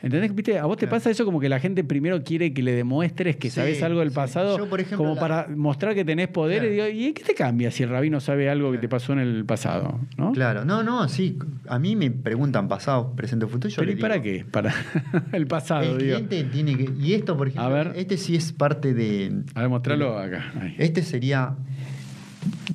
[0.00, 0.32] ¿Entendés?
[0.34, 0.58] ¿Viste?
[0.58, 3.50] A vos te pasa eso como que la gente primero quiere que le demuestres que
[3.50, 4.14] Sí, sabes algo del sí.
[4.14, 6.60] pasado, Yo, por ejemplo, como la- para mostrar que tenés poder.
[6.60, 6.72] Claro.
[6.72, 9.12] Y, digo, ¿y en qué te cambia si el rabino sabe algo que te pasó
[9.14, 9.98] en el pasado?
[10.16, 10.32] ¿no?
[10.32, 11.36] Claro, no, no, sí.
[11.68, 13.68] A mí me preguntan pasado, presente o futuro.
[13.74, 14.44] Yo ¿Pero y para qué?
[14.48, 14.72] Para
[15.32, 16.14] el pasado, El digo.
[16.18, 16.88] cliente tiene que.
[17.00, 17.92] Y esto, por ejemplo, A ver.
[17.96, 19.42] este sí es parte de.
[19.54, 20.52] A ver, mostralo acá.
[20.60, 20.74] Ahí.
[20.78, 21.56] Este sería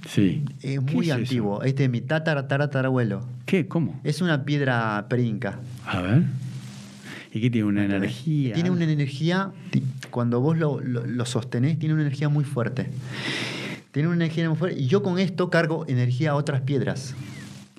[0.07, 0.43] Sí.
[0.61, 1.15] ¿Qué muy es eso?
[1.15, 1.63] antiguo.
[1.63, 3.25] Este es mi tatara, tatarabuelo.
[3.45, 3.67] ¿Qué?
[3.67, 3.99] ¿Cómo?
[4.03, 5.59] Es una piedra perinca.
[5.85, 6.23] A ver.
[7.33, 8.53] ¿Y qué tiene una energía?
[8.53, 9.51] Tiene una energía,
[10.09, 12.89] cuando vos lo, lo- lo sostenés, tiene una energía muy fuerte.
[13.91, 14.79] Tiene una energía muy fuerte.
[14.79, 17.15] Y yo con esto cargo energía a otras piedras.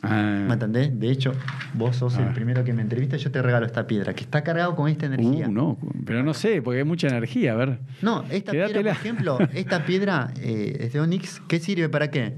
[0.03, 0.45] Ah.
[0.49, 0.99] ¿Me entendés?
[0.99, 1.33] De hecho,
[1.75, 2.33] vos sos el Ah.
[2.35, 5.49] primero que me entrevista, yo te regalo esta piedra, que está cargado con esta energía.
[5.49, 7.79] Uh, no, pero no sé, porque hay mucha energía, a ver.
[8.03, 12.35] No, esta piedra, por ejemplo, esta piedra eh, es de Onix, ¿qué sirve para qué?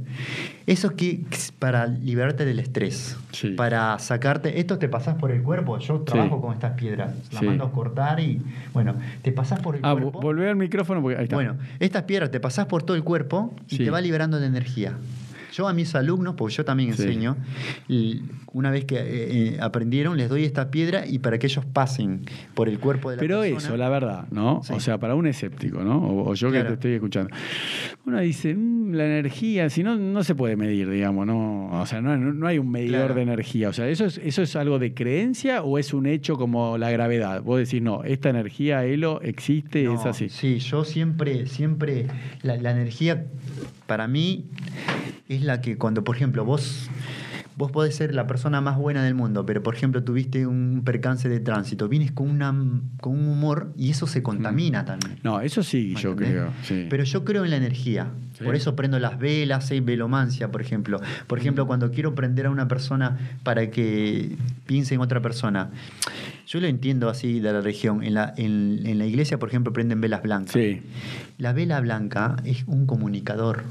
[0.66, 1.24] Eso es que
[1.58, 3.50] para liberarte del estrés, Sí.
[3.50, 7.46] para sacarte, esto te pasás por el cuerpo, yo trabajo con estas piedras, las Sí.
[7.46, 8.42] mando a cortar y,
[8.74, 10.20] bueno, te pasás por el Ah, cuerpo.
[10.20, 11.36] volvé al micrófono porque ahí está.
[11.36, 14.92] Bueno, estas piedras te pasás por todo el cuerpo y te va liberando de energía.
[15.54, 17.36] Yo a mis alumnos, porque yo también enseño,
[18.52, 22.22] una vez que eh, eh, aprendieron, les doy esta piedra y para que ellos pasen
[22.54, 23.58] por el cuerpo de la Pero persona.
[23.58, 24.62] eso, la verdad, ¿no?
[24.64, 24.72] Sí.
[24.72, 25.98] O sea, para un escéptico, ¿no?
[25.98, 27.30] O, o yo que te estoy escuchando.
[28.06, 31.80] Uno dice, "Mm, la energía, si no, no se puede medir, digamos, ¿no?
[31.80, 33.14] O sea, no, no hay un medidor Claro.
[33.14, 33.68] de energía.
[33.68, 36.90] O sea, ¿eso es, ¿eso es algo de creencia o es un hecho como la
[36.90, 37.42] gravedad?
[37.42, 40.28] Vos decís, no, esta energía, Elo, existe, No, es así.
[40.28, 42.06] Sí, yo siempre, siempre,
[42.42, 43.24] la, la energía
[43.86, 44.50] para mí
[45.28, 46.88] es la que cuando, por ejemplo, vos,
[47.56, 51.28] vos podés ser la persona más buena del mundo, pero por ejemplo tuviste un percance
[51.28, 52.48] de tránsito, vienes con, una,
[53.00, 55.18] con un humor y eso se contamina también.
[55.22, 56.32] No, eso sí, ¿Me yo entendés?
[56.34, 56.52] creo.
[56.64, 56.86] sí.
[56.90, 58.08] Pero yo creo en la energía.
[58.36, 58.42] Sí.
[58.42, 61.00] Por eso prendo las velas, hay velomancia, por ejemplo.
[61.28, 61.42] Por Mm.
[61.42, 64.36] ejemplo, cuando quiero prender a una persona para que
[64.66, 65.70] piense en otra persona.
[66.48, 68.02] Yo lo entiendo así de la región.
[68.02, 70.52] En la, en, en la iglesia, por ejemplo, prenden velas blancas.
[70.52, 70.82] Sí.
[71.38, 73.62] La vela blanca es un comunicador.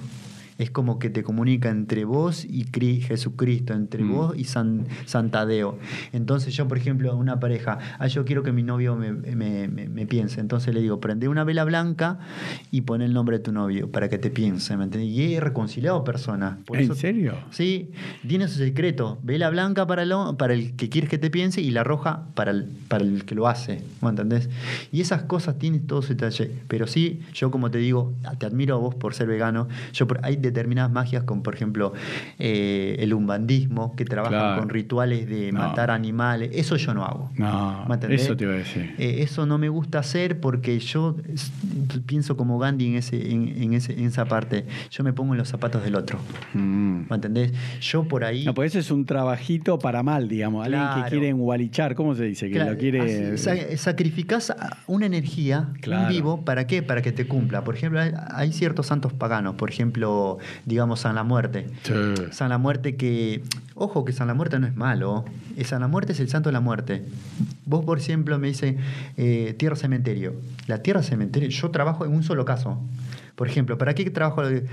[0.57, 4.11] Es como que te comunica entre vos y Cri- Jesucristo, entre Mm.
[4.13, 5.79] vos y San, San Tadeo.
[6.11, 9.87] Entonces yo, por ejemplo, una pareja, ah, yo quiero que mi novio me, me- me-
[9.89, 10.39] me piense.
[10.41, 12.19] Entonces le digo, prende una vela blanca
[12.71, 14.77] y pon el nombre de tu novio para que te piense.
[14.77, 15.09] ¿me entendés?
[15.09, 16.57] Y he reconciliado personas.
[16.65, 17.35] Por ¿En eso- serio?
[17.51, 17.91] Sí,
[18.27, 19.19] tiene su secreto.
[19.23, 22.25] Vela blanca para el, ho- para el que quieres que te piense y la roja
[22.35, 23.81] para el, para el que lo hace.
[24.01, 24.49] ¿Me entendés?
[24.91, 26.51] Y esas cosas tienen todo su detalle.
[26.67, 29.67] Pero sí, yo como te digo, te admiro a vos por ser vegano.
[29.93, 31.93] Yo por- hay determinadas magias, como por ejemplo
[32.39, 34.59] eh, el umbandismo, que trabajan Claro.
[34.61, 35.59] con rituales de No.
[35.59, 36.49] matar animales.
[36.53, 37.31] Eso yo no hago.
[37.35, 38.21] No, ¿Me entendés?
[38.23, 38.95] eso te iba a decir.
[38.97, 41.15] Eh, eso no me gusta hacer porque yo
[42.05, 44.65] pienso como Gandhi en, ese, en, en ese, en esa parte.
[44.91, 46.19] Yo me pongo en los zapatos del otro.
[46.53, 47.01] Mm.
[47.09, 47.53] ¿Me entendés?
[47.81, 48.45] Yo por ahí.
[48.45, 50.65] No, pues eso es un trabajito para mal, digamos.
[50.65, 52.47] Alguien que quiere engualichar, ¿cómo se dice?
[52.47, 53.37] Que Claro, lo quiere.
[53.37, 54.53] sa- sacrificás
[54.87, 56.83] una energía, un vivo, ¿para qué?
[56.83, 57.63] Para que te cumpla.
[57.63, 60.32] Por ejemplo, hay, hay ciertos santos paganos, por ejemplo,
[60.65, 61.67] digamos San la Muerte.
[61.83, 61.93] Sí.
[62.31, 63.43] San la Muerte que,
[63.75, 65.25] ojo que San la Muerte no es malo,
[65.57, 67.05] Eh, San la Muerte es el santo de la muerte.
[67.65, 68.77] Vos, por ejemplo, me dice
[69.17, 70.33] eh, tierra cementerio.
[70.67, 72.79] La tierra cementerio, yo trabajo en un solo caso.
[73.35, 74.47] Por ejemplo, ¿para qué trabajo?
[74.47, 74.65] Eh,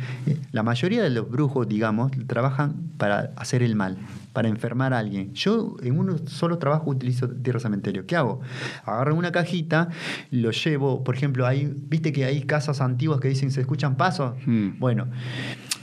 [0.53, 3.97] La mayoría de los brujos, digamos, trabajan para hacer el mal,
[4.35, 5.33] para enfermar a alguien.
[5.33, 8.05] Yo en un solo trabajo utilizo tierra cementerio.
[8.07, 8.41] ¿Qué hago?
[8.85, 9.89] Agarro una cajita,
[10.31, 14.35] lo llevo, por ejemplo, hay, viste que hay casas antiguas que dicen se escuchan pasos.
[14.45, 14.79] Hmm.
[14.79, 15.07] Bueno,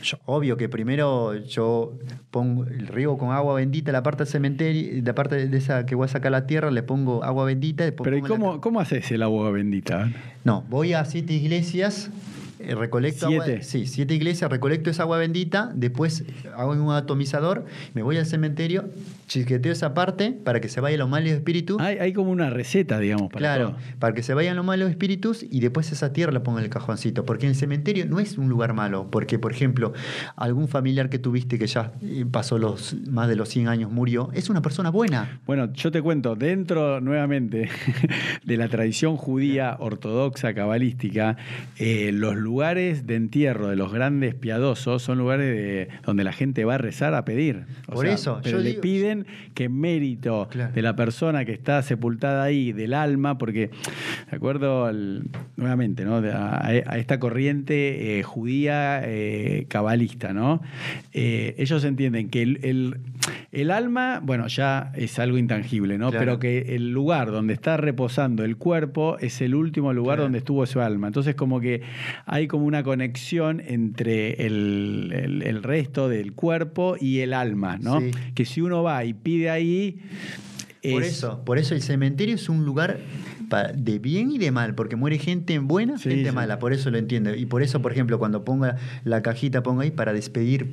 [0.03, 1.97] yo- obvio que primero yo
[2.29, 5.95] pongo el riego con agua bendita, la parte del cementerio, la parte de esa que
[5.95, 7.85] voy a sacar la tierra, le pongo agua bendita.
[8.03, 10.11] Pero ¿y pongo la cómo, ca- cómo haces el agua bendita?
[10.43, 12.11] No, voy a siete iglesias.
[12.59, 13.63] Eh, recolecto agua- Siete.
[13.63, 16.23] sí, siete iglesias, recolecto esa agua bendita, después
[16.55, 18.89] hago un atomizador, me voy al cementerio,
[19.27, 21.79] chisqueteo esa parte para que se vayan los malos espíritus.
[21.81, 23.77] Hay, hay como una receta, digamos, para Claro, todo.
[23.99, 26.69] para que se vayan los malos espíritus y después esa tierra la pongo en el
[26.69, 27.25] cajoncito.
[27.25, 29.07] Porque en el cementerio no es un lugar malo.
[29.11, 29.93] Porque, por ejemplo,
[30.35, 34.29] algún familiar que tuviste que ya eh, pasó los más de los 100 años, murió,
[34.33, 35.39] es una persona buena.
[35.45, 37.69] Bueno, yo te cuento, dentro nuevamente
[38.45, 41.37] de la tradición judía ortodoxa cabalística,
[41.77, 46.63] eh, los lugares de entierro de los grandes piadosos son lugares de- donde la gente
[46.65, 47.65] va a rezar a pedir.
[47.87, 49.16] O Por eso, pero yo le digo- piden
[49.53, 50.73] que mérito Claro.
[50.73, 53.69] de la persona que está sepultada ahí, del alma, porque,
[54.29, 55.23] de acuerdo al-
[55.55, 60.61] nuevamente, a, a esta corriente eh, judía eh, cabalista, ¿no?
[61.13, 62.97] Eh, ellos entienden que el, el-
[63.51, 66.09] el alma, bueno, ya es algo intangible, ¿no?
[66.11, 66.19] Claro.
[66.25, 70.23] Pero que el lugar donde está reposando el cuerpo es el último lugar Claro.
[70.23, 71.07] donde estuvo su alma.
[71.07, 71.81] Entonces, como que
[72.25, 77.99] hay como una conexión entre el, el- el resto del cuerpo y el alma, ¿no?
[78.01, 78.11] Sí.
[78.35, 79.99] Que si uno va y pide ahí.
[80.91, 82.99] Por es- eso, por eso el cementerio es un lugar
[83.75, 86.35] de bien y de mal, porque muere gente buena, Sí, gente sí.
[86.35, 87.33] mala, por eso lo entiendo.
[87.35, 90.69] Y por eso, por ejemplo, cuando ponga la cajita, pongo ahí para despedir,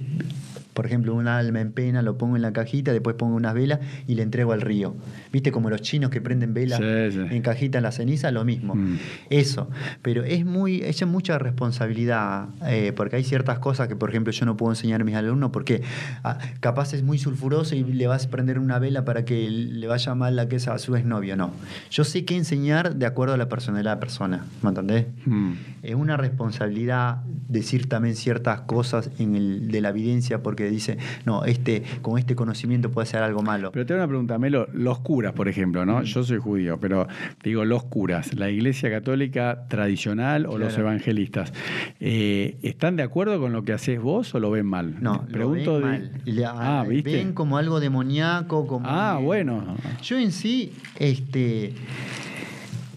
[0.75, 3.81] por ejemplo, un alma en pena, lo pongo en la cajita, después pongo unas velas
[4.07, 4.95] y le entrego al río.
[5.33, 7.35] ¿Viste como los chinos que prenden velas Sí, sí.
[7.35, 8.31] en cajita en la ceniza?
[8.31, 8.75] Lo mismo.
[8.75, 8.99] Mm.
[9.31, 9.71] Eso.
[10.03, 14.47] Pero es muy, es mucha responsabilidad, eh, porque hay ciertas cosas que, por ejemplo, yo
[14.47, 15.83] no puedo enseñar a mis alumnos porque
[16.23, 19.87] ah, capaz es muy sulfuroso y le vas a prender una vela para que le
[19.87, 21.37] vaya mal la que es a su exnovio.
[21.37, 21.53] No.
[21.91, 24.45] Yo sé qué enseñar de acuerdo a la personalidad de la persona.
[24.63, 25.07] ¿Me entendés?
[25.27, 25.53] Mm.
[25.83, 31.45] Es una responsabilidad decir también ciertas cosas en el, de la evidencia, porque dice, no,
[31.45, 33.71] este, con este conocimiento puede hacer algo malo.
[33.73, 34.67] Pero te hago una pregunta, Melo.
[34.73, 36.03] Los curas, por ejemplo, ¿no?
[36.03, 37.07] Yo soy judío, pero
[37.43, 41.53] digo, los curas, la iglesia católica tradicional o los evangelistas,
[42.01, 44.97] eh, ¿están de acuerdo con lo que haces vos o lo ven mal?
[45.01, 46.21] No, Pregunto lo ven de- mal.
[46.25, 47.13] Le- Ah, ¿viste?
[47.17, 48.87] Ven como algo demoníaco, como...
[48.89, 49.77] Ah, bueno.
[50.03, 51.73] Yo en sí, este,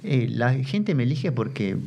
[0.04, 1.78] eh, la gente me elige porque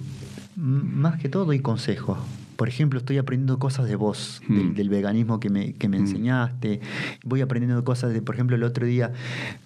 [0.56, 2.18] más que todo doy consejos.
[2.60, 4.54] Por ejemplo, estoy aprendiendo cosas de vos, Mm.
[4.54, 6.00] del, del veganismo que me, que me Mm.
[6.02, 6.80] enseñaste.
[7.24, 9.12] Voy aprendiendo cosas de, por ejemplo, el otro día,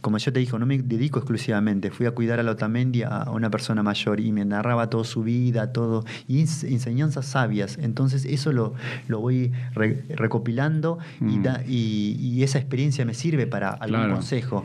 [0.01, 1.91] como yo te dijo, no me dedico exclusivamente.
[1.91, 5.25] Fui a cuidar a la Otamendi a una persona mayor y me narraba toda su
[5.25, 7.79] vida, todo, y ens- enseñanzas sabias.
[7.83, 8.75] Entonces, eso lo,
[9.09, 11.43] lo voy re- recopilando y, Mm.
[11.43, 14.15] da- y, y esa experiencia me sirve para algún Claro.
[14.15, 14.65] consejo.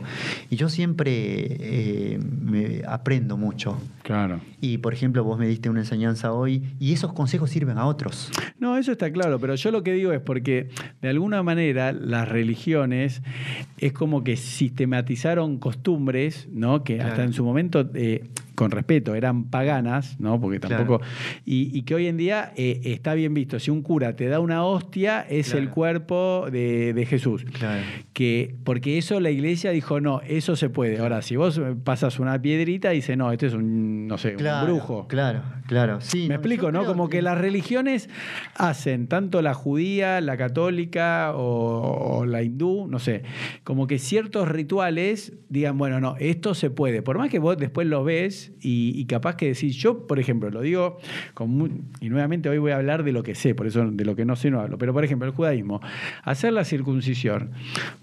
[0.50, 3.76] Y yo siempre eh, me aprendo mucho.
[4.04, 4.40] Claro.
[4.60, 8.19] Y por ejemplo, vos me diste una enseñanza hoy y esos consejos sirven a otros.
[8.58, 10.68] No, eso está claro, pero yo lo que digo es porque
[11.00, 13.22] de alguna manera las religiones
[13.78, 16.84] es como que sistematizaron costumbres, ¿no?
[16.84, 18.28] Que hasta en su momento, eh,
[18.60, 20.38] con respeto, eran paganas, ¿no?
[20.38, 20.76] Porque Claro.
[20.84, 21.02] tampoco.
[21.46, 23.58] Y, y que hoy en día eh, está bien visto.
[23.58, 25.62] Si un cura te da una hostia, es Claro.
[25.62, 27.44] el cuerpo de, de Jesús.
[27.58, 27.82] Claro.
[28.12, 30.98] Que, porque eso la iglesia dijo, no, eso se puede.
[30.98, 35.08] Ahora, si vos pasas una piedrita, dice, no, este es un, no sé, un brujo.
[35.08, 36.02] Claro, claro.
[36.02, 36.84] Sí, Me no, explico, ¿no?
[36.84, 38.10] Como que las religiones
[38.56, 43.22] hacen, tanto la judía, la católica o, o la hindú, no sé,
[43.64, 47.00] como que ciertos rituales digan, bueno, no, esto se puede.
[47.02, 50.50] Por más que vos después lo ves y, y capaz que decís, yo, por ejemplo,
[50.50, 50.98] lo digo,
[51.34, 54.16] con y nuevamente hoy voy a hablar de lo que sé, por eso de lo
[54.16, 55.80] que no sé no hablo, pero por ejemplo, el judaísmo,
[56.22, 57.50] hacer la circuncisión,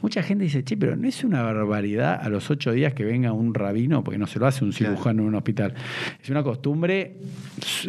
[0.01, 3.31] mucha gente dice, che, pero no es una barbaridad a los ocho días que venga
[3.31, 5.73] un rabino, porque no se lo hace un cirujano en un hospital.
[6.21, 7.17] Es una costumbre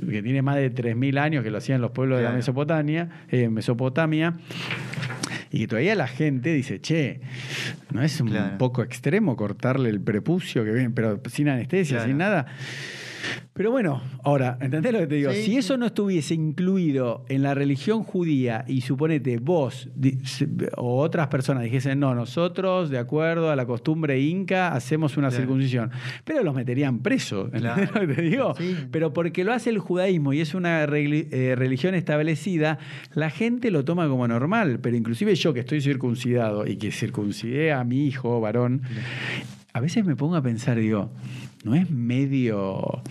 [0.08, 2.32] que tiene más de 3.000 años, que lo hacían los pueblos de la.
[2.32, 4.34] Mesopotamia, eh, Mesopotamia.
[5.50, 7.20] Y que todavía la gente dice, che,
[7.92, 8.58] ¿no es un Claro.
[8.58, 12.08] poco extremo cortarle el prepucio que ven, pero sin anestesia, Claro.
[12.10, 12.46] sin nada?
[13.52, 15.32] Pero bueno, ahora, ¿entendés lo que te digo?
[15.32, 19.88] Sí, si eso no estuviese incluido en la religión judía y suponete vos
[20.76, 25.42] o otras personas dijesen, no, nosotros, de acuerdo a la costumbre inca, hacemos una Claro.
[25.42, 25.90] circuncisión,
[26.24, 28.00] pero los meterían presos, ¿entendés Claro.
[28.06, 28.54] lo que te digo?
[28.56, 28.76] Sí.
[28.90, 32.78] Pero porque lo hace el judaísmo y es una eh, religión establecida,
[33.14, 37.72] la gente lo toma como normal, pero inclusive yo que estoy circuncidado y que circuncidé
[37.72, 38.82] a mi hijo varón,
[39.72, 41.10] a veces me pongo a pensar, digo,
[41.64, 43.02] no es medio,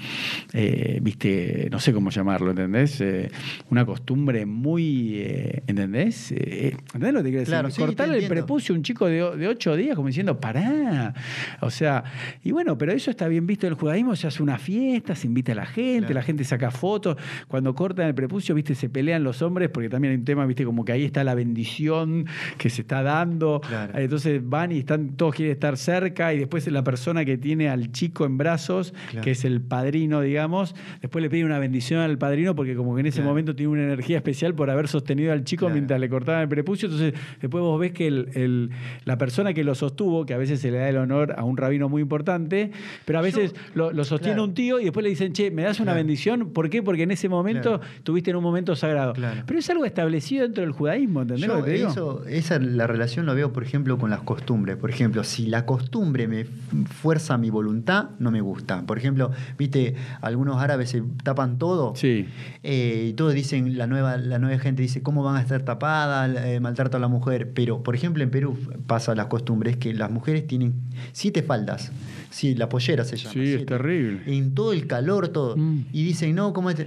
[0.53, 3.01] eh, viste, no sé cómo llamarlo, ¿entendés?
[3.01, 3.29] Eh,
[3.69, 6.31] una costumbre muy, eh, ¿entendés?
[6.31, 7.71] Eh, ¿Entendés lo que te quiero decir?
[7.71, 11.13] Sí, Cortarle el prepucio a un chico de, ocho días como diciendo, pará.
[11.61, 12.03] O sea,
[12.43, 15.27] y bueno, pero eso está bien visto en el judaísmo, se hace una fiesta, se
[15.27, 16.15] invita a la gente, Claro.
[16.15, 17.17] la gente saca fotos.
[17.47, 20.63] Cuando cortan el prepucio, viste, se pelean los hombres, porque también hay un tema, viste,
[20.63, 22.25] como que ahí está la bendición
[22.57, 23.61] que se está dando.
[23.67, 23.97] Claro.
[23.97, 27.91] Entonces van y están, todos quieren estar cerca, y después la persona que tiene al
[27.91, 29.23] chico en brazos, Claro.
[29.23, 33.01] que es el padrino, digamos, después le pide una bendición al padrino, porque como que
[33.01, 33.29] en ese Claro.
[33.29, 35.73] momento tiene una energía especial por haber sostenido al chico Claro.
[35.75, 36.87] mientras le cortaban el prepucio.
[36.89, 38.69] Entonces, después vos ves que el- el-
[39.05, 41.57] la persona que lo sostuvo, que a veces se le da el honor a un
[41.57, 42.71] rabino muy importante,
[43.05, 45.79] pero a veces lo, lo sostiene un tío y después le dicen, che, ¿me das
[45.79, 46.51] una bendición?
[46.53, 46.83] ¿Por qué?
[46.83, 49.13] Porque en ese momento tuviste en un momento sagrado.
[49.45, 51.89] Pero es algo establecido dentro del judaísmo, ¿entendés Yo lo que te digo?
[51.89, 54.75] eso, esa la relación lo veo, por ejemplo, con las costumbres.
[54.77, 56.45] Por ejemplo, si la costumbre me
[56.85, 58.81] fuerza mi voluntad, no me gusta.
[58.85, 61.95] Por ejemplo, viste, algunos árabes se tapan todo.
[61.95, 62.27] Sí.
[62.63, 66.29] Eh, y todos dicen, la nueva, la nueva gente dice, ¿cómo van a estar tapadas?
[66.45, 67.53] Eh, maltrato a la mujer.
[67.53, 70.73] Pero, por ejemplo, en Perú pasa las costumbres que las mujeres tienen
[71.13, 71.91] siete faldas.
[72.29, 73.33] Sí, la pollera se llama.
[73.33, 73.65] Sí, es siete.
[73.65, 74.21] terrible.
[74.25, 75.55] En todo el calor, todo.
[75.55, 75.85] Mm.
[75.93, 76.85] Y dicen, no, ¿cómo es?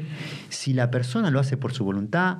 [0.51, 2.39] Si la persona lo hace por su voluntad,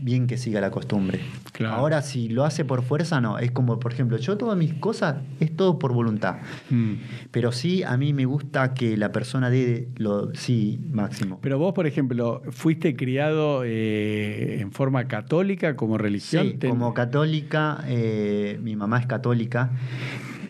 [0.00, 1.20] bien que siga la costumbre.
[1.52, 1.74] Claro.
[1.74, 3.38] Ahora, si lo hace por fuerza, no.
[3.38, 6.36] Es como, por ejemplo, yo todas mis cosas es todo por voluntad.
[6.70, 6.94] Mm.
[7.30, 11.38] Pero sí, a mí me gusta que la persona dé lo sí máximo.
[11.42, 16.46] Pero vos, por ejemplo, fuiste criado eh, en forma católica como religión.
[16.52, 19.70] Sí, Ten- como católica, eh, mi mamá es católica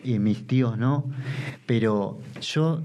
[0.03, 1.09] y mis tíos no,
[1.65, 2.81] pero yo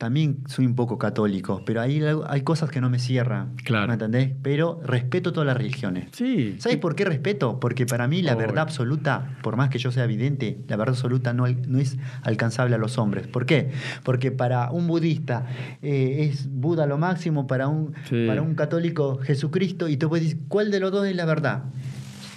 [0.00, 3.86] también soy un poco católico, pero hay, hay cosas que no me cierran, Claro.
[3.86, 4.32] ¿me entendés?
[4.40, 6.08] Pero respeto todas las religiones.
[6.12, 6.56] Sí.
[6.58, 7.60] ¿Sabes por qué respeto?
[7.60, 11.34] Porque para mí la verdad absoluta, por más que yo sea evidente, la verdad absoluta
[11.34, 13.26] no, no es alcanzable a los hombres.
[13.26, 13.72] ¿Por qué?
[14.02, 15.44] Porque para un budista
[15.82, 18.24] eh, es Buda lo máximo, para un, Sí.
[18.26, 21.64] para un católico Jesucristo, y tú puedes decir, ¿cuál de los dos es la verdad?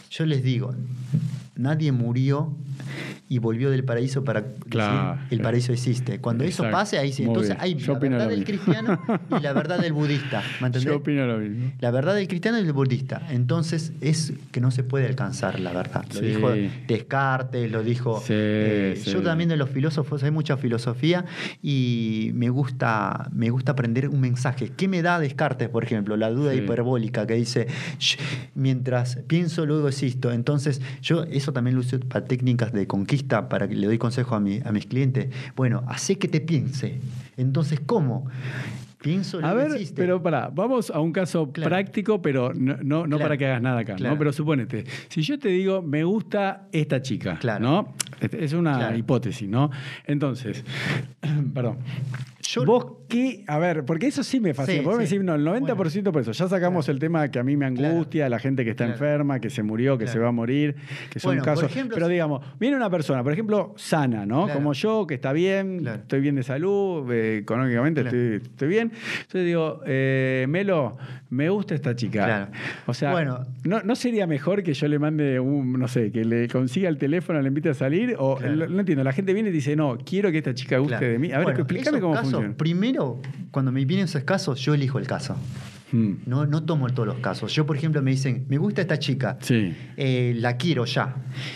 [0.10, 0.76] Yo les digo,
[1.56, 2.58] nadie murió
[3.30, 5.14] y volvió del paraíso para Claro.
[5.16, 6.20] decir el paraíso existe.
[6.20, 7.24] Cuando eso pase, ahí sí.
[7.24, 7.62] Entonces bien.
[7.62, 9.00] hay Yo la verdad del cristiano
[9.38, 10.42] y la verdad del budista.
[10.62, 10.84] ¿Me entendés?
[10.84, 11.72] Yo opino lo mismo.
[11.80, 13.22] La verdad del cristiano y del budista.
[13.32, 16.06] Entonces es que no se puede alcanzar la verdad.
[16.14, 16.26] Lo Sí.
[16.28, 16.52] dijo
[16.88, 18.20] Descartes, lo dijo.
[18.20, 19.02] Sí, eh.
[19.06, 21.26] Yo también de los filósofos hay mucha filosofía
[21.62, 24.72] y me gusta, me gusta aprender un mensaje.
[24.76, 26.18] ¿Qué me da Descartes, por ejemplo?
[26.18, 27.68] La duda hiperbólica que dice,
[27.98, 28.18] "Sh,
[28.56, 30.32] mientras pienso, luego existo.
[30.32, 34.36] Entonces, yo eso también lo uso para técnicas de conquista, para que le doy consejo
[34.36, 35.30] a, mi- a mis clientes.
[35.56, 37.00] Bueno, hace que te piense.
[37.38, 38.28] Entonces, ¿cómo?
[39.02, 39.96] Pienso, A ver, existe.
[40.02, 41.70] pero pará, vamos a un caso Claro.
[41.70, 43.20] práctico, pero no, no, no Claro.
[43.20, 44.14] para que hagas nada acá, Claro.
[44.16, 44.20] ¿no?
[44.20, 47.64] Pero suponete, si yo te digo, me gusta esta chica, Claro.
[47.66, 47.94] ¿no?
[48.22, 49.72] Es- una hipótesis, ¿no?
[50.06, 50.64] Entonces,
[51.54, 51.78] perdón.
[52.46, 53.44] Yo- ¿Vos qué?
[53.48, 54.82] A ver, porque eso sí me fascina.
[54.82, 55.14] Sí, me sí.
[55.16, 56.32] decís, no, el 90% por eso.
[56.34, 58.94] Ya sacamos el tema que a mí me angustia, la gente que está Claro.
[58.96, 60.76] enferma, que se murió, que se va a morir,
[61.10, 61.64] que son Bueno, casos.
[61.66, 64.50] ejemplo, pero digamos, viene una persona, por ejemplo, sana, ¿no?
[64.50, 68.92] Como yo, que está bien, estoy bien de salud, eh, económicamente estoy, estoy bien.
[69.22, 70.98] Entonces digo, eh, Melo,
[71.30, 72.26] me gusta esta chica.
[72.26, 72.48] Claro.
[72.88, 73.40] O sea, Bueno.
[73.64, 76.98] ¿no, ¿no sería mejor que yo le mande un, no sé, que le consiga el
[76.98, 78.16] teléfono, le invite a salir?
[78.20, 81.20] O no entiendo, la gente viene y dice, no, quiero que esta chica guste de
[81.20, 81.32] mí.
[81.32, 85.08] A ver, Bueno, explícame cómo casos, Primero, cuando me vienen esos casos, yo elijo el
[85.08, 85.36] caso.
[85.94, 86.16] Hmm.
[86.26, 87.54] No, no tomo todos los casos.
[87.54, 89.74] Yo, por ejemplo, me dicen, me gusta esta chica, Sí.
[89.96, 91.16] eh, la quiero ya.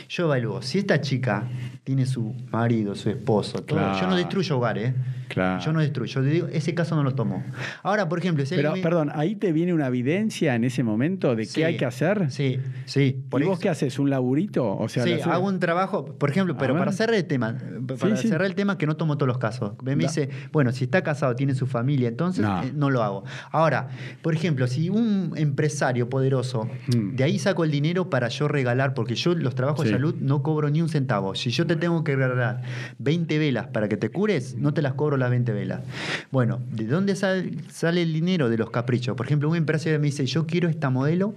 [0.10, 1.48] Yo evalúo, si esta chica
[1.84, 4.00] tiene su marido, su esposo, todo, Claro.
[4.00, 4.90] yo no destruyo hogares.
[4.92, 4.96] ¿eh?
[5.28, 5.62] Claro.
[5.64, 6.22] Yo no destruyo.
[6.22, 7.44] Yo digo, ese caso no lo tomo.
[7.84, 11.36] Ahora, por ejemplo, si Pero, me- perdón, ahí te viene una evidencia en ese momento
[11.36, 12.32] de Sí, qué hay que hacer.
[12.32, 13.24] Sí, sí.
[13.38, 14.00] ¿Y vos qué haces?
[14.00, 14.78] ¿Un laburito?
[14.78, 17.58] O sea, sí, hago un trabajo, por ejemplo, pero para cerrar el tema,
[18.00, 19.74] para Sí, cerrar el tema que no tomo todos los casos.
[19.84, 22.64] Me dice, bueno, si está casado, tiene su familia, entonces No.
[22.64, 23.24] eh, no, lo hago.
[23.52, 23.90] Ahora,
[24.28, 27.16] por ejemplo, si un empresario poderoso, Mm.
[27.16, 29.88] de ahí saco el dinero para yo regalar, porque yo los trabajos Sí.
[29.88, 31.34] de salud no cobro ni un centavo.
[31.34, 32.62] Si yo te tengo que regalar
[33.00, 35.80] 20 velas para que te cures, no te las cobro las 20 velas.
[36.30, 39.16] Bueno, ¿de dónde sal- sale el dinero de los caprichos?
[39.16, 41.34] Por ejemplo, un empresario me dice, yo quiero esta modelo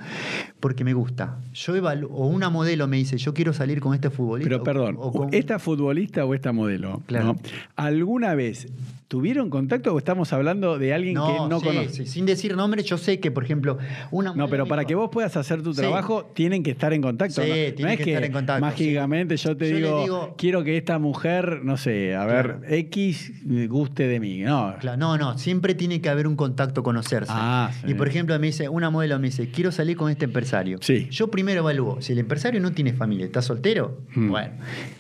[0.59, 1.37] porque me gusta.
[1.55, 4.49] Yo evalu- o una modelo me dice, yo quiero salir con este futbolista.
[4.51, 7.05] Pero o- perdón, o con- ¿esta futbolista o esta modelo?
[7.07, 7.27] Claro.
[7.27, 7.41] ¿no?
[7.77, 8.67] ¿Alguna vez
[9.15, 11.89] tuvieron contacto o estamos hablando de alguien que no sí, conoce?
[11.91, 13.77] sí, sin decir nombre, yo sé que, por ejemplo,
[14.13, 15.81] una No, pero para dijo- que vos puedas hacer tu Sí.
[15.81, 17.43] trabajo, tienen que estar en contacto.
[17.43, 17.55] Sí, ¿no?
[17.55, 20.63] tienen No es que que estar en contacto, mágicamente yo te Yo digo, digo- quiero
[20.63, 22.61] que esta mujer, no sé, a ver.
[22.69, 23.33] X
[23.69, 24.43] guste de mí.
[24.43, 27.33] No, Claro, no, no, siempre tiene que haber un contacto, conocerse.
[27.35, 27.73] Ah.
[27.89, 30.79] Y por ejemplo, me dice, una modelo me dice, quiero salir con este empresario.
[30.83, 31.09] Sí.
[31.11, 34.29] Yo primero evalúo, si el empresario no tiene familia, está soltero, Hmm.
[34.31, 34.51] bueno.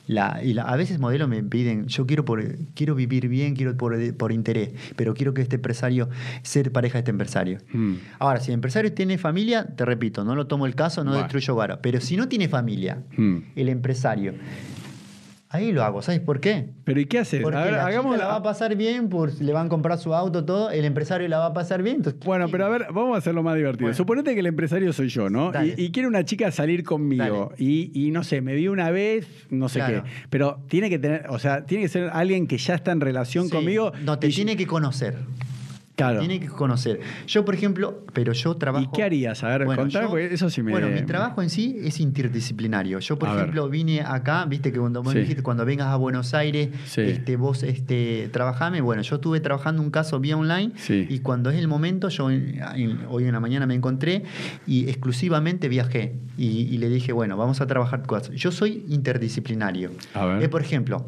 [0.08, 3.76] La, y la- a veces modelos me piden, yo quiero por, quiero vivir bien, quiero
[3.76, 6.08] por, por interés, pero quiero que este empresario,
[6.42, 7.58] ser pareja de este empresario.
[7.72, 7.94] Hmm.
[8.18, 11.24] Ahora, si el empresario tiene familia, te repito, no lo tomo el caso, no Bueno.
[11.24, 11.80] destruyo vara.
[11.82, 13.38] Pero si no tiene familia, Hmm.
[13.56, 14.34] el empresario,
[15.50, 16.00] ahí lo hago.
[16.00, 16.70] ¿Sabes por qué?
[16.84, 17.42] Pero ¿y qué haces?
[17.42, 19.68] Porque a ver, la hagamos chica la va a pasar bien, por, le van a
[19.68, 21.96] comprar su auto, todo, el empresario la va a pasar bien.
[21.96, 23.84] entonces- Bueno, pero a ver, vamos a hacerlo más divertido.
[23.86, 23.96] Bueno.
[23.96, 25.52] Suponete que el empresario soy yo, ¿no?
[25.64, 27.52] Y, y quiere una chica salir conmigo.
[27.58, 30.04] Y, y no sé, me vio una vez, no sé Claro.
[30.04, 30.10] qué.
[30.30, 33.46] Pero tiene que tener, o sea, tiene que ser alguien que ya está en relación
[33.46, 33.92] Sí, conmigo.
[34.04, 35.16] No, te y- tiene que conocer.
[36.00, 36.20] Claro.
[36.20, 37.00] Tiene que conocer.
[37.26, 38.90] Yo, por ejemplo, pero yo trabajo.
[38.92, 39.42] ¿Y qué harías?
[39.44, 42.98] A ver, contame, porque eso sí me- Bueno, mi trabajo en sí es interdisciplinario.
[43.00, 43.40] Yo, por A ver.
[43.42, 45.18] ejemplo, vine acá, viste que cuando Sí.
[45.18, 47.02] dijiste, cuando vengas a Buenos Aires, Sí.
[47.02, 48.80] este, vos este, trabajame.
[48.80, 51.06] Bueno, yo estuve trabajando un caso vía online Sí.
[51.08, 54.22] y cuando es el momento, yo en- en- hoy en la mañana me encontré
[54.66, 58.34] y exclusivamente viajé y, y le dije, bueno, vamos a trabajar cosas.
[58.36, 59.90] Yo soy interdisciplinario.
[60.14, 60.42] A ver.
[60.42, 61.06] Eh, por ejemplo,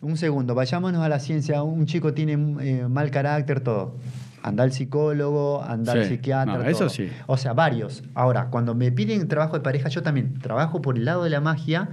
[0.00, 1.62] un segundo, vayámonos a la ciencia.
[1.62, 2.32] Un chico tiene
[2.62, 3.96] eh, mal carácter, todo.
[4.42, 6.10] Anda al psicólogo, anda al Sí.
[6.10, 6.58] psiquiatra.
[6.58, 6.88] No, eso todo.
[6.90, 7.08] sí.
[7.26, 8.04] O sea, varios.
[8.14, 11.40] Ahora, cuando me piden trabajo de pareja, yo también trabajo por el lado de la
[11.40, 11.88] magia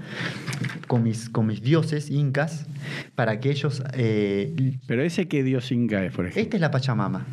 [0.87, 2.67] con mis, con mis dioses incas
[3.15, 3.81] para que ellos.
[3.93, 6.41] eh, Pero ese que Dios Inca es, por ejemplo.
[6.43, 7.25] esta es la Pachamama.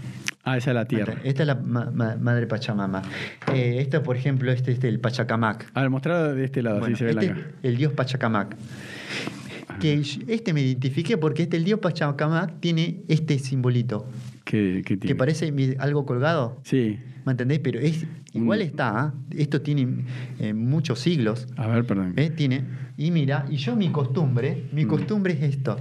[0.43, 1.17] Ah, esa es la tierra.
[1.23, 3.03] Esta es la ma- ma- madre Pachamama.
[3.53, 5.71] Eh, esta, por ejemplo, este es el Pachacamac.
[5.75, 5.91] A ver,
[6.35, 7.53] de este lado, Bueno, así se ve este la es cara.
[7.63, 8.57] el dios Pachacamac.
[9.81, 14.07] Que este me identifiqué porque este el dios Pachacamac tiene este simbolito
[14.45, 16.61] ¿Qué, qué que parece algo colgado.
[16.65, 16.99] Sí.
[17.25, 17.59] ¿Me entendés?
[17.61, 18.99] Pero es igual está.
[19.01, 19.15] ¿ah?
[19.31, 20.05] Esto tiene
[20.39, 21.47] eh, muchos siglos.
[21.57, 22.15] A ver, perdón.
[22.15, 22.35] ¿Ves?
[22.35, 22.65] Tiene.
[22.97, 24.89] Y mira, y yo mi costumbre, mi Mm.
[24.89, 25.77] costumbre es esto.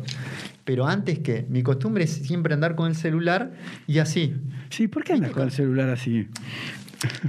[0.66, 3.54] Pero antes que, mi costumbre es siempre andar con el celular
[3.88, 4.36] y así.
[4.70, 6.28] Sí, ¿por qué andas ¿Viste con el celular así?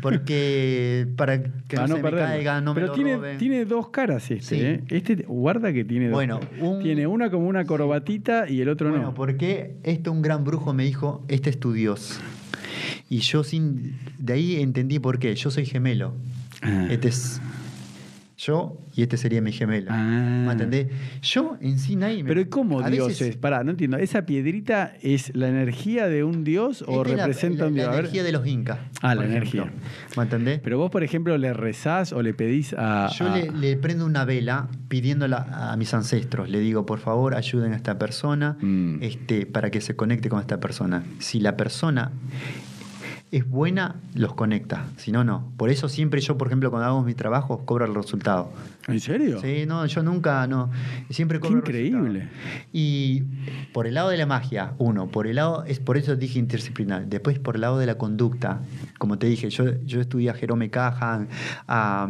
[0.03, 3.39] Porque para que Para no, se me caiga, no me Pero lo tiene, roben.
[3.39, 4.61] tiene dos caras este, Sí.
[4.61, 4.81] ¿eh?
[4.89, 6.15] Este, guarda que tiene dos.
[6.15, 9.15] Bueno, un- Tiene una como una corbatita y el otro Bueno, no.
[9.15, 12.21] porque esto un gran brujo me dijo, este es tu Dios.
[13.09, 15.35] Y yo sin de ahí entendí por qué.
[15.35, 16.15] Yo soy gemelo.
[16.63, 16.87] Ah.
[16.91, 17.41] Este es.
[18.41, 19.89] Yo y este sería mi gemelo.
[19.91, 20.45] Ah.
[20.47, 20.89] ¿Me entendés?
[21.23, 23.37] Yo en sí nadie me- Pero ¿y cómo a Dios veces- es?
[23.37, 23.99] Pará, no entiendo.
[23.99, 27.75] ¿Esa piedrita es la energía de un Dios o Esta es la- representa la, un
[27.75, 27.87] Dios?
[27.89, 28.79] La energía de los incas.
[29.03, 29.63] Ah, la ejemplo.
[29.65, 29.73] energía.
[30.17, 30.61] ¿Me entendés?
[30.65, 33.09] Pero vos, por ejemplo, le rezás o le pedís a.
[33.17, 36.49] Yo a- le, le prendo una vela pidiéndola a mis ancestros.
[36.49, 39.03] Le digo, por favor, ayuden a esta persona Mm.
[39.03, 41.05] este, para que se conecte con esta persona.
[41.19, 42.11] Si la persona
[43.33, 44.87] es buena, los conecta.
[44.97, 45.53] Si no, no.
[45.57, 48.51] Por eso siempre yo, por ejemplo, cuando hago mis trabajos, cobro el resultado.
[48.89, 49.41] ¿En serio?
[49.41, 50.71] Sí, no, yo nunca, no.
[51.11, 52.29] Siempre Qué cobro el increíble.
[52.73, 53.23] Y
[53.73, 57.07] por el lado de la magia, uno, por el lado, es por eso dije interdisciplinar.
[57.07, 58.63] Después por el lado de la conducta,
[58.99, 61.29] como te dije, yo, yo estudié a Jerome Cajan,
[61.69, 62.09] a,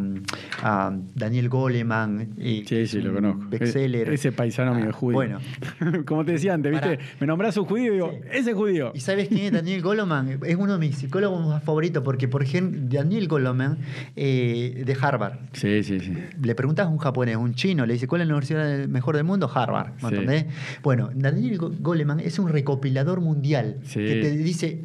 [0.62, 3.42] a Daniel Goleman, y Sí, sí, lo conozco.
[3.50, 5.14] E- Ese paisano mío Ah, es judío.
[5.16, 5.38] Bueno,
[6.06, 6.98] Como te decía antes, ¿viste?
[7.20, 8.18] Me nombrás un judío y digo, Sí.
[8.32, 8.92] ese es judío.
[8.94, 10.38] ¿Y sabes quién es Daniel Goleman?
[10.46, 13.78] Es uno de mis psicólogos más favoritos porque, por ejemplo, Daniel Goleman
[14.14, 15.38] eh, de Harvard.
[15.52, 16.14] Sí, sí, sí.
[16.40, 19.24] Le preguntas a un japonés, un chino, le dice, ¿cuál es la universidad mejor del
[19.24, 19.50] mundo?
[19.52, 19.94] Harvard.
[19.94, 20.14] ¿me Sí.
[20.14, 20.46] entendés?
[20.84, 23.98] Bueno, Daniel Go- Goleman es un recopilador mundial Sí.
[23.98, 24.84] que te dice,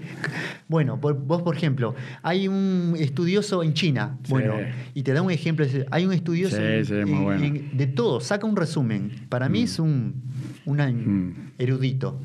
[0.67, 1.93] bueno, vos por ejemplo,
[2.23, 4.31] hay un estudioso en China, Sí.
[4.31, 4.55] bueno,
[4.95, 7.43] y te da un ejemplo, hay un estudioso Sí, en- sí, muy en- bueno.
[7.45, 9.11] en- de todo, saca un resumen.
[9.29, 9.63] Para mí Mm.
[9.63, 10.23] es un,
[10.65, 11.51] un Mm.
[11.59, 12.19] erudito.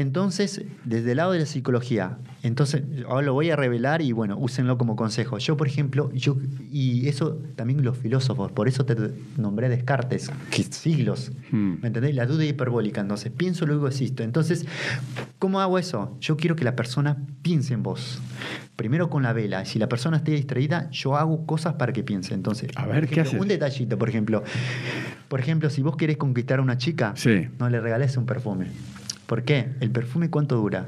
[0.00, 4.36] Entonces, desde el lado de la psicología, entonces, ahora lo voy a revelar y bueno,
[4.36, 5.38] úsenlo como consejo.
[5.38, 6.36] Yo, por ejemplo, yo,
[6.70, 8.94] y eso también los filósofos, por eso te
[9.38, 11.76] nombré Descartes, que siglos, Mm.
[11.80, 12.14] ¿me entendés?
[12.14, 14.22] La duda hiperbólica, entonces, pienso, luego existo.
[14.22, 14.66] Entonces,
[15.38, 16.14] ¿cómo hago eso?
[16.20, 18.20] Yo quiero que la persona piense en vos.
[18.76, 22.34] Primero con la vela, si la persona está distraída, yo hago cosas para que piense.
[22.34, 23.40] Entonces, A ver, ¿qué haces?
[23.40, 24.44] Un detallito, por ejemplo.
[25.28, 27.48] Por ejemplo, si vos querés conquistar a una chica, Sí.
[27.58, 28.66] no le regales un perfume.
[29.26, 29.68] ¿Por qué?
[29.80, 30.86] ¿El perfume cuánto dura?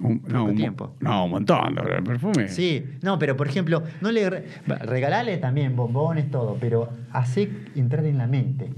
[0.00, 0.94] Un, no, un, tiempo.
[1.00, 2.48] No, un montón de perfume.
[2.48, 8.04] Sí, no, pero por ejemplo, no le re- regalale también bombones, todo, pero hace entrar
[8.04, 8.70] en la mente.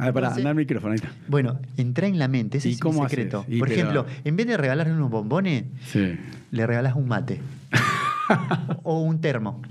[0.00, 1.10] A ver, pará, Entonces, anda el micrófono, ahí está.
[1.28, 3.16] Bueno, entra en la mente, ese ¿Y es cómo un haces?
[3.18, 3.44] secreto.
[3.48, 6.16] Y por pero- ejemplo, en vez de regalarle unos bombones, Sí.
[6.50, 7.40] le regalas un mate.
[8.82, 9.62] o un termo.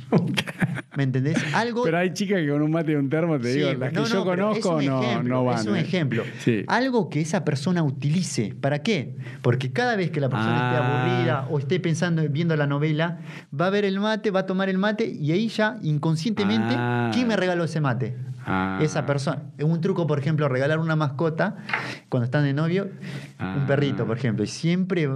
[0.96, 1.38] ¿Me entendés?
[1.54, 3.94] Algo Pero hay chicas que con un mate y un termo, te Sí, digo, las
[3.94, 5.60] no, que yo no, conozco es no, ejemplo, no van.
[5.60, 5.80] Es un ¿eh?
[5.82, 6.24] ejemplo.
[6.40, 6.64] Sí.
[6.68, 8.54] Algo que esa persona utilice.
[8.60, 9.16] ¿Para qué?
[9.42, 11.04] Porque cada vez que la persona esté Ah.
[11.06, 13.20] aburrida o esté pensando, viendo la novela,
[13.58, 17.10] va a ver el mate, va a tomar el mate y ahí ya inconscientemente, Ah.
[17.14, 18.18] ¿quién me regaló ese mate?
[18.46, 18.80] Ah.
[18.82, 19.44] Esa persona.
[19.60, 21.58] Es un truco, por ejemplo, regalar una mascota
[22.10, 22.90] cuando están de novio,
[23.40, 25.08] un perrito, por ejemplo, y siempre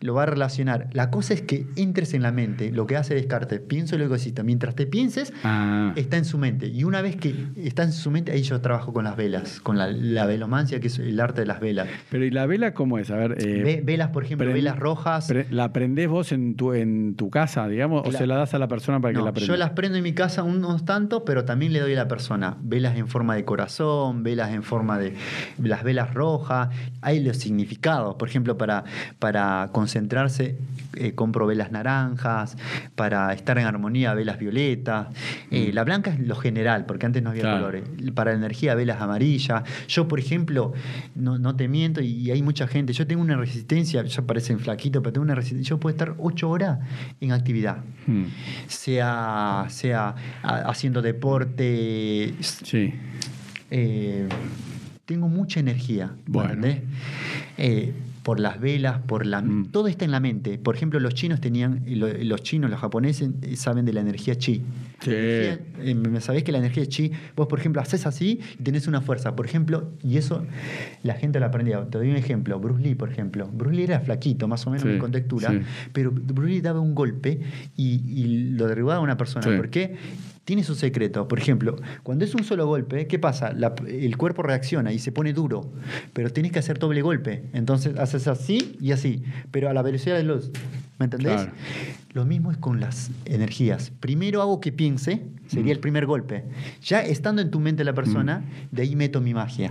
[0.00, 0.88] lo va a relacionar.
[0.92, 4.14] La cosa es que entres en la mente, lo que hace Descartes, pienso y luego
[4.14, 4.44] existo.
[4.44, 5.92] Mientras te pienses, Ah.
[5.96, 6.66] está en su mente.
[6.68, 9.78] Y una vez que está en su mente, ahí yo trabajo con las velas, con
[9.78, 11.88] la, la velomancia, que es el arte de las velas.
[12.10, 13.10] Pero ¿y la vela cómo es?
[13.10, 13.36] A ver.
[13.38, 15.32] eh, Ve- velas, por ejemplo, velas rojas.
[15.50, 18.68] ¿La prendés vos en tu, en tu casa, digamos, o se la das a la
[18.68, 19.52] persona para que la prenda?
[19.52, 22.56] yo las prendo en mi casa unos tantos, pero también le doy a la persona
[22.62, 25.14] velas en forma de corazón, velas en forma de
[25.62, 26.68] las velas rojas.
[27.00, 28.14] Hay los significados.
[28.16, 28.84] Por ejemplo, para,
[29.18, 30.56] para concentrarse,
[30.96, 32.56] eh, compro velas naranjas.
[32.94, 35.08] Para estar en armonía, velas violetas.
[35.50, 35.74] Eh, Mm.
[35.74, 37.58] La blanca es lo general, porque antes no había Claro.
[37.58, 37.84] colores.
[38.14, 39.62] Para la energía, velas amarillas.
[39.88, 40.72] Yo, por ejemplo,
[41.14, 42.92] no, no te miento, y hay mucha gente.
[42.92, 45.70] Yo tengo una resistencia, ya parecen flaquito, pero tengo una resistencia.
[45.70, 46.78] Yo puedo estar ocho horas
[47.20, 48.24] en actividad Mm.
[48.66, 52.34] sea, sea a- haciendo deporte.
[52.40, 52.92] Sí.
[53.74, 54.28] eh,
[55.06, 56.08] tengo mucha energía.
[56.08, 56.52] ¿me Bueno.
[56.52, 56.82] entendés?
[57.56, 57.92] Eh,
[58.22, 59.66] por las velas, por la Mm.
[59.72, 60.58] todo está en la mente.
[60.58, 64.62] Por ejemplo, los chinos tenían, los chinos, los japoneses eh, saben de la energía chi.
[65.00, 65.10] Sí.
[65.10, 69.00] Energía, eh, sabés que la energía chi, vos por ejemplo haces así y tenés una
[69.00, 69.34] fuerza.
[69.34, 70.44] Por ejemplo, y eso
[71.02, 71.84] la gente lo aprendía.
[71.90, 72.58] Te doy un ejemplo.
[72.60, 73.48] Bruce Lee, por ejemplo.
[73.52, 75.58] Bruce Lee era flaquito, más o menos Sí, en contextura, sí.
[75.92, 77.40] pero Bruce Lee daba un golpe
[77.76, 79.44] y, y lo derribaba a una persona.
[79.56, 79.96] ¿Por qué?
[80.44, 81.28] Tiene su secreto.
[81.28, 83.52] Por ejemplo, cuando es un solo golpe, ¿qué pasa?
[83.52, 85.72] La- el cuerpo reacciona y se pone duro,
[86.12, 87.44] pero tienes que hacer doble golpe.
[87.52, 90.50] Entonces haces así y así, pero a la velocidad de luz.
[90.98, 91.32] ¿Me entendés?
[91.34, 91.52] Claro.
[92.12, 93.92] Lo mismo es con las energías.
[94.00, 95.76] Primero hago que piense, sería Mm.
[95.76, 96.44] el primer golpe.
[96.84, 99.70] Ya estando en tu mente la persona, de ahí meto mi magia.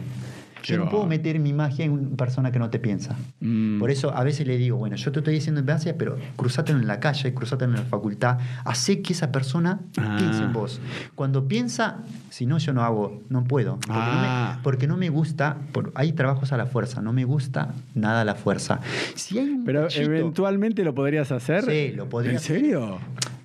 [0.64, 3.16] Yo no puedo meter mi magia en una persona que no te piensa.
[3.40, 3.80] Mm.
[3.80, 6.88] Por eso a veces le digo, bueno, yo te estoy diciendo magia, pero cruzátelo en
[6.88, 10.16] la calle, cruzátelo en la facultad, hace que esa persona Ah.
[10.18, 10.80] piense en vos.
[11.16, 13.76] Cuando piensa, si no, yo no hago, no puedo.
[13.76, 14.54] Porque, no, Ah.
[14.58, 18.22] me, porque no me gusta, por, hay trabajos a la fuerza, no me gusta nada
[18.22, 18.80] a la fuerza.
[19.16, 21.64] Si hay un Pero eventualmente lo podrías hacer.
[21.66, 22.62] Sí, lo podría ¿En hacer.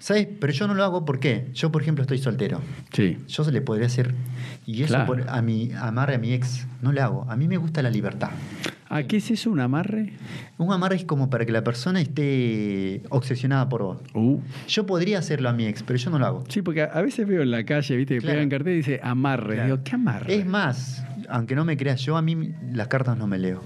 [0.06, 0.28] ¿Sabes?
[0.40, 1.48] Pero yo no lo hago, ¿por qué?
[1.52, 2.60] Yo, por ejemplo, estoy soltero.
[2.92, 3.18] Sí.
[3.26, 4.14] Yo se le podría hacer.
[4.64, 5.06] Y eso Claro.
[5.06, 7.26] por- a mi amarre a mi ex no le hago.
[7.28, 8.30] A mí me gusta la libertad.
[8.88, 10.12] ¿A qué es eso, un amarre?
[10.58, 13.98] Un amarre es como para que la persona esté obsesionada por vos.
[14.14, 14.38] Uh.
[14.68, 16.44] Yo podría hacerlo a mi ex, pero yo no lo hago.
[16.50, 18.36] Sí, porque a veces veo en la calle, viste, que Claro.
[18.36, 19.54] pegan cartel y dice amarre.
[19.54, 19.72] Claro.
[19.72, 20.34] Digo, ¿qué amarre?
[20.36, 23.60] Es más, aunque no me creas, yo a mí las cartas no me leo.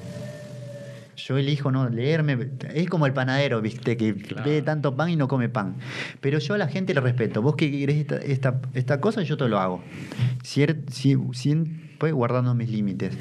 [1.26, 2.50] Yo elijo no leerme.
[2.74, 4.48] Es como el panadero, viste, que Claro.
[4.48, 5.76] ve tanto pan y no come pan.
[6.20, 7.42] Pero yo a la gente le respeto.
[7.42, 9.82] Vos que querés esta, esta, esta cosa, yo te lo hago.
[10.42, 13.16] Cier- si- siempre guardando mis límites.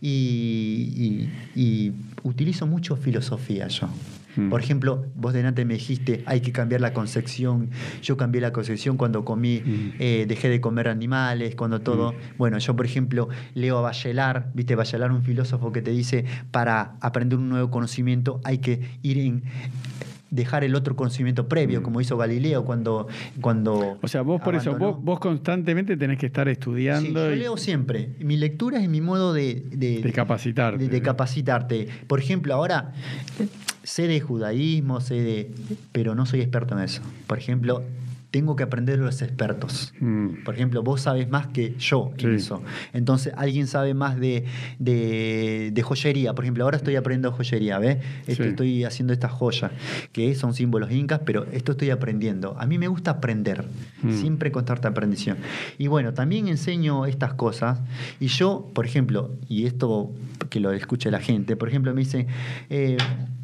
[0.00, 1.92] Y, y- y
[2.22, 3.88] utilizo mucho filosofía yo.
[4.36, 4.48] Mm.
[4.48, 7.70] Por ejemplo, vos delante me dijiste, hay que cambiar la concepción.
[8.02, 9.90] Yo cambié la concepción cuando comí, Mm.
[9.98, 12.14] eh, dejé de comer animales, cuando todo.
[12.38, 14.74] Bueno, yo, por ejemplo, leo a Bachelard, ¿viste?
[14.76, 19.42] Bachelard, un filósofo que te dice, para aprender un nuevo conocimiento hay que ir en
[20.30, 21.82] dejar el otro conocimiento previo, Mm.
[21.82, 23.08] como hizo Galileo cuando...
[23.40, 27.34] cuando O sea, vos por eso, vos, vos constantemente tenés que estar Sí, estudiando yo
[27.34, 28.10] y leo siempre.
[28.20, 30.84] Mi lectura es mi modo de, de, de capacitarte.
[30.84, 31.88] de, de capacitarte.
[32.06, 32.92] Por ejemplo, ahora
[33.82, 35.50] sé de judaísmo, sé de.
[35.92, 37.02] pero no soy experto en eso.
[37.26, 37.82] Por ejemplo,
[38.30, 39.92] tengo que aprender de los expertos.
[39.98, 40.44] Mm.
[40.44, 42.44] Por ejemplo, vos sabes más que yo en Sí.
[42.44, 42.62] eso.
[42.92, 44.44] Entonces, alguien sabe más de,
[44.78, 46.32] de, de joyería.
[46.32, 47.98] Por ejemplo, ahora estoy aprendiendo joyería, ¿ves?
[48.28, 48.48] Esto- Sí.
[48.50, 49.72] Estoy haciendo estas joyas,
[50.12, 52.56] que son símbolos incas, pero esto estoy aprendiendo.
[52.58, 53.64] A mí me gusta aprender,
[54.02, 54.12] Mm.
[54.12, 55.36] siempre constante aprendición.
[55.78, 57.80] Y bueno, también enseño estas cosas.
[58.20, 60.12] Y yo, por ejemplo, y esto
[60.50, 62.28] que lo escuche la gente, por ejemplo, me dice,
[62.70, 62.96] eh,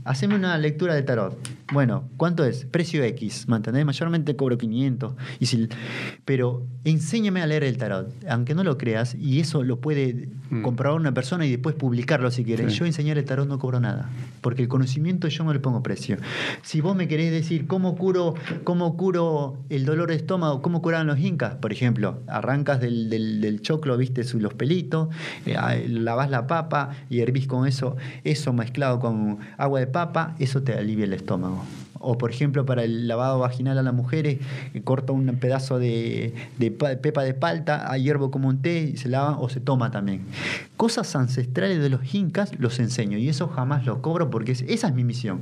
[0.06, 1.36] haceme una lectura de tarot.
[1.72, 2.64] Bueno, ¿cuánto es?
[2.64, 3.84] Precio X, ¿me entendés?
[3.84, 5.14] Mayormente cobro 500.
[5.40, 5.68] Y si,
[6.24, 10.62] pero enséñame a leer el tarot, aunque no lo creas, y eso lo puede Mm.
[10.62, 12.72] comprobar una persona y después publicarlo si quieres.
[12.72, 12.78] Sí.
[12.78, 14.08] Yo enseñar el tarot no cobro nada,
[14.42, 16.18] porque el conocimiento yo no le pongo precio.
[16.62, 21.08] Si vos me querés decir cómo curo, cómo curo el dolor de estómago, cómo curaban
[21.08, 25.08] los incas, por ejemplo, arrancas del, del- del choclo, viste los pelitos,
[25.46, 30.34] eh, ah, lavas la papa y hervís con eso, eso mezclado con agua de papa,
[30.38, 31.64] eso te alivia el estómago.
[31.98, 34.38] O, por ejemplo, para el lavado vaginal a las mujeres,
[34.84, 39.08] corta un pedazo de, de pa- pepa de palta, hiervo como un té, y se
[39.08, 40.20] lava o se toma también.
[40.76, 44.88] Cosas ancestrales de los incas los enseño y eso jamás lo cobro porque es- esa
[44.88, 45.40] es mi misión.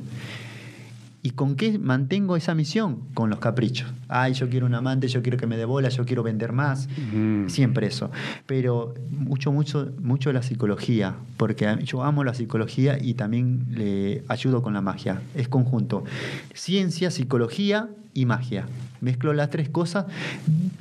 [1.26, 3.00] ¿Y con qué mantengo esa misión?
[3.14, 3.90] Con los caprichos.
[4.08, 6.86] Ay, yo quiero un amante, yo quiero que me dé bola, yo quiero vender más.
[7.14, 7.48] Mm.
[7.48, 8.10] Siempre eso.
[8.44, 14.60] Pero mucho, mucho, mucho la psicología, porque yo amo la psicología y también le ayudo
[14.60, 15.22] con la magia.
[15.34, 16.04] Es conjunto.
[16.52, 18.66] Ciencia, psicología y magia.
[19.00, 20.04] Mezclo las tres cosas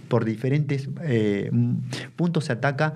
[0.10, 1.52] por diferentes eh,
[2.18, 2.96] puntos se ataca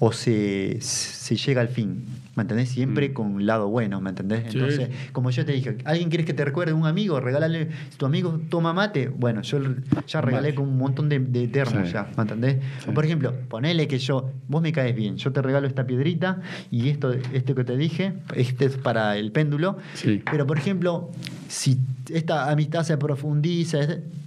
[0.00, 2.04] o se, se llega al fin.
[2.34, 2.70] ¿Me entendés?
[2.70, 3.12] Siempre Mm.
[3.12, 4.44] con un lado bueno, ¿me entendés?
[4.50, 4.58] Sí.
[4.58, 7.20] Entonces, como yo te dije, ¿alguien quieres que te recuerde un amigo?
[7.20, 9.58] Regálale, si tu amigo toma mate, bueno, yo
[10.06, 11.92] ya regalé con un montón de, de termos Sí.
[11.92, 12.56] ya, ¿me entendés?
[12.84, 12.90] Sí.
[12.90, 16.40] Por ejemplo, ponele que yo, vos me caes bien, yo te regalo esta piedrita
[16.70, 20.22] y esto, esto que te dije, este es para el péndulo, Sí.
[20.30, 21.10] pero por ejemplo,
[21.48, 21.78] si
[22.10, 23.78] esta amistad se profundiza,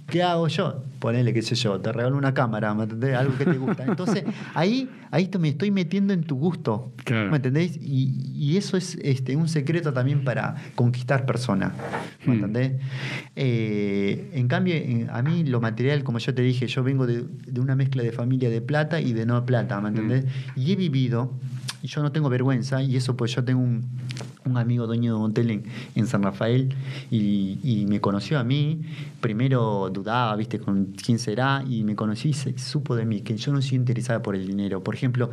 [0.08, 0.82] ¿qué hago yo?
[1.00, 3.14] Ponele, qué sé yo, te regalo una cámara, ¿me entendés?
[3.16, 3.84] Algo que te gusta.
[3.88, 4.24] Entonces,
[4.54, 7.30] ahí, ahí me estoy metiendo en tu gusto, Claro.
[7.30, 7.76] ¿me entendés?
[7.80, 11.72] Y, y eso es este, un secreto también para conquistar personas,
[12.26, 12.44] ¿me Hmm.
[12.44, 12.72] entendés?
[13.34, 14.74] Eh, en cambio,
[15.12, 18.12] a mí lo material, como yo te dije, yo vengo de, de una mezcla de
[18.12, 20.24] familia de plata y de no plata, ¿me entendés?
[20.56, 21.32] Y he vivido,
[21.82, 23.84] y yo no tengo vergüenza, y eso pues yo tengo un,
[24.46, 25.64] un amigo dueño de un hotel en,
[25.94, 26.74] en San Rafael
[27.10, 28.80] y, y me conoció a mí,
[29.20, 33.36] primero dudaba, viste, con quién será, y me conocí y se- supo de mí, que
[33.36, 34.82] yo no soy interesada por el dinero.
[34.82, 35.30] Por ejemplo,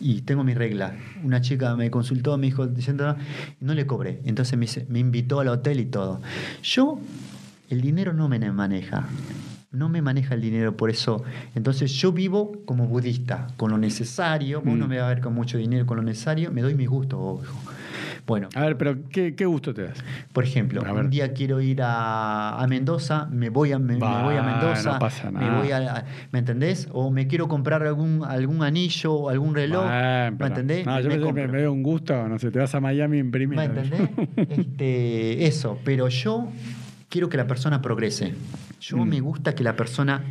[0.00, 0.92] y tengo mis reglas,
[1.22, 3.16] una chica me consultó, me dijo, diciendo,
[3.60, 6.20] no le cobré, entonces me, invitó al hotel y todo.
[6.62, 6.98] Yo,
[7.70, 9.08] el dinero no me maneja.
[9.70, 11.22] No me maneja el dinero, por eso.
[11.54, 14.62] Entonces yo vivo como budista, con lo necesario.
[14.64, 14.78] Mm.
[14.78, 16.50] no me va a ver con mucho dinero, con lo necesario.
[16.50, 17.42] Me doy mis gustos, ojo.
[18.28, 19.98] Bueno, A ver, pero ¿qué, qué gusto te das?
[20.32, 24.36] por ejemplo, un día quiero ir a, a Mendoza, me voy a, me, me voy
[24.36, 25.58] a Mendoza, no pasa me nada.
[25.58, 26.88] voy a, ¿me entendés?
[26.92, 29.86] O me quiero comprar algún, algún anillo o algún reloj,
[30.38, 30.84] ¿me entendés?
[30.86, 33.18] No, yo Me me, me, me veo un gusto, no sé, te vas a Miami
[33.18, 33.66] en primera.
[33.66, 34.10] ¿Me entendés?
[34.50, 36.48] Este, eso, pero yo
[37.08, 38.34] quiero que la persona progrese.
[38.80, 39.08] Yo Mm.
[39.08, 40.22] me gusta que la persona.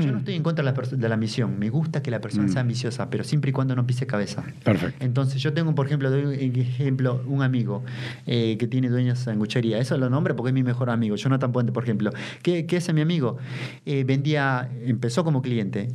[0.00, 1.58] Yo no estoy en contra de la, de la misión.
[1.58, 2.48] Me gusta que la persona Mm.
[2.50, 4.44] sea ambiciosa, pero siempre y cuando no pise cabeza.
[4.64, 5.04] Perfecto.
[5.04, 7.82] Entonces, yo tengo, por ejemplo, doy un ejemplo, un amigo
[8.26, 9.78] eh, que tiene dueños de sanguchería.
[9.78, 11.16] Eso lo nombro porque es mi mejor amigo.
[11.16, 12.12] Jonathan Puente, por ejemplo.
[12.42, 13.38] ¿Qué, qué hace mi amigo?
[13.86, 15.88] Eh, vendía, empezó como cliente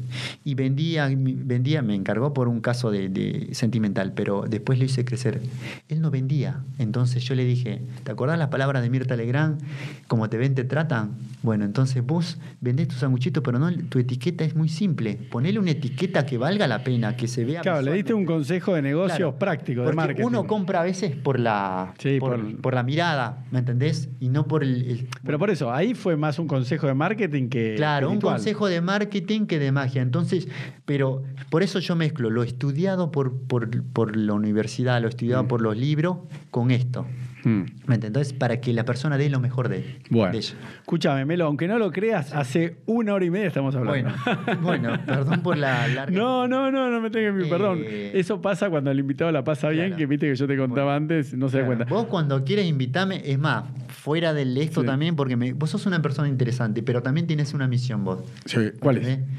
[0.43, 5.05] y vendía, vendía, me encargó por un caso de, de sentimental, pero después lo hice
[5.05, 5.41] crecer.
[5.89, 6.61] Él no vendía.
[6.77, 9.61] Entonces yo le dije, ¿te acordás las palabras de Mirta Legrand?
[10.07, 11.11] Como te ven, te tratan.
[11.41, 15.16] Bueno, entonces vos vendés tu sanguchito, pero no tu etiqueta es muy simple.
[15.30, 17.61] Ponele una etiqueta que valga la pena, que se vea.
[17.61, 20.24] Claro, le diste un consejo de negocios Claro, práctico, de marketing.
[20.26, 24.10] Uno compra a veces por la, Sí, por, por- por la mirada, ¿me entendés?
[24.20, 24.90] Y no por el.
[24.90, 27.74] el- Pero por eso, ahí fue más un consejo de marketing que.
[27.76, 30.02] Claro, un consejo de marketing que de magia.
[30.02, 30.48] Entonces,
[30.86, 35.48] pero por eso yo mezclo lo estudiado por, por, por la universidad, lo estudiado Mm.
[35.48, 36.18] por los libros,
[36.52, 37.06] con esto.
[37.44, 37.61] Mm.
[37.88, 38.34] ¿Me entendés?
[38.34, 40.56] Para que la persona dé lo mejor de, Bueno, de ella.
[40.82, 44.10] escúchame, Melo, aunque no lo creas, hace una hora y media estamos hablando.
[44.22, 46.16] Bueno, bueno, perdón por la larga.
[46.18, 47.80] No, no, no, no me tengas mi Eh, perdón.
[47.86, 49.98] Eso pasa cuando el invitado la pasa bien, Claro.
[49.98, 50.98] que viste que yo te contaba Bueno.
[50.98, 51.94] antes, no se da Claro, cuenta.
[51.94, 54.88] Vos cuando quieres invitarme, es más, fuera del esto Sí.
[54.88, 58.20] también, porque me- vos sos una persona interesante, pero también tienes una misión vos.
[58.45, 59.07] Sí, ¿Cuál es?
[59.07, 59.38] ¿entendés?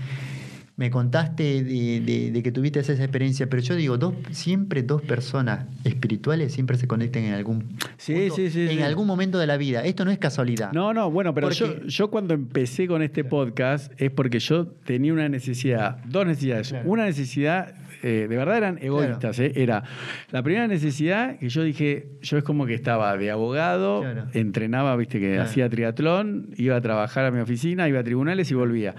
[0.80, 5.02] Me contaste de, de- de que tuviste esa experiencia, pero yo digo, dos, siempre dos
[5.02, 9.46] personas espirituales siempre se conectan en algún Sí, punto, sí, sí, en algún momento de
[9.46, 9.84] la vida.
[9.84, 10.72] Esto no es casualidad.
[10.72, 14.68] No, no, bueno, pero yo, Porque- yo cuando empecé con este podcast es porque yo
[14.68, 16.70] tenía una necesidad, dos necesidades.
[16.70, 16.88] Claro.
[16.90, 19.84] Una necesidad, eh, de verdad eran egoístas, eh, era
[20.30, 24.28] la primera necesidad que yo dije, yo es como que estaba de abogado, Claro.
[24.32, 28.54] entrenaba, viste que hacía triatlón, iba a trabajar a mi oficina, iba a tribunales y
[28.54, 28.94] volvía.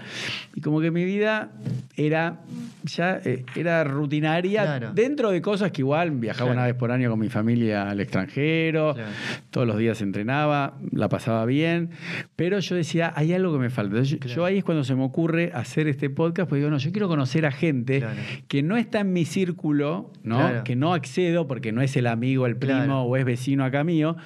[0.54, 1.50] Y como que mi vida
[1.96, 2.40] era
[2.84, 4.92] ya eh, era rutinaria Claro.
[4.92, 6.58] dentro de cosas que igual viajaba Claro.
[6.60, 9.10] una vez por año con mi familia al extranjero, Claro.
[9.50, 11.90] todos los días entrenaba, la pasaba bien,
[12.36, 13.96] pero yo decía, hay algo que me falta.
[13.98, 16.90] Entonces, yo- ahí es cuando se me ocurre hacer este podcast, porque digo, no, yo
[16.92, 18.02] quiero conocer a gente
[18.48, 20.64] que no está en mi círculo, ¿no?
[20.64, 24.16] Que no accedo porque no es el amigo, el primo o es vecino acá mío.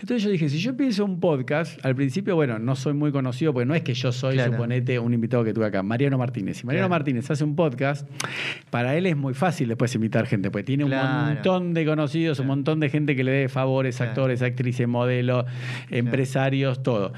[0.00, 3.52] Entonces yo dije, si yo pienso un podcast, al principio, bueno, no soy muy conocido,
[3.52, 6.58] porque no es que yo soy, suponete, un invitado que tuve acá, Mariano Martínez.
[6.58, 6.90] Si Mariano Claro.
[6.90, 8.08] Martínez hace un podcast,
[8.70, 12.46] para él es muy fácil después invitar gente, porque tiene un montón de conocidos, un
[12.46, 14.10] montón de gente que le dé favores, Claro.
[14.10, 15.44] actores, actrices, modelos,
[15.90, 17.12] empresarios, todo.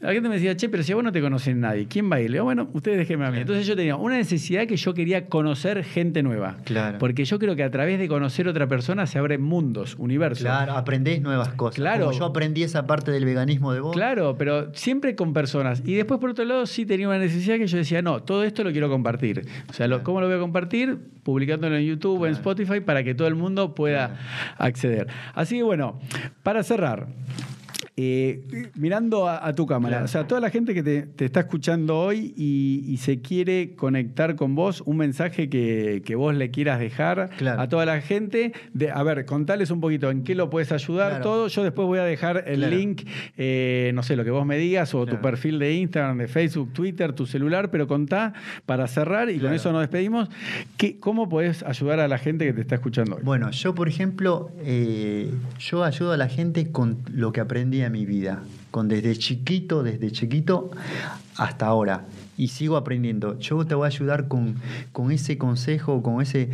[0.00, 2.16] La gente me decía, che, pero si a vos no te conocen nadie, ¿quién va
[2.16, 2.30] a ir?
[2.30, 3.38] Le digo, bueno, ustedes déjenme a mí.
[3.38, 6.56] Entonces yo tenía una necesidad que yo quería conocer gente nueva.
[6.64, 6.98] Claro.
[6.98, 10.42] Porque yo creo que a través de conocer otra persona se abren mundos, universos.
[10.44, 11.76] Claro, aprendés nuevas cosas.
[11.76, 12.06] Claro.
[12.06, 13.94] Como yo aprendí esa parte del veganismo de vos.
[13.94, 15.82] Claro, pero siempre con personas.
[15.84, 18.64] Y después, por otro lado, sí tenía una necesidad que yo decía, no, todo esto
[18.64, 19.46] lo quiero compartir.
[19.68, 20.02] O sea, lo-.
[20.02, 20.98] ¿cómo lo voy a compartir?
[21.22, 22.32] Publicándolo en YouTube o en.
[22.34, 24.16] Spotify para que todo el mundo pueda
[24.58, 25.08] acceder.
[25.34, 25.98] Así que bueno,
[26.42, 27.06] para cerrar.
[27.96, 30.04] Eh, mirando a, a tu cámara, Claro.
[30.06, 33.74] o sea, toda la gente que te, te está escuchando hoy y, y se quiere
[33.76, 37.60] conectar con vos, un mensaje que, que vos le quieras dejar Claro.
[37.60, 41.10] a toda la gente, de, a ver, contales un poquito en qué lo puedes ayudar,
[41.10, 41.22] Claro.
[41.24, 41.48] todo.
[41.48, 43.02] Yo después voy a dejar el link,
[43.36, 46.72] eh, no sé, lo que vos me digas, o tu perfil de Instagram, de Facebook,
[46.72, 48.32] Twitter, tu celular, pero contá
[48.66, 50.28] para cerrar y con eso nos despedimos.
[50.76, 53.22] ¿Qué, ¿Cómo podés ayudar a la gente que te está escuchando hoy?
[53.22, 55.30] Bueno, yo por ejemplo, eh,
[55.60, 60.10] yo ayudo a la gente con lo que aprendí mi vida, con desde chiquito, desde
[60.10, 60.70] chiquito
[61.36, 62.04] hasta ahora.
[62.36, 63.38] Y sigo aprendiendo.
[63.38, 64.56] Yo te voy a ayudar con,
[64.92, 66.50] con ese consejo, con ese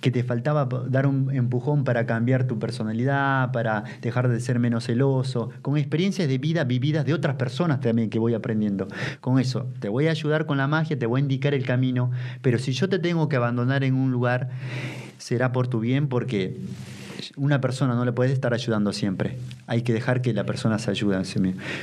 [0.00, 4.84] que te faltaba dar un empujón para cambiar tu personalidad, para dejar de ser menos
[4.84, 8.88] celoso, con experiencias de vida vividas de otras personas también que voy aprendiendo.
[9.20, 12.10] Con eso, te voy a ayudar con la magia, te voy a indicar el camino,
[12.40, 14.48] pero si yo te tengo que abandonar en un lugar,
[15.18, 16.56] será por tu bien porque
[17.36, 19.38] una persona no le puede estar ayudando siempre.
[19.66, 21.10] Hay que dejar que la persona se ayude.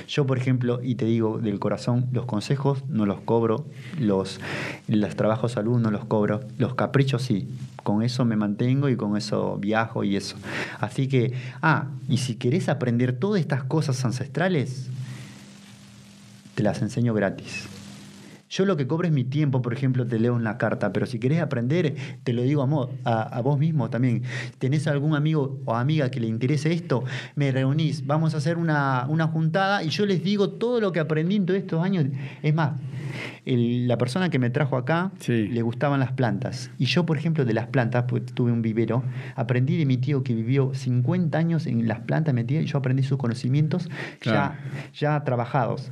[0.07, 3.65] Yo, por ejemplo, y te digo del corazón, los consejos no los cobro,
[3.99, 4.39] los,
[4.87, 7.47] los trabajos salud no los cobro, los caprichos sí.
[7.83, 10.35] Con eso me mantengo y con eso viajo y eso.
[10.79, 14.89] Así que, ah, y si querés aprender todas estas cosas ancestrales,
[16.55, 17.67] te las enseño gratis.
[18.49, 21.19] Yo lo que cobro es mi tiempo, por ejemplo, te leo una carta, pero si
[21.19, 24.23] querés aprender, te lo digo a, mo- a, a vos mismo también.
[24.57, 27.03] ¿Tenés algún amigo o amiga que le interese esto?
[27.35, 30.99] Me reunís, vamos a hacer una, una juntada y yo les digo todo lo que
[30.99, 32.05] aprendí en todos estos años.
[32.41, 32.79] Es más,
[33.45, 35.47] el- la persona que me trajo acá Sí.
[35.47, 36.71] le gustaban las plantas.
[36.77, 39.03] Y yo, por ejemplo, de las plantas, pues tuve un vivero,
[39.35, 43.03] aprendí de mi tío que vivió 50 años en las plantas metidas y yo aprendí
[43.03, 44.55] sus conocimientos Claro.
[44.93, 45.91] ya ya trabajados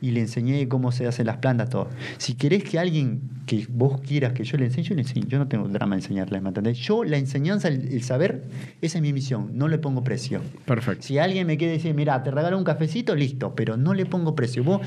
[0.00, 1.88] y le enseñé cómo se hacen las plantas, todo.
[2.18, 5.26] Si querés que alguien que vos quieras que yo le enseñe, yo le enseño.
[5.28, 6.78] Yo no tengo drama en enseñarles, ¿me entendés?
[6.78, 8.44] Yo, la enseñanza, el, el saber,
[8.82, 9.50] esa es mi misión.
[9.54, 10.40] No le pongo precio.
[10.64, 11.06] Perfecto.
[11.06, 14.34] Si alguien me quiere decir, mira, te regalo un cafecito, listo, pero no le pongo
[14.34, 14.64] precio.
[14.64, 14.80] Vos,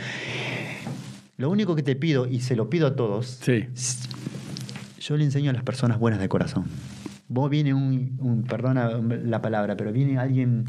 [1.38, 3.66] lo único que te pido, y se lo pido a todos, Sí.
[5.00, 6.66] yo le enseño a las personas buenas de corazón.
[7.30, 8.90] Vos viene un, un- perdona
[9.24, 10.66] la palabra, pero viene alguien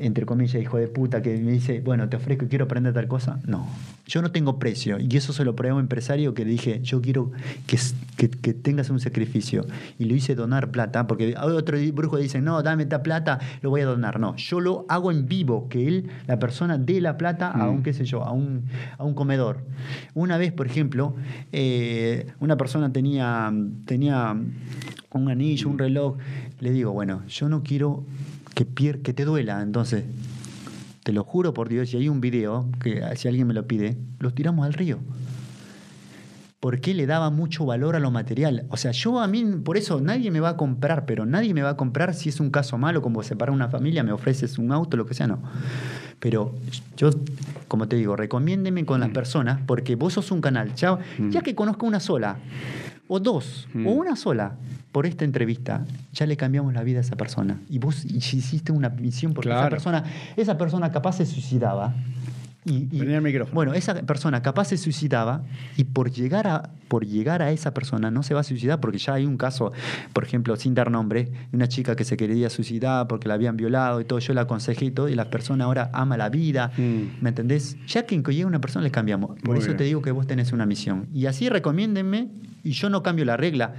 [0.00, 3.38] entre comillas, hijo de puta, que me dice, bueno, te ofrezco, quiero aprender tal cosa.
[3.46, 3.66] No,
[4.06, 4.98] yo no tengo precio.
[4.98, 7.32] Y eso se lo probé a un empresario que le dije, yo quiero
[7.66, 7.78] que,
[8.16, 9.66] que, que tengas un sacrificio.
[9.98, 13.82] Y lo hice donar plata, porque otro brujo dice, no, dame esta plata, lo voy
[13.82, 14.18] a donar.
[14.20, 17.82] No, yo lo hago en vivo, que él, la persona, dé la plata a un,
[17.82, 18.64] qué sé yo, a un,
[18.98, 19.64] a un comedor.
[20.14, 21.14] Una vez, por ejemplo,
[21.52, 23.52] eh, una persona tenía,
[23.84, 24.36] tenía
[25.12, 26.16] un anillo, un reloj.
[26.60, 28.04] Le digo, bueno, yo no quiero
[28.54, 29.62] que, pier que te duela.
[29.62, 30.04] Entonces,
[31.02, 33.96] te lo juro por Dios, y hay un video que si alguien me lo pide,
[34.18, 34.98] los tiramos al río.
[36.60, 38.66] Porque le daba mucho valor a lo material.
[38.68, 41.62] O sea, yo a mí, por eso nadie me va a comprar, pero nadie me
[41.62, 44.70] va a comprar si es un caso malo, como separar una familia, me ofreces un
[44.70, 45.42] auto, lo que sea, no.
[46.20, 46.54] Pero
[46.96, 47.10] yo,
[47.66, 50.72] como te digo, recomiéndeme con las personas, porque vos sos un canal.
[50.76, 51.00] Ya,
[51.30, 52.38] ya que conozco una sola,
[53.08, 54.56] o dos, o una sola,
[54.92, 57.58] por esta entrevista, ya le cambiamos la vida a esa persona.
[57.70, 59.70] Y vos hiciste una misión porque esa Claro.
[59.76, 60.04] persona,
[60.36, 61.94] esa persona capaz se suicidaba.
[62.64, 63.54] Y, y- el micrófono.
[63.56, 65.42] Bueno, esa persona capaz se suicidaba
[65.76, 68.98] y por llegar, a, por llegar a esa persona no se va a suicidar porque
[68.98, 69.72] ya hay un caso,
[70.12, 73.56] por ejemplo, sin dar nombre, de una chica que se quería suicidar porque la habían
[73.56, 76.70] violado y todo, yo la aconsejé y todo, y la persona ahora ama la vida,
[76.76, 77.20] Mm.
[77.22, 77.76] ¿me entendés?
[77.88, 79.30] Ya que llega una persona le cambiamos.
[79.40, 79.78] Por Muy eso bien.
[79.78, 81.08] te digo que vos tenés una misión.
[81.12, 82.28] Y así recomiéndenme
[82.62, 83.74] y yo no cambio la regla.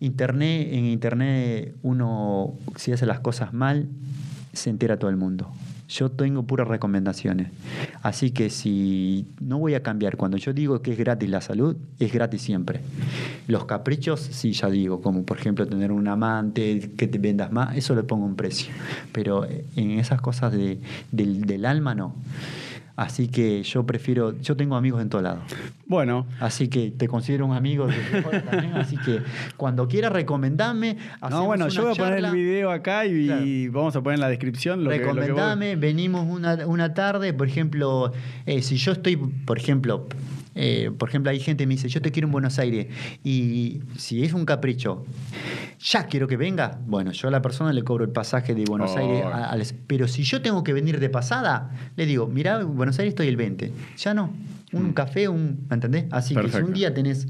[0.00, 3.88] Internet, en internet uno, si hace las cosas mal,
[4.52, 5.50] se entera todo el mundo.
[5.88, 7.48] Yo tengo puras recomendaciones.
[8.02, 11.76] Así que si no voy a cambiar, cuando yo digo que es gratis la salud,
[12.00, 12.80] es gratis siempre.
[13.46, 17.76] Los caprichos, sí, ya digo, como por ejemplo tener un amante, que te vendas más,
[17.76, 18.72] eso le pongo un precio.
[19.12, 19.46] Pero
[19.76, 20.80] en esas cosas de-
[21.12, 22.16] del, del alma, no.
[22.96, 25.40] Así que yo prefiero, yo tengo amigos en todo lado.
[25.86, 28.74] Bueno, Así que te considero un amigo de también.
[28.74, 29.20] Así que
[29.56, 30.96] cuando quieras recomendarme,
[31.30, 34.28] no, bueno, yo voy a poner el video acá y vamos a poner en la
[34.28, 38.12] descripción lo que, lo que Recomendame, venimos una, una tarde, por ejemplo,
[38.46, 40.06] eh, si yo estoy, por ejemplo,
[40.56, 42.88] eh, por ejemplo, hay gente que me dice, yo te quiero en Buenos Aires,
[43.22, 45.04] y si es un capricho,
[45.78, 48.90] ya quiero que venga, bueno, yo a la persona le cobro el pasaje de Buenos
[48.94, 48.98] Oh.
[48.98, 49.56] Aires, a-
[49.86, 53.28] pero si yo tengo que venir de pasada, le digo, mira, en Buenos Aires estoy
[53.28, 54.30] el 20, ya no.
[54.76, 56.04] Un café, un, ¿me entendés?
[56.10, 57.28] Así que si un día tenés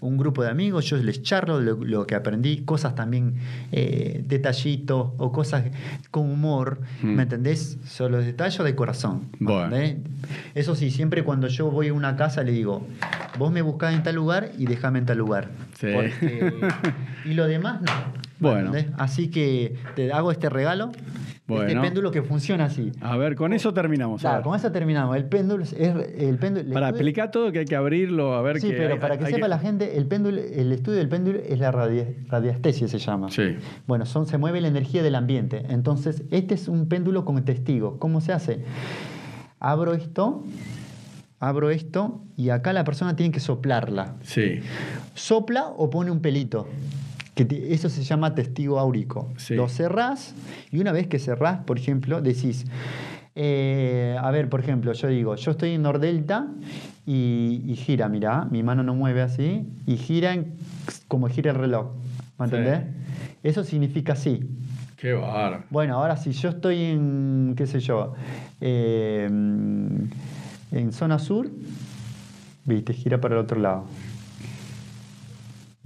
[0.00, 3.34] un grupo de amigos, yo les charlo lo, lo que aprendí, cosas también,
[3.72, 5.64] eh, detallitos o cosas
[6.10, 7.06] con humor, Mm.
[7.14, 7.78] ¿me entendés?
[7.86, 9.28] Son los detalles de corazón.
[10.54, 12.86] Eso sí, siempre cuando yo voy a una casa le digo,
[13.38, 15.48] vos me buscás en tal lugar y déjame en tal lugar.
[15.78, 15.86] Sí.
[15.92, 16.52] Porque-
[17.24, 18.27] y lo demás no.
[18.40, 18.66] ¿Me Bueno.
[18.68, 18.94] entendés?
[18.98, 21.04] Así que te hago este regalo, este
[21.46, 21.80] Bueno.
[21.82, 22.92] péndulo que funciona así.
[23.00, 24.20] A ver, con eso terminamos.
[24.20, 25.16] Claro, con eso terminamos.
[25.16, 26.72] El péndulo es el péndulo.
[26.74, 29.26] Para explicar todo que hay que abrirlo, a ver Sí, que pero hay- para que
[29.26, 33.30] sepa la gente, el péndulo, el estudio del péndulo es la radia- radiestesia, se llama.
[33.30, 33.56] Sí.
[33.86, 35.64] Bueno, son, se mueve la energía del ambiente.
[35.70, 37.98] Entonces, este es un péndulo con testigo.
[37.98, 38.64] ¿Cómo se hace?
[39.60, 40.44] Abro esto,
[41.40, 44.16] abro esto, y acá la persona tiene que soplarla.
[44.22, 44.60] Sí.
[45.14, 46.68] Sopla o pone un pelito.
[47.38, 49.28] Que te- eso se llama testigo áurico.
[49.36, 49.54] Sí.
[49.54, 50.34] Lo cerrás
[50.72, 52.64] y una vez que cerrás, por ejemplo, decís,
[53.36, 56.48] eh, a ver, por ejemplo, yo digo, yo estoy en Nordelta
[57.06, 60.54] y, y gira, mirá, mi mano no mueve así, y gira en-
[61.06, 61.92] como gira el reloj.
[62.40, 62.56] ¿Me Sí.
[62.56, 62.80] entendés?
[63.44, 64.40] Eso significa sí.
[64.96, 65.62] Qué bárbaro.
[65.70, 68.14] Bueno, ahora si yo estoy en, qué sé yo,
[68.60, 69.26] eh,
[70.72, 71.48] en zona sur,
[72.64, 73.84] viste, gira para el otro lado.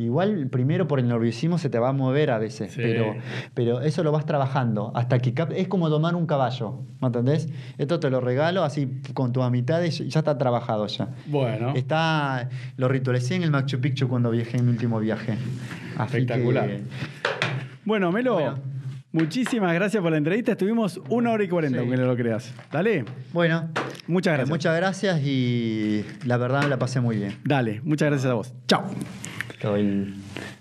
[0.05, 2.81] Igual primero por el nerviosismo se te va a mover a veces, Sí.
[2.83, 3.15] pero,
[3.55, 7.49] pero eso lo vas trabajando hasta que cap- es como domar un caballo, ¿me entendés?
[7.79, 11.09] Esto te lo regalo así con tu amistad y ya está trabajado ya.
[11.27, 11.73] Bueno.
[11.75, 15.39] Está, lo ritualicé en el Machu Picchu cuando viajé en mi último viaje.
[15.99, 16.67] Así Espectacular.
[16.69, 16.83] que-
[17.85, 18.55] Bueno, Melo, Bueno.
[19.13, 20.53] muchísimas gracias por la entrevista.
[20.53, 21.81] Estuvimos una hora y cuarenta, Sí.
[21.83, 22.55] aunque no lo creas.
[22.71, 23.69] Dale, Bueno,
[24.07, 24.49] muchas eh, gracias.
[24.49, 27.37] muchas gracias y la verdad me la pasé muy bien.
[27.45, 28.55] Dale, muchas gracias a vos.
[28.69, 28.85] Chao.
[29.63, 30.15] Todo el- la